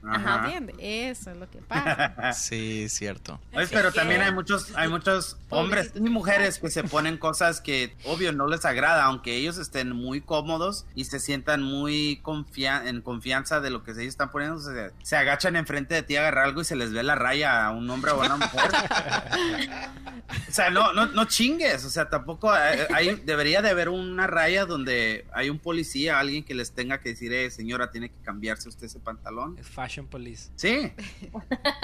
Ajá. 0.08 0.46
¿Entiende? 0.46 0.76
Eso 1.10 1.32
es 1.32 1.38
lo 1.38 1.50
que 1.50 1.60
pasa. 1.60 2.34
Sí, 2.34 2.88
cierto. 2.90 3.40
Oye, 3.54 3.68
pero 3.72 3.92
también 3.92 4.22
hay 4.22 4.32
muchos, 4.32 4.76
hay 4.76 4.88
muchos 4.90 5.38
hombres 5.50 5.92
y 5.96 6.00
mujeres 6.02 6.58
que 6.60 6.70
se 6.70 6.84
ponen 6.84 7.18
cosas 7.18 7.62
que 7.62 7.96
obvio 8.06 8.32
no 8.32 8.48
les 8.48 8.66
agrada, 8.66 9.04
aunque 9.04 9.36
ellos 9.36 9.58
estén 9.58 9.92
muy 9.96 10.22
cómodos 10.22 10.86
y 10.96 11.06
se 11.06 11.20
sientan 11.20 11.62
muy 11.62 12.20
confia- 12.24 12.88
en 12.88 13.02
confianza 13.02 13.60
de 13.60 13.70
lo 13.70 13.84
que 13.84 13.92
ellos 13.92 14.06
están 14.06 14.32
poniendo, 14.32 14.60
se, 14.60 14.92
se 15.04 15.16
agachan 15.18 15.56
enfrente 15.56 15.94
de 15.96 16.04
ti 16.04 16.16
a 16.16 16.22
agarrar 16.22 16.46
algo 16.46 16.62
y 16.62 16.66
se 16.66 16.76
les 16.76 16.92
ve 16.94 17.04
la 17.04 17.16
raya 17.16 17.66
a 17.66 17.72
un 17.72 17.90
hombre 17.90 18.12
o 18.12 18.22
a 18.24 18.26
una 18.26 18.38
mujer. 18.38 18.72
o 20.50 20.52
sea, 20.52 20.70
no, 20.70 20.94
no, 20.94 21.06
no 21.08 21.26
chingues, 21.26 21.86
o 21.86 21.90
sea, 21.90 22.10
tampoco 22.10 22.52
hay, 22.52 22.80
hay- 22.94 23.16
debería 23.26 23.62
de 23.62 23.70
haber 23.70 23.90
una 23.90 24.28
raya 24.28 24.66
donde 24.66 25.26
hay 25.34 25.50
un 25.50 25.60
policía, 25.60 26.20
alguien 26.20 26.44
que 26.44 26.54
les 26.56 26.72
tenga 26.72 27.00
que 27.02 27.10
decir, 27.10 27.34
eh, 27.34 27.52
señora, 27.52 27.92
tiene 27.92 28.10
que 28.10 28.16
cambiarse 28.24 28.70
usted 28.70 28.86
ese 28.88 29.00
pantalón. 29.00 29.58
Es 29.60 29.68
Fashion 29.68 29.91
Police. 30.08 30.50
Sí, 30.56 30.94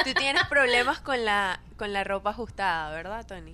Tú 0.03 0.13
tienes 0.15 0.45
problemas 0.47 0.99
con 0.99 1.23
la, 1.25 1.59
con 1.77 1.93
la 1.93 2.03
ropa 2.03 2.31
ajustada, 2.31 2.89
¿verdad, 2.91 3.25
Tony? 3.27 3.51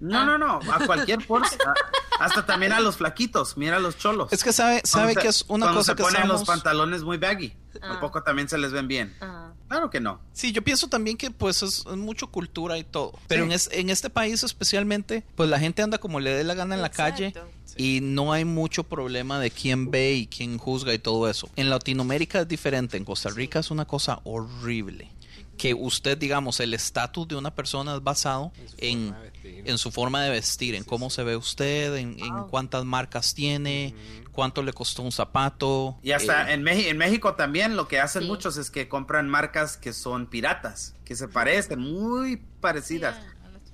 No, 0.00 0.24
no, 0.26 0.36
no, 0.36 0.60
a 0.72 0.80
cualquier 0.86 1.24
porce, 1.26 1.56
a- 1.66 2.24
hasta 2.24 2.44
también 2.44 2.72
a 2.72 2.80
los 2.80 2.96
flaquitos, 2.96 3.56
mira 3.56 3.76
a 3.76 3.78
los 3.78 3.96
cholos. 3.96 4.30
Es 4.32 4.44
que 4.44 4.52
sabe, 4.52 4.82
sabe 4.84 5.14
se- 5.14 5.20
que 5.20 5.28
es 5.28 5.42
una 5.48 5.66
cuando 5.66 5.80
cosa 5.80 5.92
se 5.92 5.96
que 5.96 6.02
ponen 6.02 6.28
los 6.28 6.44
pantalones 6.44 7.02
muy 7.04 7.16
baggy, 7.16 7.56
Ah. 7.76 7.88
tampoco 7.92 8.22
también 8.22 8.48
se 8.48 8.58
les 8.58 8.72
ven 8.72 8.86
bien. 8.88 9.16
Ajá. 9.20 9.52
Claro 9.68 9.88
que 9.90 9.98
no. 10.00 10.20
Sí, 10.32 10.52
yo 10.52 10.62
pienso 10.62 10.88
también 10.88 11.16
que 11.16 11.30
pues 11.30 11.62
es, 11.62 11.78
es 11.86 11.96
mucho 11.96 12.26
cultura 12.26 12.76
y 12.76 12.84
todo. 12.84 13.18
Pero 13.28 13.44
Sí. 13.44 13.48
en, 13.48 13.52
es- 13.52 13.70
en 13.72 13.88
este 13.88 14.10
país 14.10 14.42
especialmente, 14.42 15.24
pues 15.36 15.48
la 15.48 15.58
gente 15.58 15.80
anda 15.82 15.96
como 15.98 16.20
le 16.20 16.30
dé 16.34 16.44
la 16.44 16.54
gana 16.54 16.74
en 16.74 16.82
la 16.82 16.90
calle 16.90 17.32
Y 17.76 18.00
no 18.02 18.32
hay 18.32 18.44
mucho 18.44 18.84
problema 18.84 19.38
de 19.40 19.50
quién 19.50 19.90
ve 19.90 20.12
y 20.14 20.26
quién 20.26 20.58
juzga 20.58 20.94
y 20.94 20.98
todo 20.98 21.28
eso. 21.28 21.48
En 21.56 21.70
Latinoamérica 21.70 22.40
es 22.42 22.48
diferente, 22.48 22.96
en 22.96 23.04
Costa 23.04 23.30
Rica 23.30 23.58
es 23.60 23.70
una 23.70 23.84
cosa 23.86 24.20
horrible. 24.24 25.10
que 25.56 25.72
usted, 25.72 26.18
digamos, 26.18 26.58
el 26.58 26.74
estatus 26.74 27.28
de 27.28 27.36
una 27.36 27.54
persona 27.54 27.94
es 27.94 28.02
basado 28.02 28.50
en, 28.78 29.10
forma 29.14 29.20
de 29.22 29.30
vestir. 29.30 29.62
en 29.70 29.78
su 29.78 29.90
forma 29.92 30.22
de 30.24 30.30
vestir, 30.30 30.74
en 30.74 30.82
Sí, 30.82 30.88
cómo 30.88 31.10
sí. 31.10 31.14
se 31.16 31.22
ve 31.22 31.36
usted, 31.36 31.94
en, 31.94 32.16
en 32.18 32.42
cuántas 32.50 32.84
marcas 32.84 33.34
tiene, 33.34 33.94
cuánto 34.32 34.64
le 34.64 34.72
costó 34.72 35.02
un 35.02 35.12
zapato. 35.12 35.96
Y 36.02 36.10
hasta 36.10 36.50
eh, 36.50 36.54
en, 36.54 36.64
Meji- 36.64 36.86
en 36.88 36.96
México 36.98 37.34
también 37.34 37.76
lo 37.76 37.86
que 37.86 38.00
hacen 38.00 38.22
Sí. 38.22 38.28
muchos 38.28 38.56
es 38.56 38.68
que 38.72 38.88
compran 38.88 39.28
marcas 39.28 39.76
que 39.76 39.92
son 39.92 40.26
piratas, 40.26 40.96
que 41.04 41.14
se 41.14 41.28
parecen, 41.28 41.78
muy 41.78 42.36
parecidas. 42.60 43.14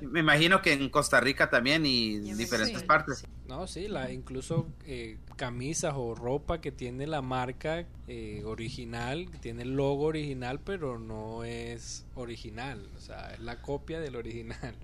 Me 0.00 0.20
imagino 0.20 0.62
que 0.62 0.72
en 0.72 0.88
Costa 0.90 1.20
Rica 1.20 1.50
también 1.50 1.84
y 1.86 2.18
me- 2.20 2.34
diferentes 2.36 2.80
sí. 2.80 2.86
partes. 2.86 3.24
No, 3.48 3.66
sí, 3.66 3.88
la, 3.88 4.12
incluso 4.12 4.66
eh, 4.86 5.18
camisas 5.36 5.94
o 5.96 6.14
ropa 6.14 6.60
que 6.60 6.70
tiene 6.72 7.06
la 7.06 7.20
marca 7.22 7.84
eh, 8.08 8.42
original, 8.44 9.28
que 9.30 9.38
tiene 9.38 9.62
el 9.62 9.74
logo 9.76 10.04
original, 10.04 10.60
pero 10.60 10.98
no 10.98 11.42
es 11.44 12.06
original, 12.14 12.88
o 12.96 13.00
sea, 13.00 13.32
es 13.34 13.40
la 13.40 13.60
copia 13.60 14.00
del 14.00 14.16
original. 14.16 14.74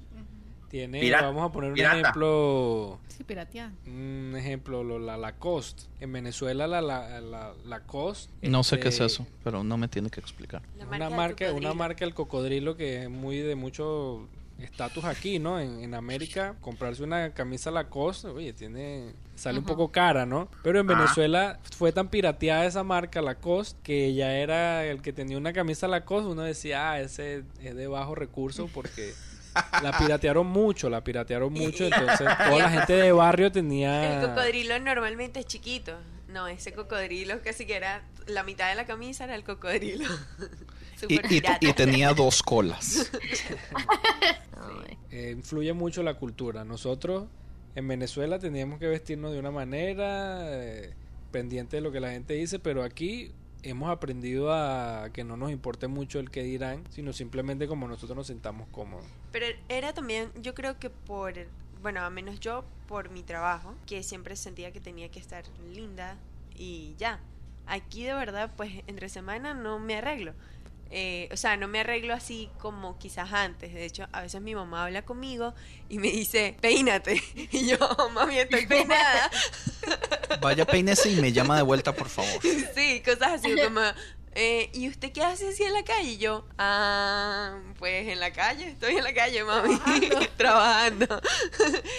Tiene, 0.69 1.01
Pirata- 1.01 1.27
vamos 1.27 1.49
a 1.49 1.53
poner 1.53 1.71
un 1.71 1.75
pirata. 1.77 2.01
ejemplo, 2.01 2.99
Sí, 3.07 3.25
un 3.87 4.35
ejemplo, 4.37 4.83
lo- 4.83 4.99
la 4.99 5.17
Lacoste. 5.17 5.85
En 6.01 6.12
Venezuela 6.12 6.67
la, 6.67 6.81
la, 6.81 7.21
la 7.21 7.55
Lacoste. 7.64 8.33
no 8.49 8.64
sé 8.64 8.81
qué 8.81 8.89
es 8.89 8.95
este, 8.95 9.07
eso, 9.07 9.27
pero 9.45 9.62
no 9.62 9.77
me 9.79 9.87
tiene 9.87 10.11
que 10.11 10.19
explicar. 10.19 10.62
La 10.77 10.87
una 10.87 11.09
marca, 11.09 11.53
una 11.53 11.73
marca 11.73 12.05
el 12.05 12.14
cocodrilo 12.14 12.77
que 12.77 13.05
es 13.05 13.09
muy 13.11 13.39
de 13.39 13.55
mucho 13.55 14.29
estatus 14.59 15.04
aquí, 15.04 15.38
¿no? 15.38 15.61
En, 15.61 15.80
en 15.82 15.94
América, 15.94 16.54
comprarse 16.61 17.02
una 17.02 17.32
camisa 17.34 17.70
Lacoste, 17.70 18.28
oye, 18.28 18.52
tiene 18.52 19.12
sale 19.34 19.59
un 19.59 19.64
poco 19.66 19.92
cara, 19.92 20.24
¿no? 20.24 20.48
Pero 20.62 20.80
en 20.80 20.90
Ah. 20.90 20.94
Venezuela 20.94 21.59
fue 21.76 21.92
tan 21.92 22.09
pirateada 22.09 22.64
esa 22.64 22.82
marca 22.82 23.20
Lacoste 23.20 23.78
que 23.82 24.14
ya 24.14 24.32
era 24.32 24.86
el 24.86 25.02
que 25.02 25.12
tenía 25.12 25.36
una 25.36 25.52
camisa 25.52 25.88
Lacoste, 25.88 26.30
uno 26.30 26.42
decía, 26.42 26.92
ah, 26.92 27.00
ese 27.00 27.44
es 27.62 27.76
de 27.76 27.86
bajo 27.86 28.14
recurso 28.14 28.68
porque 28.72 29.12
la 29.82 29.96
piratearon 29.98 30.46
mucho, 30.46 30.88
la 30.88 31.04
piratearon 31.04 31.52
mucho, 31.52 31.84
entonces 31.92 32.18
toda 32.26 32.59
la 32.59 32.70
gente 32.70 32.94
de 32.94 33.12
barrio 33.12 33.52
tenía 33.52 34.20
El 34.22 34.28
cocodrilo 34.28 34.78
normalmente 34.80 35.40
es 35.40 35.46
chiquito. 35.46 35.96
No, 36.28 36.48
ese 36.48 36.72
cocodrilo 36.72 37.40
casi 37.42 37.66
que 37.66 37.76
era 37.76 38.02
la 38.26 38.42
mitad 38.42 38.68
de 38.68 38.74
la 38.74 38.84
camisa 38.84 39.24
era 39.24 39.34
el 39.34 39.44
cocodrilo. 39.44 40.04
Y, 41.09 41.72
tenía 41.72 42.14
dos 42.14 42.42
colas. 42.42 43.11
eh, 45.11 45.32
influye 45.36 45.72
mucho 45.72 46.03
la 46.03 46.14
cultura. 46.14 46.64
Nosotros 46.64 47.26
en 47.74 47.88
Venezuela 47.88 48.38
teníamos 48.38 48.78
que 48.78 48.86
vestirnos 48.86 49.32
de 49.32 49.38
una 49.38 49.51
manera, 49.51 50.38
eh, 50.44 50.94
pendiente 51.30 51.76
de 51.76 51.82
lo 51.82 51.92
que 51.92 52.01
la 52.01 52.11
gente 52.11 52.34
dice, 52.34 52.59
pero 52.59 52.82
aquí 52.82 53.32
hemos 53.62 53.90
aprendido 53.90 54.53
a 54.53 55.11
que 55.12 55.24
no 55.24 55.36
nos 55.36 55.51
importe 55.51 55.88
mucho 55.88 56.18
el 56.18 56.30
que 56.30 56.42
dirán, 56.42 56.84
sino 56.90 57.12
simplemente 57.12 57.66
como 57.66 57.88
nosotros 57.88 58.16
nos 58.16 58.26
sentamos 58.26 58.68
cómodos. 58.70 59.05
Pero 59.32 59.47
era 59.68 59.92
también, 59.92 60.30
yo 60.40 60.55
creo 60.55 60.78
que 60.78 60.88
por, 60.88 61.34
bueno, 61.82 62.01
a 62.01 62.11
menos 62.11 62.40
yo, 62.40 62.64
por 62.86 63.11
mi 63.11 63.22
trabajo, 63.22 63.74
que 63.86 64.03
siempre 64.03 64.36
sentía 64.36 64.72
que 64.72 64.80
tenía 64.80 65.11
que 65.11 65.18
estar 65.18 65.44
linda 65.74 66.16
y 66.55 66.94
ya. 66.97 67.20
Aquí 67.66 68.05
de 68.05 68.14
verdad, 68.14 68.53
pues 68.57 68.72
entre 68.86 69.09
semana 69.09 69.53
no 69.53 69.78
me 69.78 69.97
arreglo. 69.97 70.32
Eh, 70.91 71.28
o 71.32 71.37
sea, 71.37 71.57
no 71.57 71.66
me 71.68 71.80
arreglo 71.80 72.14
así 72.14 72.49
como 72.59 72.97
quizás 72.99 73.32
antes. 73.32 73.74
De 73.74 73.84
hecho, 73.84 74.07
a 74.12 74.22
veces 74.22 74.41
mi 74.41 74.55
mamá 74.55 74.84
habla 74.84 75.03
conmigo 75.03 75.55
y 75.89 75.99
me 75.99 76.11
dice, 76.11 76.57
peínate. 76.61 77.20
Y 77.53 77.66
yo, 77.68 77.78
mami, 78.12 78.39
estoy 78.39 78.66
peinada. 78.68 79.30
Vaya 80.41 80.64
peínese 80.66 81.11
y 81.11 81.16
me 81.16 81.32
llama 81.32 81.57
de 81.57 81.62
vuelta, 81.62 81.93
por 81.93 82.09
favor. 82.09 82.41
sí, 82.74 83.03
cosas 83.05 83.32
así 83.34 83.55
como... 83.61 83.80
eh, 84.34 84.70
¿Y 84.74 84.89
usted 84.89 85.11
qué 85.12 85.22
hace 85.24 85.49
así 85.49 85.64
en 85.64 85.72
la 85.72 85.82
calle? 85.82 86.11
Y 86.11 86.18
yo, 86.18 86.47
ah, 86.59 87.59
pues 87.78 88.09
en 88.09 88.20
la 88.20 88.32
calle, 88.32 88.68
estoy 88.68 88.97
en 88.97 89.05
la 89.05 89.12
calle, 89.14 89.43
mami, 89.45 89.78
trabajando. 90.37 91.20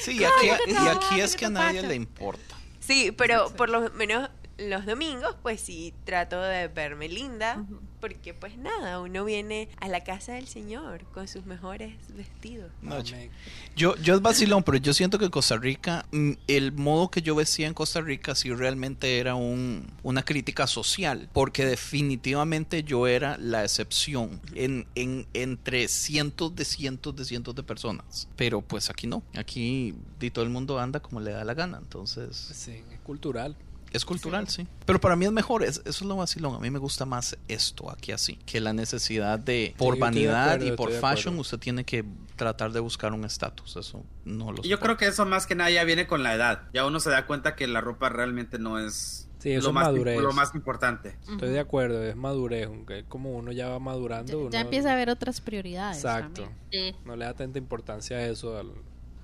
Sí, 0.01 0.17
y 0.19 0.23
aquí, 0.23 0.47
y 0.67 0.87
aquí 0.87 1.19
es 1.21 1.35
que 1.35 1.45
a 1.45 1.49
nadie 1.49 1.81
le 1.81 1.95
importa. 1.95 2.55
Sí, 2.79 3.11
pero 3.11 3.51
por 3.53 3.69
lo 3.69 3.89
menos 3.91 4.29
los 4.57 4.85
domingos, 4.85 5.35
pues 5.43 5.59
sí, 5.61 5.93
trato 6.05 6.41
de 6.41 6.67
verme 6.67 7.09
linda, 7.09 7.63
porque 7.99 8.33
pues 8.33 8.57
nada, 8.57 8.99
uno 8.99 9.25
viene 9.25 9.69
a 9.79 9.87
la 9.87 10.03
casa 10.03 10.33
del 10.33 10.47
Señor 10.47 11.03
con 11.13 11.27
sus 11.27 11.45
mejores 11.45 11.93
vestidos. 12.15 12.71
No, 12.81 13.01
yo-. 13.01 13.95
Yo, 13.95 14.15
es 14.15 14.21
vacilón, 14.21 14.63
pero 14.63 14.77
yo 14.77 14.93
siento 14.93 15.19
que 15.19 15.25
en 15.25 15.31
Costa 15.31 15.57
Rica, 15.57 16.05
mm, 16.11 16.31
el 16.47 16.71
modo 16.71 17.09
que 17.09 17.21
yo 17.21 17.35
vestía 17.35 17.67
en 17.67 17.73
Costa 17.73 18.01
Rica 18.01 18.35
sí 18.35 18.51
realmente 18.51 19.19
era 19.19 19.35
un, 19.35 19.87
una 20.03 20.23
crítica 20.23 20.67
social, 20.67 21.29
porque 21.33 21.65
definitivamente 21.65 22.83
yo 22.83 23.07
era 23.07 23.37
la 23.37 23.63
excepción 23.63 24.41
en, 24.53 24.87
en, 24.95 25.27
entre 25.33 25.87
cientos 25.87 26.55
de 26.55 26.65
cientos 26.65 27.15
de 27.15 27.25
cientos 27.25 27.55
de 27.55 27.63
personas. 27.63 28.27
Pero 28.35 28.61
pues 28.61 28.89
aquí 28.89 29.07
no, 29.07 29.23
aquí 29.35 29.95
di, 30.19 30.31
todo 30.31 30.43
el 30.43 30.49
mundo 30.49 30.79
anda 30.79 30.99
como 30.99 31.19
le 31.19 31.31
da 31.31 31.43
la 31.43 31.53
gana, 31.53 31.77
entonces 31.77 32.35
Sí, 32.35 32.83
es 32.91 32.99
cultural. 33.01 33.55
Es 33.93 34.05
cultural, 34.05 34.47
sí. 34.47 34.67
Pero 34.85 34.99
para 34.99 35.15
mí 35.15 35.25
es 35.25 35.31
mejor, 35.31 35.63
es- 35.63 35.77
eso 35.85 35.89
es 35.89 36.01
lo 36.03 36.15
vacilón, 36.17 36.55
a 36.55 36.59
mí 36.59 36.69
me 36.69 36.79
gusta 36.79 37.05
más 37.05 37.37
esto 37.47 37.89
aquí 37.91 38.11
así, 38.11 38.35
que 38.45 38.59
la 38.59 38.73
necesidad 38.73 39.39
de, 39.39 39.73
por 39.77 39.97
vanidad 39.97 40.53
acuerdo, 40.53 40.67
y 40.73 40.77
por 40.77 40.91
fashion, 40.91 41.37
usted 41.39 41.57
tiene 41.59 41.83
que 41.83 42.05
tratar 42.35 42.71
de 42.71 42.79
buscar 42.79 43.13
un 43.13 43.25
estatus, 43.25 43.75
eso 43.77 44.03
no 44.25 44.51
lo 44.51 44.63
Y 44.63 44.67
yo 44.69 44.79
creo 44.79 44.97
que 44.97 45.07
eso 45.07 45.25
más 45.25 45.47
que 45.47 45.55
nada 45.55 45.69
ya 45.71 45.83
viene 45.83 46.05
con 46.07 46.21
la 46.23 46.33
edad. 46.35 46.63
Ya 46.73 46.85
uno 46.85 46.99
se 46.99 47.09
da 47.09 47.25
cuenta 47.25 47.55
que 47.55 47.65
la 47.67 47.81
ropa 47.81 48.09
realmente 48.09 48.59
no 48.59 48.77
es 48.79 49.23
Sí, 49.39 49.51
eso 49.51 49.65
lo, 49.65 49.69
es 49.69 49.73
más, 49.75 49.83
madurez. 49.85 50.19
lo 50.19 50.33
más 50.33 50.55
importante. 50.55 51.15
Estoy 51.29 51.49
de 51.49 51.59
acuerdo, 51.59 52.03
es 52.03 52.15
madurez, 52.15 52.65
aunque 52.67 53.03
como 53.05 53.31
uno 53.37 53.51
ya 53.51 53.67
va 53.69 53.77
madurando, 53.79 54.31
Ya, 54.31 54.37
uno 54.37 54.49
ya 54.49 54.61
empieza 54.61 54.89
a 54.89 54.93
haber 54.93 55.09
otras 55.11 55.41
prioridades. 55.41 55.97
Exacto. 55.97 56.49
Sí. 56.71 56.95
No 57.05 57.15
le 57.15 57.25
da 57.25 57.33
tanta 57.35 57.59
importancia 57.59 58.17
a 58.17 58.25
eso 58.25 58.57
al, 58.57 58.71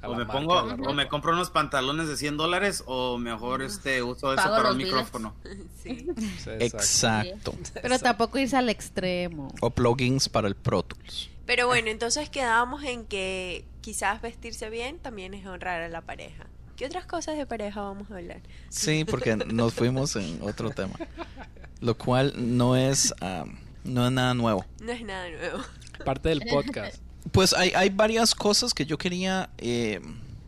O 0.05 0.15
me 0.15 0.25
pongo, 0.25 0.55
o 0.59 0.93
me 0.93 1.07
compro 1.07 1.31
unos 1.31 1.49
pantalones 1.49 2.07
de 2.07 2.17
100 2.17 2.37
dólares 2.37 2.83
o 2.87 3.17
mejor 3.17 3.61
este 3.61 4.03
uso 4.03 4.33
eso 4.33 4.43
Pago 4.43 4.55
para 4.57 4.71
un 4.71 4.77
biles. 4.77 4.93
micrófono. 4.93 5.35
Sí. 5.83 6.07
Exacto. 6.59 6.77
Exacto. 6.77 7.53
Pero 7.81 7.99
tampoco 7.99 8.39
irse 8.39 8.55
al 8.55 8.69
extremo. 8.69 9.53
O 9.61 9.69
plugins 9.69 10.29
para 10.29 10.47
el 10.47 10.55
Pro 10.55 10.83
Tools. 10.83 11.29
Pero 11.45 11.67
bueno, 11.67 11.89
entonces 11.89 12.29
quedábamos 12.29 12.83
en 12.83 13.05
que 13.05 13.65
quizás 13.81 14.21
vestirse 14.21 14.69
bien 14.69 14.97
también 14.99 15.33
es 15.33 15.45
honrar 15.45 15.81
a 15.81 15.89
la 15.89 16.01
pareja. 16.01 16.45
¿Qué 16.77 16.85
otras 16.85 17.05
cosas 17.05 17.37
de 17.37 17.45
pareja 17.45 17.81
vamos 17.81 18.09
a 18.11 18.15
hablar? 18.15 18.41
Sí, 18.69 19.03
porque 19.05 19.35
nos 19.35 19.73
fuimos 19.73 20.15
en 20.15 20.39
otro 20.41 20.69
tema. 20.69 20.93
Lo 21.81 21.97
cual 21.97 22.33
no 22.37 22.77
es, 22.77 23.13
ah, 23.21 23.43
no 23.83 24.05
es 24.05 24.11
nada 24.13 24.33
nuevo. 24.33 24.65
No 24.81 24.91
es 24.93 25.03
nada 25.03 25.29
nuevo. 25.29 25.59
Parte 26.05 26.29
del 26.29 26.41
podcast. 26.49 27.01
Pues 27.31 27.53
hay, 27.53 27.71
hay 27.75 27.89
varias 27.89 28.35
cosas 28.35 28.73
que 28.73 28.85
yo 28.85 28.97
quería 28.97 29.49
eh, 29.57 30.01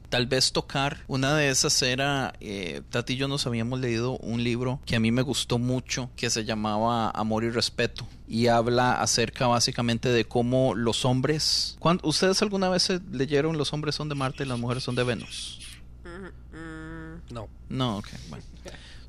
tal 0.10 0.28
vez 0.28 0.52
tocar. 0.52 1.00
Una 1.08 1.36
de 1.36 1.50
esas 1.50 1.82
era, 1.82 2.34
eh, 2.42 2.82
Tati 2.90 3.14
y 3.14 3.18
yo 3.18 3.28
nos 3.28 3.48
habíamos 3.48 3.80
leído 3.80 4.18
un 4.18 4.44
libro 4.44 4.80
que 4.86 4.96
a 4.96 5.00
mí 5.00 5.12
me 5.12 5.22
gustó 5.22 5.58
mucho, 5.58 6.10
que 6.16 6.30
se 6.30 6.44
llamaba 6.46 7.10
Amor 7.12 7.44
y 7.44 7.50
Respeto. 7.50 8.06
Y 8.28 8.48
habla 8.48 9.02
acerca 9.02 9.48
básicamente 9.48 10.10
de 10.10 10.26
cómo 10.26 10.76
los 10.76 11.06
hombres... 11.06 11.76
¿Cuán- 11.80 12.00
¿Ustedes 12.04 12.42
alguna 12.42 12.70
vez 12.70 12.90
leyeron 13.12 13.58
Los 13.58 13.72
hombres 13.74 13.96
son 13.96 14.10
de 14.10 14.16
Marte 14.16 14.44
y 14.44 14.48
las 14.48 14.60
mujeres 14.60 14.84
son 14.84 14.96
de 14.96 15.04
Venus? 15.04 15.60
Mm, 16.04 16.56
mm. 16.58 17.22
No. 17.34 17.48
No, 17.70 17.98
ok, 17.98 18.08
bueno. 18.30 18.46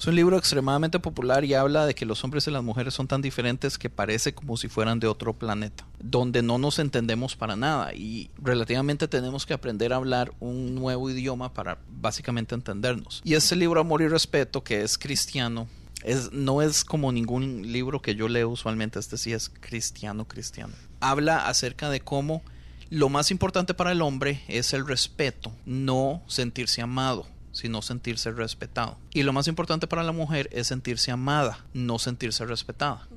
Es 0.07 0.09
un 0.09 0.15
libro 0.15 0.39
extremadamente 0.39 1.01
popular 1.01 1.45
y 1.45 1.55
habla 1.55 1.85
de 1.85 1.97
que 1.97 2.07
los 2.07 2.23
hombres 2.23 2.47
y 2.47 2.53
las 2.53 2.63
mujeres 2.63 2.95
son 2.95 3.09
tan 3.09 3.23
diferentes 3.23 3.77
que 3.77 3.91
parece 3.91 4.33
como 4.33 4.57
si 4.57 4.69
fueran 4.69 5.01
de 5.01 5.09
otro 5.09 5.33
planeta, 5.33 5.85
donde 5.99 6.43
no 6.43 6.59
nos 6.59 6.79
entendemos 6.79 7.35
para 7.35 7.57
nada 7.57 7.93
y 7.93 8.31
relativamente 8.41 9.09
tenemos 9.09 9.47
que 9.47 9.53
aprender 9.53 9.93
a 9.93 9.97
hablar 9.97 10.33
un 10.39 10.77
nuevo 10.77 11.11
idioma 11.11 11.53
para 11.53 11.79
básicamente 11.89 12.55
entendernos. 12.55 13.21
Y 13.25 13.35
este 13.35 13.57
libro 13.57 13.81
Amor 13.81 14.01
y 14.01 14.07
Respeto, 14.07 14.63
que 14.63 14.83
es 14.83 14.97
cristiano, 14.97 15.67
es, 16.05 16.31
no 16.31 16.63
es 16.63 16.85
como 16.85 17.11
ningún 17.11 17.73
libro 17.73 18.01
que 18.01 18.15
yo 18.15 18.29
leo 18.29 18.51
usualmente, 18.51 19.01
este 19.01 19.19
sí 19.19 19.33
es 19.33 19.49
cristiano, 19.49 20.25
cristiano. 20.29 20.73
Habla 21.01 21.49
acerca 21.49 21.91
de 21.91 21.99
cómo 21.99 22.45
lo 22.91 23.09
más 23.09 23.33
importante 23.33 23.75
para 23.75 23.91
el 23.91 24.03
hombre 24.03 24.45
es 24.47 24.73
el 24.73 24.87
respeto, 24.87 25.51
no 25.65 26.23
sentirse 26.29 26.81
amado 26.81 27.27
sino 27.57 27.81
sentirse 27.81 28.31
respetado. 28.33 28.99
Y 29.15 29.23
lo 29.23 29.33
más 29.33 29.49
importante 29.49 29.87
para 29.87 30.03
la 30.03 30.13
mujer 30.13 30.51
es 30.53 30.67
sentirse 30.67 31.11
amada, 31.11 31.65
no 31.73 31.99
sentirse 31.99 32.45
respetada. 32.45 33.09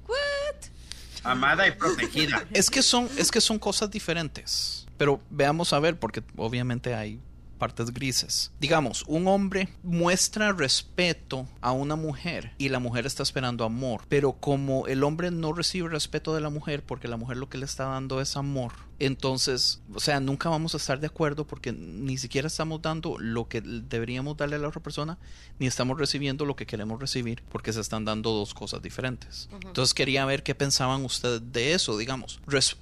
Amada 1.23 1.67
y 1.67 1.71
protegida. 1.71 2.45
Es 2.53 2.69
que 2.69 2.81
son, 2.81 3.09
es 3.17 3.31
que 3.31 3.41
son 3.41 3.59
cosas 3.59 3.91
diferentes. 3.91 4.87
Pero 4.97 5.19
veamos 5.29 5.73
a 5.73 5.79
ver, 5.79 5.99
porque 5.99 6.23
obviamente 6.37 6.95
hay 6.95 7.19
partes 7.57 7.93
grises. 7.93 8.53
Digamos, 8.61 9.03
un 9.07 9.27
hombre 9.27 9.67
muestra 9.83 10.53
respeto 10.53 11.45
a 11.59 11.73
una 11.73 11.97
mujer 11.97 12.53
y 12.57 12.69
la 12.69 12.79
mujer 12.79 13.05
está 13.05 13.23
esperando 13.23 13.65
amor, 13.65 14.03
pero 14.07 14.31
como 14.31 14.87
el 14.87 15.03
hombre 15.03 15.31
no 15.31 15.51
recibe 15.51 15.89
respeto 15.89 16.33
de 16.33 16.39
la 16.39 16.49
mujer 16.49 16.81
porque 16.83 17.09
la 17.09 17.17
mujer 17.17 17.35
lo 17.35 17.49
que 17.49 17.57
le 17.57 17.65
está 17.65 17.83
dando 17.83 18.21
es 18.21 18.37
amor, 18.37 18.71
entonces, 18.99 19.81
o 19.93 19.99
sea, 19.99 20.19
nunca 20.19 20.49
vamos 20.49 20.73
a 20.73 20.77
estar 20.77 20.99
de 20.99 21.07
acuerdo 21.07 21.45
porque 21.47 21.71
ni 21.71 22.17
siquiera 22.17 22.47
estamos 22.47 22.81
dando 22.81 23.17
lo 23.17 23.47
que 23.47 23.61
deberíamos 23.61 24.37
darle 24.37 24.57
a 24.57 24.59
la 24.59 24.67
otra 24.67 24.81
persona, 24.81 25.17
ni 25.57 25.67
estamos 25.67 25.97
recibiendo 25.97 26.45
lo 26.45 26.55
que 26.55 26.65
queremos 26.65 26.99
recibir, 26.99 27.43
porque 27.49 27.73
se 27.73 27.81
están 27.81 28.05
dando 28.05 28.31
dos 28.31 28.53
cosas 28.53 28.81
diferentes. 28.81 29.49
Entonces 29.65 29.93
quería 29.93 30.25
ver 30.25 30.43
qué 30.43 30.55
pensaban 30.55 31.03
ustedes 31.05 31.41
de 31.51 31.73
eso, 31.73 31.97
digamos. 31.97 32.39
Res- 32.47 32.77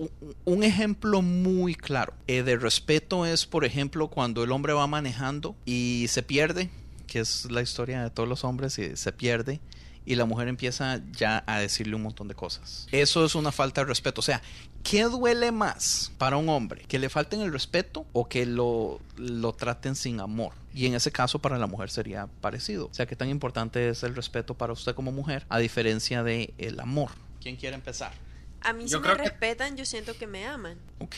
un 0.45 0.63
ejemplo 0.63 1.21
muy 1.21 1.75
claro 1.75 2.13
eh, 2.27 2.43
de 2.43 2.57
respeto 2.57 3.25
es, 3.25 3.45
por 3.45 3.65
ejemplo, 3.65 4.07
cuando 4.09 4.43
el 4.43 4.51
hombre 4.51 4.73
va 4.73 4.87
manejando 4.87 5.55
y 5.65 6.05
se 6.09 6.23
pierde, 6.23 6.69
que 7.05 7.19
es 7.19 7.49
la 7.51 7.61
historia 7.61 8.03
de 8.03 8.09
todos 8.09 8.27
los 8.27 8.43
hombres, 8.43 8.77
y 8.79 8.95
se 8.97 9.11
pierde 9.13 9.61
y 10.07 10.15
la 10.15 10.25
mujer 10.25 10.47
empieza 10.47 11.01
ya 11.11 11.43
a 11.45 11.59
decirle 11.59 11.95
un 11.95 12.01
montón 12.01 12.27
de 12.27 12.33
cosas. 12.33 12.87
Eso 12.91 13.25
es 13.25 13.35
una 13.35 13.51
falta 13.51 13.81
de 13.81 13.85
respeto. 13.85 14.21
O 14.21 14.23
sea, 14.23 14.41
¿qué 14.83 15.03
duele 15.03 15.51
más 15.51 16.11
para 16.17 16.37
un 16.37 16.47
hombre? 16.49 16.83
¿Que 16.87 16.97
le 16.97 17.09
falten 17.09 17.41
el 17.41 17.51
respeto 17.51 18.05
o 18.13 18.27
que 18.27 18.45
lo, 18.45 18.99
lo 19.17 19.53
traten 19.53 19.95
sin 19.95 20.19
amor? 20.21 20.53
Y 20.73 20.85
en 20.85 20.95
ese 20.95 21.11
caso 21.11 21.39
para 21.39 21.57
la 21.57 21.67
mujer 21.67 21.89
sería 21.89 22.27
parecido. 22.41 22.85
O 22.87 22.93
sea, 22.93 23.05
¿qué 23.05 23.15
tan 23.15 23.29
importante 23.29 23.89
es 23.89 24.01
el 24.03 24.15
respeto 24.15 24.53
para 24.55 24.73
usted 24.73 24.95
como 24.95 25.11
mujer 25.11 25.45
a 25.49 25.59
diferencia 25.59 26.23
de 26.23 26.53
el 26.57 26.79
amor? 26.79 27.11
¿Quién 27.41 27.55
quiere 27.57 27.75
empezar? 27.75 28.13
A 28.61 28.73
mí 28.73 28.87
Yo 28.87 28.99
si 28.99 29.03
me 29.03 29.09
que- 29.15 29.23
respetan, 29.23 29.75
yo 29.77 29.85
siento 29.85 30.17
que 30.17 30.25
me 30.25 30.47
aman. 30.47 30.77
Ok. 30.99 31.15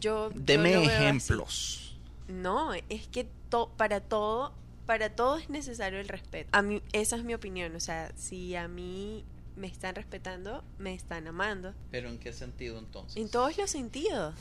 Yo, 0.00 0.30
Deme 0.34 0.74
así. 0.76 0.86
ejemplos. 0.86 1.96
No, 2.26 2.72
es 2.74 3.06
que 3.08 3.28
to- 3.48 3.70
para 3.76 4.00
todo, 4.00 4.52
para 4.90 5.10
todo 5.10 5.36
es 5.36 5.48
necesario 5.48 6.00
el 6.00 6.08
respeto. 6.08 6.48
A 6.50 6.62
mí, 6.62 6.82
esa 6.92 7.14
es 7.14 7.22
mi 7.22 7.32
opinión. 7.32 7.76
O 7.76 7.78
sea, 7.78 8.10
si 8.16 8.56
a 8.56 8.66
mí 8.66 9.24
me 9.54 9.68
están 9.68 9.94
respetando, 9.94 10.64
me 10.78 10.94
están 10.94 11.28
amando. 11.28 11.74
¿Pero 11.92 12.08
en 12.08 12.18
qué 12.18 12.32
sentido 12.32 12.76
entonces? 12.76 13.16
En 13.16 13.30
todos 13.30 13.56
los 13.56 13.70
sentidos. 13.70 14.34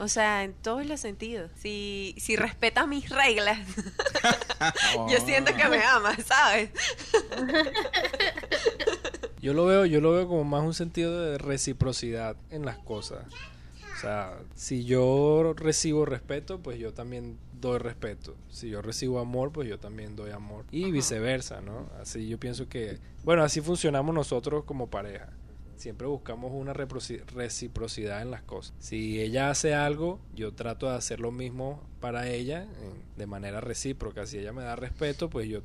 O 0.00 0.08
sea, 0.08 0.42
en 0.42 0.54
todos 0.54 0.84
los 0.86 0.98
sentidos. 0.98 1.52
Si, 1.54 2.16
si 2.18 2.34
respeta 2.34 2.84
mis 2.84 3.10
reglas, 3.10 3.60
yo 5.08 5.20
siento 5.24 5.54
que 5.54 5.68
me 5.68 5.84
ama, 5.84 6.16
¿sabes? 6.16 6.70
Yo 9.40 9.54
lo 9.54 9.66
veo, 9.66 9.86
yo 9.86 10.00
lo 10.00 10.10
veo 10.10 10.26
como 10.26 10.42
más 10.42 10.64
un 10.64 10.74
sentido 10.74 11.20
de 11.20 11.38
reciprocidad 11.38 12.36
en 12.50 12.64
las 12.64 12.78
cosas. 12.78 13.24
O 13.96 14.00
sea, 14.00 14.36
si 14.56 14.84
yo 14.84 15.54
recibo 15.54 16.04
respeto, 16.06 16.58
pues 16.58 16.80
yo 16.80 16.92
también 16.92 17.38
doy 17.62 17.78
respeto. 17.78 18.34
Si 18.50 18.68
yo 18.68 18.82
recibo 18.82 19.20
amor, 19.20 19.52
pues 19.52 19.66
yo 19.68 19.78
también 19.78 20.14
doy 20.14 20.32
amor. 20.32 20.66
Y 20.70 20.90
viceversa, 20.90 21.62
¿no? 21.62 21.88
Así 21.98 22.28
yo 22.28 22.38
pienso 22.38 22.68
que, 22.68 22.98
bueno, 23.24 23.42
así 23.42 23.62
funcionamos 23.62 24.14
nosotros 24.14 24.64
como 24.64 24.88
pareja. 24.90 25.30
Siempre 25.76 26.06
buscamos 26.06 26.52
una 26.54 26.72
reciprocidad 26.74 28.22
en 28.22 28.30
las 28.30 28.42
cosas. 28.42 28.74
Si 28.78 29.20
ella 29.20 29.50
hace 29.50 29.74
algo, 29.74 30.20
yo 30.34 30.52
trato 30.52 30.88
de 30.88 30.96
hacer 30.96 31.18
lo 31.18 31.32
mismo 31.32 31.82
para 32.00 32.28
ella 32.28 32.68
de 33.16 33.26
manera 33.26 33.60
recíproca. 33.60 34.26
Si 34.26 34.38
ella 34.38 34.52
me 34.52 34.62
da 34.62 34.76
respeto, 34.76 35.28
pues 35.30 35.48
yo 35.48 35.62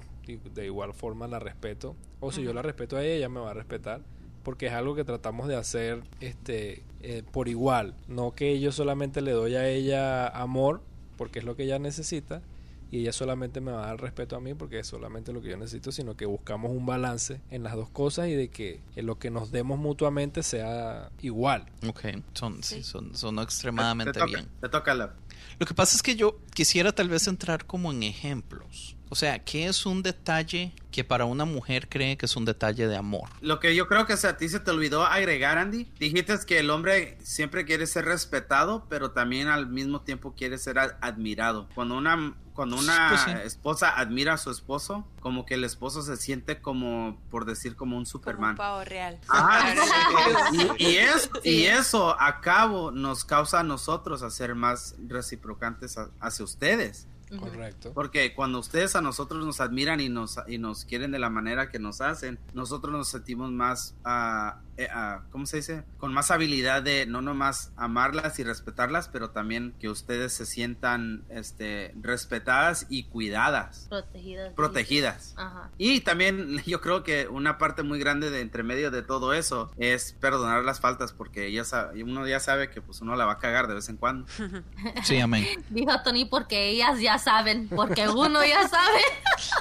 de 0.56 0.66
igual 0.66 0.94
forma 0.94 1.28
la 1.28 1.40
respeto. 1.40 1.96
O 2.20 2.32
si 2.32 2.42
yo 2.42 2.54
la 2.54 2.64
respeto 2.64 2.98
a 2.98 3.04
ella, 3.04 3.14
ella 3.14 3.30
me 3.30 3.42
va 3.42 3.52
a 3.52 3.54
respetar. 3.54 4.02
Porque 4.42 4.68
es 4.68 4.74
algo 4.74 4.96
que 4.96 5.04
tratamos 5.04 5.48
de 5.48 5.56
hacer 5.56 6.02
este 6.20 6.82
eh, 7.02 7.22
por 7.32 7.48
igual. 7.48 7.94
No 8.08 8.34
que 8.34 8.60
yo 8.60 8.72
solamente 8.72 9.22
le 9.22 9.32
doy 9.32 9.56
a 9.56 9.68
ella 9.68 10.28
amor, 10.30 10.82
porque 11.18 11.40
es 11.40 11.46
lo 11.46 11.56
que 11.56 11.64
ella 11.64 11.80
necesita, 11.80 12.42
y 12.90 13.00
ella 13.00 13.12
solamente 13.12 13.60
me 13.60 13.72
va 13.74 13.84
a 13.84 13.88
dar 13.88 14.02
respeto 14.02 14.38
a 14.38 14.40
mí 14.40 14.54
porque 14.54 14.80
es 14.80 14.88
solamente 14.88 15.34
lo 15.34 15.42
que 15.42 15.50
yo 15.50 15.58
necesito, 15.58 15.92
sino 15.92 16.16
que 16.16 16.26
buscamos 16.26 16.72
un 16.72 16.86
balance 16.86 17.42
en 17.52 17.64
las 17.64 17.76
dos 17.76 17.90
cosas 17.90 18.30
y 18.30 18.34
de 18.36 18.48
que 18.48 18.80
eh, 18.96 19.02
lo 19.02 19.20
que 19.20 19.30
nos 19.30 19.52
demos 19.52 19.78
mutuamente 19.78 20.42
sea 20.42 21.12
igual. 21.22 21.66
Ok, 21.86 22.06
son, 22.34 22.64
sí, 22.64 22.76
Sí. 22.76 22.84
son, 22.84 23.14
son 23.16 23.36
Te 23.36 23.42
extremadamente 23.44 24.14
toca, 24.14 24.26
bien. 24.26 24.48
te 24.62 24.70
toca 24.70 24.94
la... 24.94 25.14
Lo 25.60 25.66
que 25.66 25.74
pasa 25.74 25.96
es 25.98 26.02
que 26.04 26.16
yo 26.16 26.40
quisiera 26.54 26.94
tal 26.94 27.10
vez 27.10 27.28
entrar 27.28 27.66
como 27.66 27.92
en 27.92 28.04
ejemplos. 28.04 28.96
O 29.10 29.16
sea, 29.16 29.40
¿qué 29.40 29.68
es 29.68 29.86
un 29.86 30.04
detalle 30.04 30.74
que 30.92 31.04
para 31.04 31.26
una 31.26 31.46
mujer 31.46 31.88
cree 31.90 32.18
que 32.18 32.26
es 32.26 32.36
un 32.36 32.44
detalle 32.46 32.88
de 32.88 32.98
amor? 32.98 33.30
Lo 33.42 33.60
que 33.60 33.74
yo 33.76 33.88
creo 33.88 34.06
que 34.06 34.14
a 34.14 34.38
ti 34.38 34.50
se 34.50 34.60
te 34.60 34.72
olvidó 34.72 35.06
agregar, 35.06 35.58
Andy. 35.58 35.86
Dijiste 36.00 36.36
que 36.46 36.60
el 36.60 36.70
hombre 36.70 37.18
siempre 37.24 37.66
quiere 37.66 37.88
ser 37.88 38.06
respetado, 38.06 38.86
pero 38.90 39.12
también 39.12 39.48
al 39.48 39.68
mismo 39.68 40.02
tiempo 40.02 40.34
quiere 40.36 40.58
ser 40.58 40.80
ad- 40.80 40.96
admirado. 41.02 41.68
Cuando 41.76 41.96
una 41.98 42.36
cuando 42.54 42.76
una 42.76 43.10
Pues 43.10 43.22
sí. 43.22 43.32
esposa 43.46 43.92
admira 44.00 44.34
a 44.34 44.38
su 44.38 44.50
esposo, 44.50 45.08
como 45.20 45.46
que 45.46 45.54
el 45.54 45.64
esposo 45.64 46.02
se 46.02 46.18
siente 46.18 46.60
como, 46.60 47.22
por 47.30 47.46
decir, 47.46 47.76
como 47.76 47.92
un 47.98 47.98
Como 47.98 48.00
un 48.00 48.06
Superman. 48.08 48.56
pavo 48.56 48.84
real. 48.84 49.20
Ajá, 49.28 49.76
y, 50.80 50.84
y 50.84 50.98
es- 50.98 51.30
Sí. 51.44 51.50
y 51.52 51.64
eso 51.66 52.20
a 52.20 52.42
cabo 52.42 52.90
nos 52.90 53.26
causa 53.26 53.60
a 53.60 53.64
nosotros 53.64 54.24
a 54.24 54.32
ser 54.32 54.56
más 54.56 54.96
reciprocantes 55.08 56.00
a- 56.00 56.10
hacia 56.20 56.44
ustedes. 56.46 57.06
Correcto. 57.36 57.92
Porque 57.94 58.34
cuando 58.34 58.60
ustedes 58.60 58.96
a 58.96 59.02
nosotros 59.02 59.46
nos 59.46 59.60
admiran 59.60 60.00
y 60.00 60.10
nos, 60.10 60.38
y 60.48 60.58
nos 60.58 60.86
quieren 60.86 61.12
de 61.12 61.20
la 61.20 61.30
manera 61.30 61.70
que 61.70 61.80
nos 61.80 62.00
hacen, 62.02 62.40
nosotros 62.54 62.94
nos 62.94 63.10
sentimos 63.10 63.52
más, 63.52 63.96
ah, 64.06 64.62
eh, 64.78 64.88
¿cómo 65.32 65.46
se 65.46 65.58
dice? 65.58 65.84
Con 65.98 66.14
más 66.14 66.32
habilidad 66.32 66.84
de 66.84 67.06
no 67.06 67.22
nomás 67.22 67.72
amarlas 67.78 68.38
y 68.40 68.44
respetarlas, 68.44 69.10
pero 69.10 69.32
también 69.32 69.74
que 69.80 69.90
ustedes 69.90 70.34
se 70.34 70.46
sientan 70.46 71.24
este, 71.30 71.94
respetadas 72.02 72.86
y 72.90 73.04
cuidadas, 73.06 73.88
Protegidas. 73.90 74.54
protegidas. 74.54 75.34
Ajá. 75.38 75.70
Y 75.78 76.02
también 76.02 76.58
yo 76.66 76.82
creo 76.82 77.04
que 77.04 77.28
una 77.28 77.58
parte 77.58 77.84
muy 77.84 78.00
grande 78.00 78.30
de 78.30 78.42
entre 78.42 78.64
medio 78.64 78.92
de 78.92 79.02
todo 79.02 79.34
eso 79.34 79.72
es 79.78 80.14
perdonar 80.14 80.64
las 80.64 80.80
faltas 80.80 81.12
porque 81.14 81.52
ya 81.52 81.64
sa- 81.64 81.92
uno 81.94 82.28
ya 82.28 82.40
sabe 82.40 82.70
que 82.70 82.82
pues 82.82 83.02
uno 83.02 83.16
la 83.16 83.26
va 83.26 83.34
a 83.34 83.40
cagar 83.40 83.68
de 83.68 83.74
vez 83.76 83.90
en 83.90 83.98
cuando. 83.98 84.28
Sí, 85.04 85.20
amén. 85.20 85.46
Dijo 85.70 85.92
Tony 86.04 86.26
porque 86.26 86.70
ellas 86.70 87.00
ya 87.00 87.18
saben, 87.18 87.68
porque 87.70 88.08
uno 88.10 88.44
ya 88.46 88.68
sabe. 88.70 89.00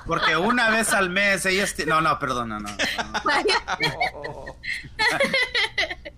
Porque 0.07 0.37
una 0.37 0.71
vez 0.71 0.93
al 0.93 1.11
mes 1.11 1.45
ellas... 1.47 1.75
No, 1.87 2.01
no, 2.01 2.19
perdón, 2.19 2.49
no, 2.51 2.61
no, 2.61 2.69
no. 2.71 2.77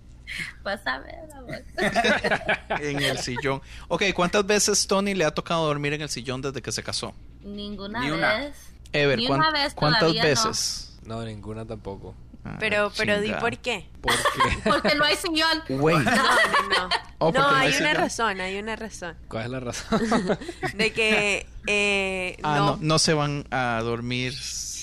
Pues 0.62 0.80
a 0.86 0.98
ver, 0.98 1.14
amor. 1.34 1.64
En 2.82 3.02
el 3.02 3.18
sillón. 3.18 3.62
Ok, 3.88 4.02
¿cuántas 4.14 4.46
veces 4.46 4.86
Tony 4.86 5.14
le 5.14 5.24
ha 5.24 5.30
tocado 5.32 5.66
dormir 5.66 5.94
en 5.94 6.02
el 6.02 6.08
sillón 6.10 6.42
desde 6.42 6.60
que 6.60 6.70
se 6.72 6.82
casó? 6.82 7.14
Ninguna 7.42 8.00
Ni 8.00 8.10
una. 8.10 8.38
vez. 8.38 8.56
Ever, 8.92 9.18
Ni 9.18 9.26
¿cuán- 9.26 9.40
una 9.40 9.50
vez 9.50 9.74
¿cuántas 9.74 10.00
todavía 10.00 10.22
no. 10.22 10.28
veces? 10.28 10.98
No, 11.04 11.22
ninguna 11.24 11.64
tampoco. 11.64 12.14
Ah, 12.44 12.56
Pero, 12.60 12.92
pero 12.96 13.16
di 13.16 13.24
chingada. 13.26 13.40
por 13.40 13.58
qué. 13.58 13.88
Porque 14.64 14.94
no 14.94 15.04
hay 15.04 15.16
sillón. 15.16 15.62
Güey. 15.68 15.96
No, 15.98 16.04
no, 16.04 16.18
no. 16.20 16.88
Oh, 17.18 17.32
no, 17.32 17.40
no 17.50 17.56
hay 17.56 17.72
hay 17.72 17.80
una 17.80 17.94
razón, 17.94 18.40
hay 18.40 18.58
una 18.58 18.76
razón. 18.76 19.16
¿Cuál 19.28 19.46
es 19.46 19.50
la 19.50 19.60
razón? 19.60 20.38
De 20.74 20.92
que 20.92 21.46
eh, 21.66 22.36
Ah, 22.42 22.56
no. 22.58 22.66
no, 22.76 22.78
no, 22.80 22.98
se 22.98 23.12
van 23.14 23.46
a 23.50 23.80
dormir. 23.82 24.34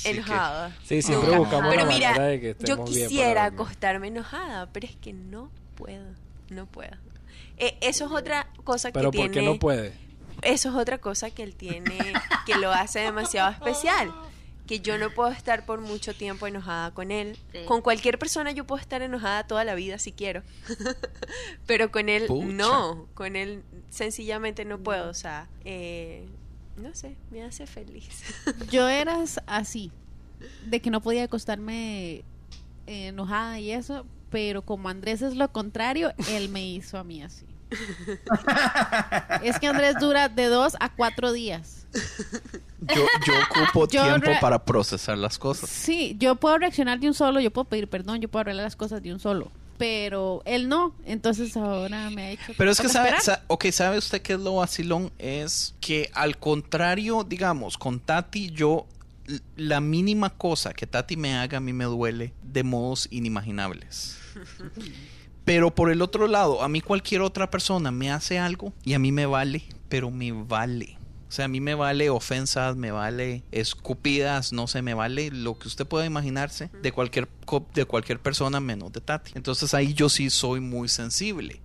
Sí 0.06 0.14
que- 0.14 0.18
enojado. 0.20 0.72
Sí, 0.84 1.02
siempre 1.02 1.28
Nunca. 1.30 1.40
buscamos 1.40 1.70
Pero 1.74 1.86
la 1.86 1.94
mira, 1.94 2.10
manera 2.12 2.26
de 2.28 2.40
que 2.40 2.46
yo 2.48 2.52
estemos 2.52 2.90
bien 2.90 3.00
para 3.02 3.10
quisiera 3.10 3.46
acostarme 3.46 4.08
enojada, 4.08 4.70
pero 4.72 4.88
es 4.88 4.96
que 4.96 5.14
no 5.14 5.50
puedo, 5.76 6.06
no 6.50 6.66
puedo. 6.66 6.96
Eh, 7.58 7.78
eso 7.82 8.06
es 8.06 8.12
otra 8.12 8.48
cosa 8.64 8.90
que 8.90 9.00
Pero 9.00 9.12
tiene. 9.12 9.28
¿por 9.28 9.34
qué 9.34 9.42
no 9.46 9.60
puede? 9.60 9.94
Eso 10.42 10.70
es 10.70 10.76
otra 10.76 10.98
cosa 10.98 11.30
que 11.32 11.44
él 11.44 11.56
tiene, 11.56 11.98
que 12.46 12.56
lo 12.56 12.72
hace 12.72 13.00
demasiado 13.00 13.50
especial. 13.52 14.14
Que 14.68 14.80
yo 14.80 14.98
no 14.98 15.12
puedo 15.12 15.30
estar 15.30 15.64
por 15.66 15.80
mucho 15.80 16.16
tiempo 16.16 16.48
enojada 16.48 16.90
con 16.92 17.12
él. 17.12 17.38
Sí. 17.54 17.60
Con 17.66 17.82
cualquier 17.82 18.18
persona 18.18 18.52
yo 18.52 18.66
puedo 18.66 18.82
estar 18.82 19.02
enojada 19.04 19.46
toda 19.46 19.64
la 19.64 19.76
vida 19.76 20.00
si 20.00 20.12
quiero. 20.12 20.42
Pero 21.68 21.92
con 21.92 22.10
él 22.10 22.26
Pucha. 22.28 22.48
no. 22.48 23.08
Con 23.14 23.36
él 23.36 23.64
sencillamente 23.90 24.66
no 24.66 24.80
puedo. 24.80 25.10
O 25.10 25.14
sea, 25.14 25.48
eh, 25.64 26.26
no 26.78 26.94
sé, 26.94 27.18
me 27.32 27.44
hace 27.44 27.66
feliz. 27.68 28.24
Yo 28.72 28.88
era 28.88 29.24
así, 29.48 29.92
de 30.66 30.82
que 30.82 30.90
no 30.90 31.02
podía 31.02 31.24
acostarme 31.24 32.24
eh, 32.88 33.08
enojada 33.08 33.60
y 33.60 33.72
eso, 33.72 34.06
pero 34.30 34.62
como 34.62 34.90
Andrés 34.90 35.22
es 35.22 35.36
lo 35.36 35.52
contrario, 35.52 36.14
él 36.30 36.50
me 36.50 36.66
hizo 36.66 36.98
a 36.98 37.04
mí 37.04 37.22
así. 37.22 37.46
es 39.44 39.60
que 39.60 39.68
Andrés 39.68 39.96
dura 40.00 40.30
de 40.30 40.46
dos 40.46 40.76
a 40.80 40.94
cuatro 40.94 41.32
días. 41.32 41.88
Yo, 42.82 43.04
yo 43.26 43.34
ocupo 43.50 43.88
Yo 43.88 44.04
tiempo 44.04 44.32
para 44.40 44.64
procesar 44.64 45.18
las 45.18 45.40
cosas. 45.40 45.70
Sí, 45.70 46.16
yo 46.20 46.36
puedo 46.36 46.58
reaccionar 46.58 47.00
de 47.00 47.08
un 47.08 47.14
solo, 47.14 47.40
yo 47.40 47.52
puedo 47.52 47.66
pedir 47.66 47.88
perdón, 47.88 48.22
yo 48.22 48.30
puedo 48.30 48.42
arreglar 48.42 48.66
las 48.66 48.76
cosas 48.76 49.02
de 49.02 49.14
un 49.14 49.20
solo, 49.20 49.52
pero 49.78 50.42
él 50.46 50.68
no, 50.70 50.96
entonces 51.06 51.56
ahora 51.58 52.10
me 52.10 52.24
ha 52.24 52.32
hecho... 52.32 52.54
Pero 52.58 52.72
es 52.72 52.80
que 52.80 52.90
sabe, 52.90 53.10
esperar. 53.10 53.24
sa- 53.24 53.44
ok, 53.48 53.66
¿sabe 53.72 53.98
usted 53.98 54.22
qué 54.22 54.34
es 54.34 54.40
lo 54.40 54.56
vacilón? 54.56 55.12
Es 55.18 55.76
que 55.82 56.10
al 56.14 56.38
contrario, 56.38 57.24
digamos, 57.24 57.78
con 57.78 58.00
Tati 58.00 58.52
yo, 58.52 58.88
la 59.56 59.82
mínima 59.82 60.30
cosa 60.30 60.74
que 60.74 60.86
Tati 60.88 61.18
me 61.18 61.36
haga 61.36 61.58
a 61.58 61.62
mí 61.62 61.74
me 61.74 61.86
duele 61.86 62.34
de 62.44 62.64
modos 62.64 63.08
inimaginables. 63.12 64.18
Pero 65.46 65.74
por 65.76 65.92
el 65.92 66.02
otro 66.02 66.28
lado, 66.28 66.64
a 66.64 66.70
mí 66.70 66.82
cualquier 66.82 67.22
otra 67.22 67.52
persona 67.52 67.92
me 67.92 68.12
hace 68.12 68.40
algo 68.40 68.74
y 68.84 68.94
a 68.94 69.00
mí 69.00 69.12
me 69.12 69.28
vale, 69.28 69.64
pero 69.90 70.10
me 70.10 70.32
vale. 70.32 70.98
O 71.36 71.38
sea, 71.38 71.46
a 71.46 71.48
mí 71.50 71.60
me 71.60 71.76
vale 71.76 72.10
ofensas, 72.10 72.78
me 72.78 72.92
vale 72.92 73.44
escupidas, 73.52 74.54
no 74.54 74.68
sé, 74.68 74.82
me 74.82 74.94
vale 74.94 75.32
lo 75.32 75.60
que 75.60 75.68
usted 75.68 75.86
pueda 75.86 76.06
imaginarse 76.06 76.70
de 76.82 76.92
cualquier, 76.94 77.28
de 77.74 77.84
cualquier 77.84 78.22
persona 78.22 78.62
menos 78.62 78.94
de 78.94 79.02
Tati. 79.02 79.34
Entonces 79.36 79.74
ahí 79.74 79.94
yo 79.94 80.08
sí 80.08 80.30
soy 80.30 80.62
muy 80.62 80.88
sensible. 80.88 81.62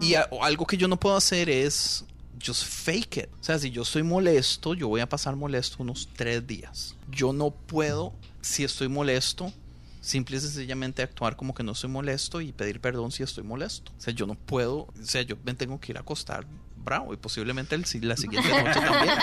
Y 0.00 0.14
a- 0.14 0.28
algo 0.42 0.66
que 0.66 0.76
yo 0.76 0.88
no 0.88 0.98
puedo 0.98 1.14
hacer 1.16 1.48
es 1.48 2.04
just 2.44 2.64
fake 2.64 3.16
it. 3.18 3.26
O 3.40 3.44
sea, 3.44 3.60
si 3.60 3.70
yo 3.70 3.82
estoy 3.82 4.02
molesto, 4.02 4.74
yo 4.74 4.88
voy 4.88 5.00
a 5.00 5.08
pasar 5.08 5.36
molesto 5.36 5.76
unos 5.84 6.08
tres 6.16 6.44
días. 6.44 6.96
Yo 7.08 7.32
no 7.32 7.50
puedo, 7.52 8.12
si 8.40 8.64
estoy 8.64 8.88
molesto, 8.88 9.52
simple 10.00 10.36
y 10.38 10.40
sencillamente 10.40 11.00
actuar 11.02 11.36
como 11.36 11.54
que 11.54 11.62
no 11.62 11.72
estoy 11.72 11.90
molesto 11.90 12.40
y 12.40 12.50
pedir 12.50 12.80
perdón 12.80 13.12
si 13.12 13.22
estoy 13.22 13.44
molesto. 13.44 13.92
O 13.96 14.00
sea, 14.00 14.12
yo 14.12 14.26
no 14.26 14.34
puedo, 14.34 14.78
o 14.78 14.92
sea, 15.04 15.22
yo 15.22 15.36
me 15.44 15.54
tengo 15.54 15.78
que 15.78 15.92
ir 15.92 15.98
a 15.98 16.00
acostar 16.00 16.44
bravo 16.84 17.14
y 17.14 17.16
posiblemente 17.16 17.74
el, 17.74 17.84
si- 17.84 18.00
la 18.00 18.16
siguiente 18.16 18.48
noche 18.64 18.80
también. 18.80 19.14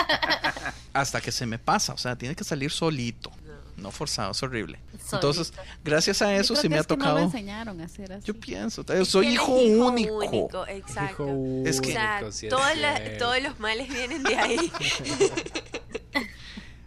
Hasta 0.92 1.20
que 1.20 1.30
se 1.32 1.46
me 1.46 1.58
pasa, 1.58 1.92
o 1.94 1.98
sea, 1.98 2.16
tiene 2.16 2.34
que 2.34 2.44
salir 2.44 2.70
solito. 2.70 3.30
No 3.76 3.90
forzado, 3.90 4.32
es 4.32 4.42
horrible. 4.42 4.78
Entonces, 5.10 5.54
gracias 5.82 6.20
a 6.20 6.34
eso 6.36 6.54
sí 6.54 6.68
me 6.68 6.76
ha 6.78 6.82
que 6.84 6.96
No 6.96 6.98
tocado. 6.98 7.18
enseñaron 7.20 7.80
a 7.80 7.84
hacer 7.86 8.12
así. 8.12 8.26
Yo 8.26 8.34
pienso, 8.38 8.84
soy 9.06 9.28
hijo, 9.28 9.54
único. 9.54 10.66
Exacto. 10.68 11.24
Hijo 11.26 11.62
Es 11.64 11.80
que- 11.80 11.88
O 11.88 11.92
sea, 11.92 12.20
todas 12.50 12.76
las- 12.76 13.16
todos 13.18 13.42
los 13.42 13.58
males 13.58 13.88
vienen 13.88 14.22
de 14.22 14.36
ahí. 14.36 14.72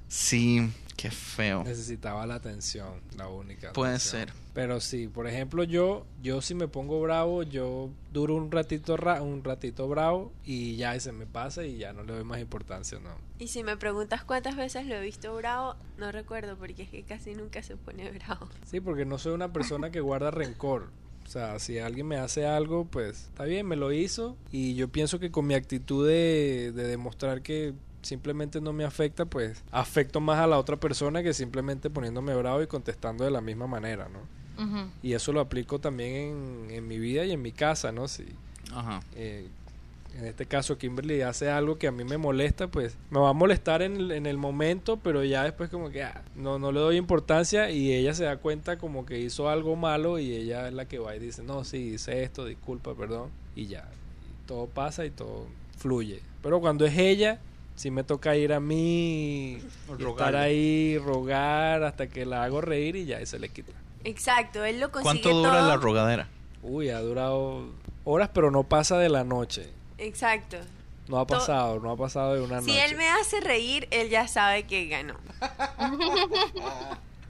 Sí, 0.08 0.70
qué 0.96 1.10
feo. 1.10 1.64
Necesitaba 1.64 2.26
la 2.28 2.36
atención, 2.36 3.02
la 3.18 3.28
única. 3.28 3.74
Puede 3.74 3.96
atención. 3.96 4.28
ser. 4.28 4.34
Pero 4.54 4.80
sí, 4.80 5.08
por 5.08 5.26
ejemplo, 5.28 5.64
yo, 5.64 6.06
yo 6.22 6.40
si 6.42 6.54
me 6.54 6.68
pongo 6.68 7.02
bravo, 7.02 7.42
yo 7.42 7.90
duro 8.12 8.36
un 8.36 8.52
ratito, 8.52 8.98
ra- 8.98 9.22
un 9.24 9.44
ratito 9.44 9.88
bravo 9.88 10.32
y 10.46 10.76
ya 10.76 11.00
se 11.00 11.12
me 11.12 11.26
pasa 11.26 11.64
y 11.66 11.78
ya 11.78 11.92
no 11.92 12.04
le 12.04 12.14
doy 12.14 12.24
más 12.24 12.40
importancia, 12.40 13.00
no. 13.00 13.10
Y 13.40 13.48
si 13.48 13.64
me 13.64 13.78
preguntas 13.78 14.24
cuántas 14.24 14.56
veces 14.56 14.86
lo 14.86 14.94
he 14.94 15.02
visto 15.02 15.36
bravo, 15.36 15.76
no 15.98 16.12
recuerdo 16.12 16.56
porque 16.56 16.84
es 16.84 16.90
que 16.90 17.02
casi 17.02 17.34
nunca 17.34 17.64
se 17.64 17.78
pone 17.78 18.12
bravo. 18.12 18.48
Sí, 18.66 18.80
porque 18.80 19.06
no 19.06 19.18
soy 19.18 19.34
una 19.34 19.52
persona 19.52 19.90
que 19.90 20.02
guarda 20.02 20.30
rencor. 20.30 20.90
O 21.26 21.30
sea, 21.30 21.58
si 21.58 21.80
alguien 21.80 22.06
me 22.08 22.18
hace 22.18 22.46
algo, 22.46 22.86
pues 22.86 23.24
está 23.24 23.46
bien, 23.46 23.66
me 23.66 23.76
lo 23.76 23.92
hizo. 23.92 24.38
Y 24.52 24.76
yo 24.76 24.88
pienso 24.90 25.20
que 25.20 25.32
con 25.32 25.48
mi 25.48 25.56
actitud 25.56 26.06
de, 26.08 26.72
de 26.76 26.84
demostrar 26.88 27.42
que 27.42 27.74
simplemente 28.04 28.62
no 28.62 28.72
me 28.74 28.84
afecta, 28.84 29.26
pues 29.26 29.64
afecto 29.72 30.20
más 30.20 30.38
a 30.40 30.46
la 30.46 30.60
otra 30.60 30.76
persona 30.76 31.24
que 31.24 31.34
simplemente 31.34 31.90
poniéndome 31.90 32.36
bravo 32.36 32.62
y 32.62 32.68
contestando 32.68 33.24
de 33.24 33.32
la 33.32 33.42
misma 33.42 33.66
manera, 33.66 34.10
¿no? 34.10 34.20
Y 35.02 35.14
eso 35.14 35.34
lo 35.34 35.40
aplico 35.42 35.80
también 35.80 36.14
en, 36.16 36.72
en 36.72 36.88
mi 36.88 37.00
vida 37.00 37.26
y 37.26 37.32
en 37.32 37.42
mi 37.42 37.52
casa, 37.52 37.92
¿no? 37.92 38.08
Si 38.08 38.26
Ajá. 38.72 39.02
eh, 39.16 39.48
en 40.18 40.26
este 40.26 40.46
caso 40.46 40.78
Kimberly 40.78 41.22
hace 41.22 41.50
algo 41.50 41.80
que 41.80 41.88
a 41.88 41.92
mí 41.92 42.04
me 42.04 42.18
molesta, 42.18 42.68
pues 42.68 42.96
me 43.10 43.20
va 43.20 43.30
a 43.30 43.34
molestar 43.34 43.82
en 43.82 43.96
el, 43.96 44.12
en 44.12 44.26
el 44.28 44.38
momento, 44.38 44.98
pero 44.98 45.24
ya 45.24 45.44
después 45.44 45.70
como 45.72 45.90
que 45.90 46.04
ah, 46.04 46.22
no, 46.36 46.60
no 46.60 46.72
le 46.72 46.80
doy 46.80 46.98
importancia 46.98 47.72
y 47.72 47.92
ella 47.92 48.14
se 48.14 48.26
da 48.26 48.38
cuenta 48.38 48.78
como 48.78 49.06
que 49.08 49.20
hizo 49.20 49.50
algo 49.50 49.76
malo 49.76 50.20
y 50.20 50.34
ella 50.36 50.68
es 50.68 50.74
la 50.74 50.86
que 50.86 51.00
va 51.00 51.16
y 51.16 51.20
dice, 51.20 51.42
no, 51.44 51.64
sí, 51.64 51.94
hice 51.96 52.22
esto, 52.24 52.46
disculpa, 52.46 52.94
perdón, 52.94 53.30
y 53.56 53.66
ya. 53.66 53.90
Y 54.30 54.48
todo 54.48 54.68
pasa 54.68 55.04
y 55.06 55.10
todo 55.10 55.48
fluye. 55.78 56.22
Pero 56.44 56.62
cuando 56.62 56.86
es 56.86 56.96
ella, 56.96 57.40
sí 57.76 57.90
me 57.90 58.04
toca 58.04 58.36
ir 58.36 58.54
a 58.54 58.60
mí, 58.60 59.60
estar 60.12 60.36
ahí, 60.36 60.98
rogar 61.00 61.84
hasta 61.84 62.08
que 62.08 62.26
la 62.28 62.44
hago 62.44 62.62
reír 62.62 62.96
y 62.98 63.06
ya 63.06 63.20
y 63.20 63.26
se 63.26 63.40
le 63.40 63.50
quita. 63.50 63.72
Exacto, 64.04 64.64
él 64.66 64.80
lo 64.80 64.92
consigue 64.92 65.22
¿Cuánto 65.22 65.38
dura 65.40 65.60
todo. 65.60 65.68
la 65.70 65.78
rogadera? 65.78 66.28
Uy, 66.62 66.90
ha 66.90 67.00
durado 67.00 67.66
horas, 68.04 68.30
pero 68.34 68.52
no 68.52 68.64
pasa 68.64 68.98
de 68.98 69.10
la 69.10 69.24
noche. 69.24 69.70
Exacto. 69.98 70.58
No 71.08 71.20
ha 71.20 71.28
pasado, 71.28 71.80
no 71.80 71.92
ha 71.92 71.98
pasado 71.98 72.34
de 72.36 72.42
una 72.42 72.62
Si 72.62 72.68
noche. 72.68 72.86
él 72.86 72.96
me 72.96 73.10
hace 73.10 73.42
reír, 73.42 73.88
él 73.92 74.10
ya 74.10 74.28
sabe 74.28 74.64
que 74.64 74.88
ganó. 74.88 75.16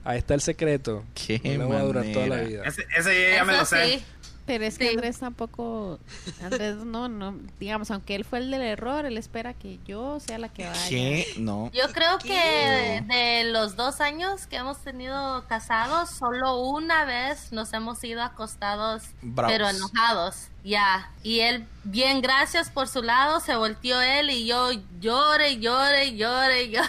Ahí 0.04 0.18
está 0.18 0.34
el 0.34 0.40
secreto. 0.42 1.02
Qué 1.14 1.40
no 1.44 1.64
le 1.64 1.70
va 1.74 1.78
a 1.80 1.82
durar 1.82 2.04
toda 2.12 2.26
la 2.26 2.36
vida. 2.42 2.62
Ese, 2.64 2.84
ese 2.96 3.32
ya 3.34 3.44
me 3.44 3.56
lo 3.56 3.64
sé. 3.64 3.98
sí. 3.98 4.04
Pero 4.46 4.64
es 4.64 4.76
que 4.76 4.84
Sí. 4.88 4.90
Andrés 4.94 5.18
tampoco, 5.20 5.98
Andrés 6.42 6.76
no, 6.76 7.08
no, 7.08 7.34
digamos, 7.58 7.90
aunque 7.90 8.14
él 8.14 8.24
fue 8.26 8.40
el 8.40 8.50
del 8.50 8.60
error, 8.60 9.06
él 9.06 9.16
espera 9.16 9.54
que 9.54 9.78
yo 9.86 10.20
sea 10.20 10.38
la 10.38 10.50
que 10.50 10.66
vaya. 10.66 10.88
¿Qué? 10.88 11.26
No. 11.38 11.70
Yo 11.72 11.84
creo 11.92 12.18
que 12.18 13.02
de 13.06 13.44
los 13.50 13.76
dos 13.76 14.00
años 14.02 14.46
que 14.46 14.56
hemos 14.56 14.78
tenido 14.78 15.46
casados, 15.48 16.10
solo 16.10 16.58
una 16.60 17.04
vez 17.06 17.52
nos 17.52 17.72
hemos 17.72 18.04
ido 18.04 18.22
acostados, 18.22 19.04
Bravos. 19.22 19.52
pero 19.52 19.68
enojados. 19.68 20.48
Ya. 20.62 21.10
Y 21.22 21.40
él, 21.40 21.66
bien, 21.84 22.20
gracias 22.22 22.70
por 22.70 22.88
su 22.88 23.02
lado, 23.02 23.40
se 23.40 23.54
volteó 23.56 24.00
él 24.00 24.30
y 24.30 24.46
yo 24.46 24.70
llore, 25.00 25.58
llore, 25.58 26.16
llore, 26.16 26.68
llore. 26.70 26.88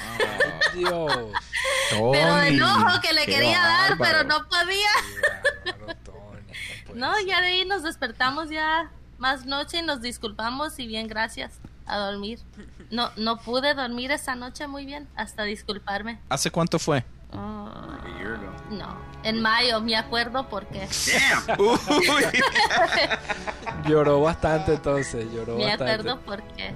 Dios. 0.75 1.13
pero 2.11 2.41
enojo 2.41 3.01
que 3.01 3.13
le 3.13 3.25
qué 3.25 3.31
quería 3.33 3.59
dar, 3.59 3.97
pero 3.97 4.23
no 4.23 4.45
podía. 4.47 5.94
No, 6.95 7.13
ya 7.27 7.41
de 7.41 7.47
ahí 7.47 7.65
nos 7.65 7.83
despertamos 7.83 8.49
ya 8.49 8.89
más 9.17 9.45
noche 9.45 9.79
y 9.79 9.81
nos 9.81 10.01
disculpamos 10.01 10.79
y 10.79 10.87
bien, 10.87 11.07
gracias 11.07 11.59
a 11.85 11.97
dormir. 11.97 12.39
No, 12.89 13.11
no 13.17 13.37
pude 13.37 13.73
dormir 13.73 14.11
esa 14.11 14.35
noche 14.35 14.67
muy 14.67 14.85
bien 14.85 15.07
hasta 15.15 15.43
disculparme. 15.43 16.19
¿Hace 16.29 16.51
cuánto 16.51 16.79
fue? 16.79 17.03
A 17.37 17.99
year 18.17 18.33
ago. 18.35 18.51
No, 18.69 18.97
en 19.23 19.41
mayo, 19.41 19.81
me 19.81 19.95
acuerdo 19.95 20.47
porque. 20.49 20.87
Lloró 23.87 24.21
bastante 24.21 24.73
entonces, 24.73 25.31
lloró 25.31 25.57
me 25.57 25.65
bastante. 25.65 25.91
acuerdo 25.93 26.19
porque. 26.25 26.73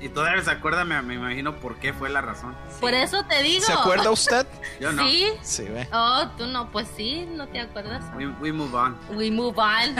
Y 0.00 0.08
todavía 0.08 0.42
se 0.42 0.50
acuerda, 0.50 0.84
me, 0.84 1.00
me 1.02 1.14
imagino 1.14 1.56
por 1.56 1.76
qué 1.78 1.92
fue 1.92 2.08
la 2.08 2.20
razón. 2.22 2.56
Por 2.80 2.94
eso 2.94 3.24
te 3.26 3.42
digo. 3.42 3.64
¿Se 3.64 3.72
acuerda 3.72 4.10
usted? 4.10 4.46
Yo 4.80 4.92
no. 4.92 5.02
Sí. 5.02 5.28
Sí, 5.42 5.64
ve. 5.64 5.86
Oh, 5.92 6.26
tú 6.38 6.46
no, 6.46 6.70
pues 6.70 6.88
sí, 6.96 7.26
no 7.30 7.46
te 7.48 7.60
acuerdas. 7.60 8.02
We, 8.16 8.28
we 8.40 8.52
move 8.52 8.74
on. 8.74 8.96
We 9.14 9.30
move 9.30 9.58
on. 9.58 9.96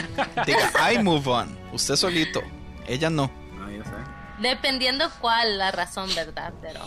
Diga, 0.47 0.93
I 0.93 0.99
move 1.03 1.29
on. 1.29 1.57
Usted 1.73 1.97
solito. 1.97 2.41
Ella 2.87 3.11
no. 3.11 3.31
No, 3.57 3.71
yo 3.71 3.85
sé. 3.85 3.91
Dependiendo 4.39 5.11
cuál 5.21 5.59
la 5.59 5.71
razón, 5.71 6.09
¿verdad? 6.15 6.55
Pero. 6.63 6.81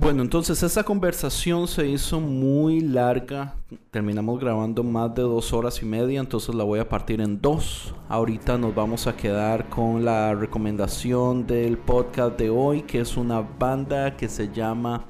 Bueno, 0.00 0.22
entonces 0.22 0.62
esta 0.62 0.84
conversación 0.84 1.66
se 1.66 1.88
hizo 1.88 2.20
muy 2.20 2.80
larga. 2.80 3.56
Terminamos 3.90 4.38
grabando 4.38 4.84
más 4.84 5.12
de 5.12 5.22
dos 5.22 5.52
horas 5.52 5.82
y 5.82 5.86
media, 5.86 6.20
entonces 6.20 6.54
la 6.54 6.62
voy 6.62 6.78
a 6.78 6.88
partir 6.88 7.20
en 7.20 7.40
dos. 7.40 7.92
Ahorita 8.08 8.56
nos 8.58 8.72
vamos 8.76 9.08
a 9.08 9.16
quedar 9.16 9.68
con 9.68 10.04
la 10.04 10.36
recomendación 10.36 11.48
del 11.48 11.78
podcast 11.78 12.38
de 12.38 12.48
hoy, 12.48 12.82
que 12.82 13.00
es 13.00 13.16
una 13.16 13.40
banda 13.40 14.16
que 14.16 14.28
se 14.28 14.52
llama 14.52 15.04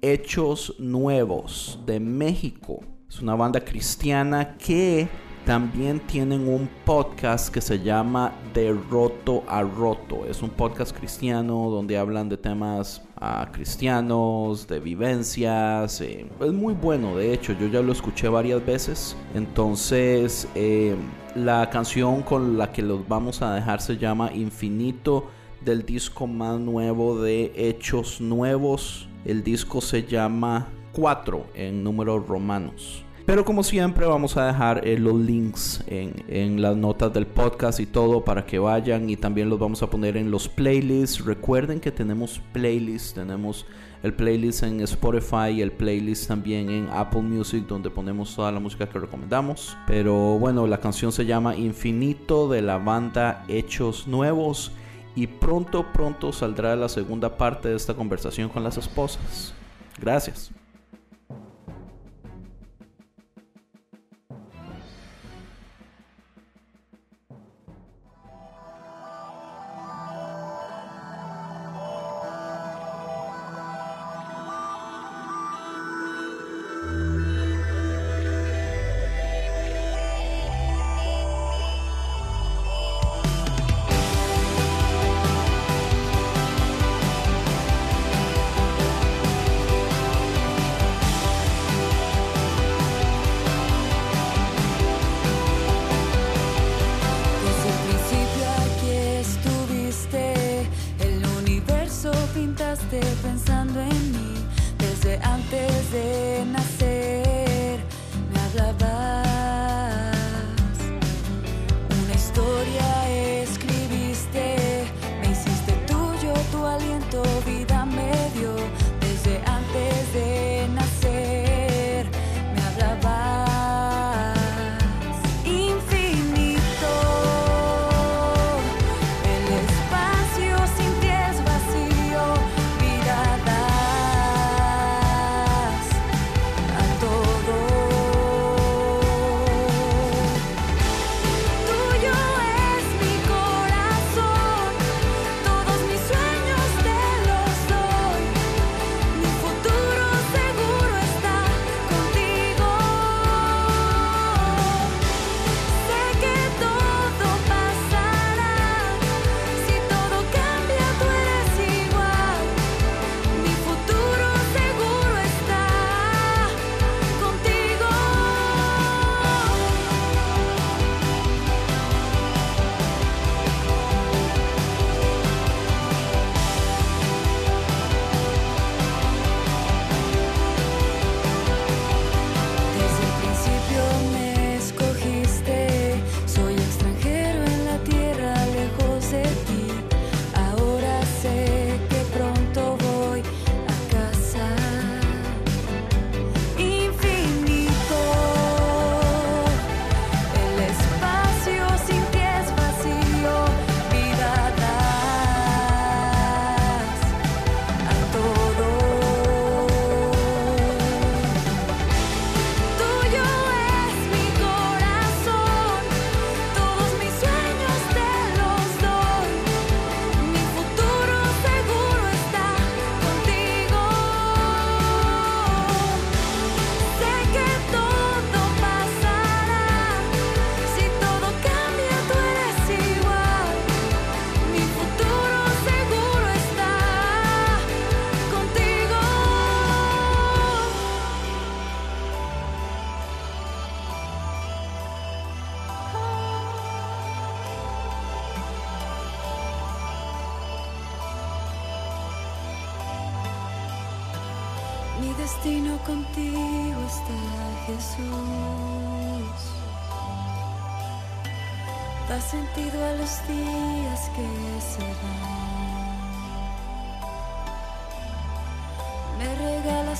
Hechos 0.00 0.74
Nuevos 0.80 1.78
de 1.86 2.00
México. 2.00 2.80
Es 3.08 3.20
una 3.20 3.36
banda 3.36 3.60
cristiana 3.60 4.56
que 4.58 5.08
también 5.44 5.98
tienen 6.00 6.46
un 6.46 6.68
podcast 6.84 7.52
que 7.52 7.60
se 7.60 7.80
llama 7.80 8.32
De 8.54 8.72
Roto 8.72 9.42
a 9.48 9.62
Roto. 9.62 10.24
Es 10.26 10.42
un 10.42 10.50
podcast 10.50 10.96
cristiano 10.96 11.68
donde 11.68 11.98
hablan 11.98 12.28
de 12.28 12.36
temas 12.36 13.02
ah, 13.16 13.48
cristianos, 13.52 14.68
de 14.68 14.78
vivencias. 14.78 16.00
eh, 16.00 16.26
es 16.40 16.52
muy 16.52 16.74
bueno, 16.74 17.16
de 17.16 17.32
hecho, 17.32 17.54
yo 17.54 17.66
ya 17.66 17.82
lo 17.82 17.92
escuché 17.92 18.28
varias 18.28 18.64
veces. 18.64 19.16
Entonces, 19.34 20.46
eh, 20.54 20.94
la 21.34 21.68
canción 21.70 22.22
con 22.22 22.56
la 22.56 22.70
que 22.70 22.82
los 22.82 23.06
vamos 23.08 23.42
a 23.42 23.54
dejar 23.54 23.80
se 23.80 23.96
llama 23.96 24.32
Infinito 24.32 25.26
del 25.64 25.84
disco 25.84 26.26
más 26.26 26.60
nuevo 26.60 27.20
de 27.20 27.52
Hechos 27.56 28.20
Nuevos. 28.20 29.08
El 29.24 29.42
disco 29.42 29.80
se 29.80 30.04
llama 30.04 30.68
4 30.92 31.46
en 31.54 31.82
números 31.82 32.26
romanos. 32.26 33.04
Pero 33.26 33.44
como 33.44 33.62
siempre 33.62 34.06
vamos 34.06 34.36
a 34.36 34.46
dejar 34.46 34.86
eh, 34.86 34.98
los 34.98 35.14
links 35.14 35.84
en, 35.86 36.24
en 36.28 36.60
las 36.60 36.76
notas 36.76 37.12
del 37.12 37.26
podcast 37.26 37.80
y 37.80 37.86
todo 37.86 38.24
para 38.24 38.44
que 38.46 38.58
vayan 38.58 39.08
y 39.08 39.16
también 39.16 39.48
los 39.48 39.58
vamos 39.58 39.82
a 39.82 39.88
poner 39.88 40.16
en 40.16 40.30
los 40.30 40.48
playlists. 40.48 41.24
Recuerden 41.24 41.80
que 41.80 41.92
tenemos 41.92 42.40
playlists, 42.52 43.14
tenemos 43.14 43.66
el 44.02 44.14
playlist 44.14 44.64
en 44.64 44.80
Spotify 44.80 45.50
y 45.54 45.62
el 45.62 45.72
playlist 45.72 46.26
también 46.26 46.68
en 46.68 46.88
Apple 46.90 47.22
Music 47.22 47.66
donde 47.66 47.90
ponemos 47.90 48.34
toda 48.34 48.50
la 48.50 48.60
música 48.60 48.88
que 48.88 48.98
recomendamos. 48.98 49.76
Pero 49.86 50.38
bueno, 50.38 50.66
la 50.66 50.78
canción 50.78 51.12
se 51.12 51.24
llama 51.24 51.56
Infinito 51.56 52.48
de 52.48 52.62
la 52.62 52.78
banda 52.78 53.44
Hechos 53.48 54.06
Nuevos 54.08 54.72
y 55.14 55.26
pronto 55.26 55.92
pronto 55.92 56.32
saldrá 56.32 56.74
la 56.74 56.88
segunda 56.88 57.36
parte 57.36 57.68
de 57.68 57.76
esta 57.76 57.94
conversación 57.94 58.48
con 58.48 58.64
las 58.64 58.76
esposas. 58.76 59.54
Gracias. 60.00 60.61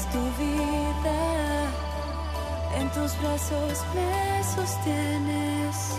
tu 0.01 0.19
vida, 0.43 1.69
en 2.79 2.91
tus 2.93 3.13
brazos 3.21 3.85
me 3.95 4.43
sostienes, 4.43 5.99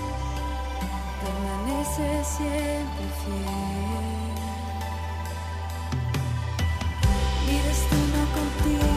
permaneces 1.22 2.28
siempre 2.28 3.06
fiel. 3.24 4.34
Mi 7.46 7.60
destino 7.60 8.20
contigo. 8.34 8.93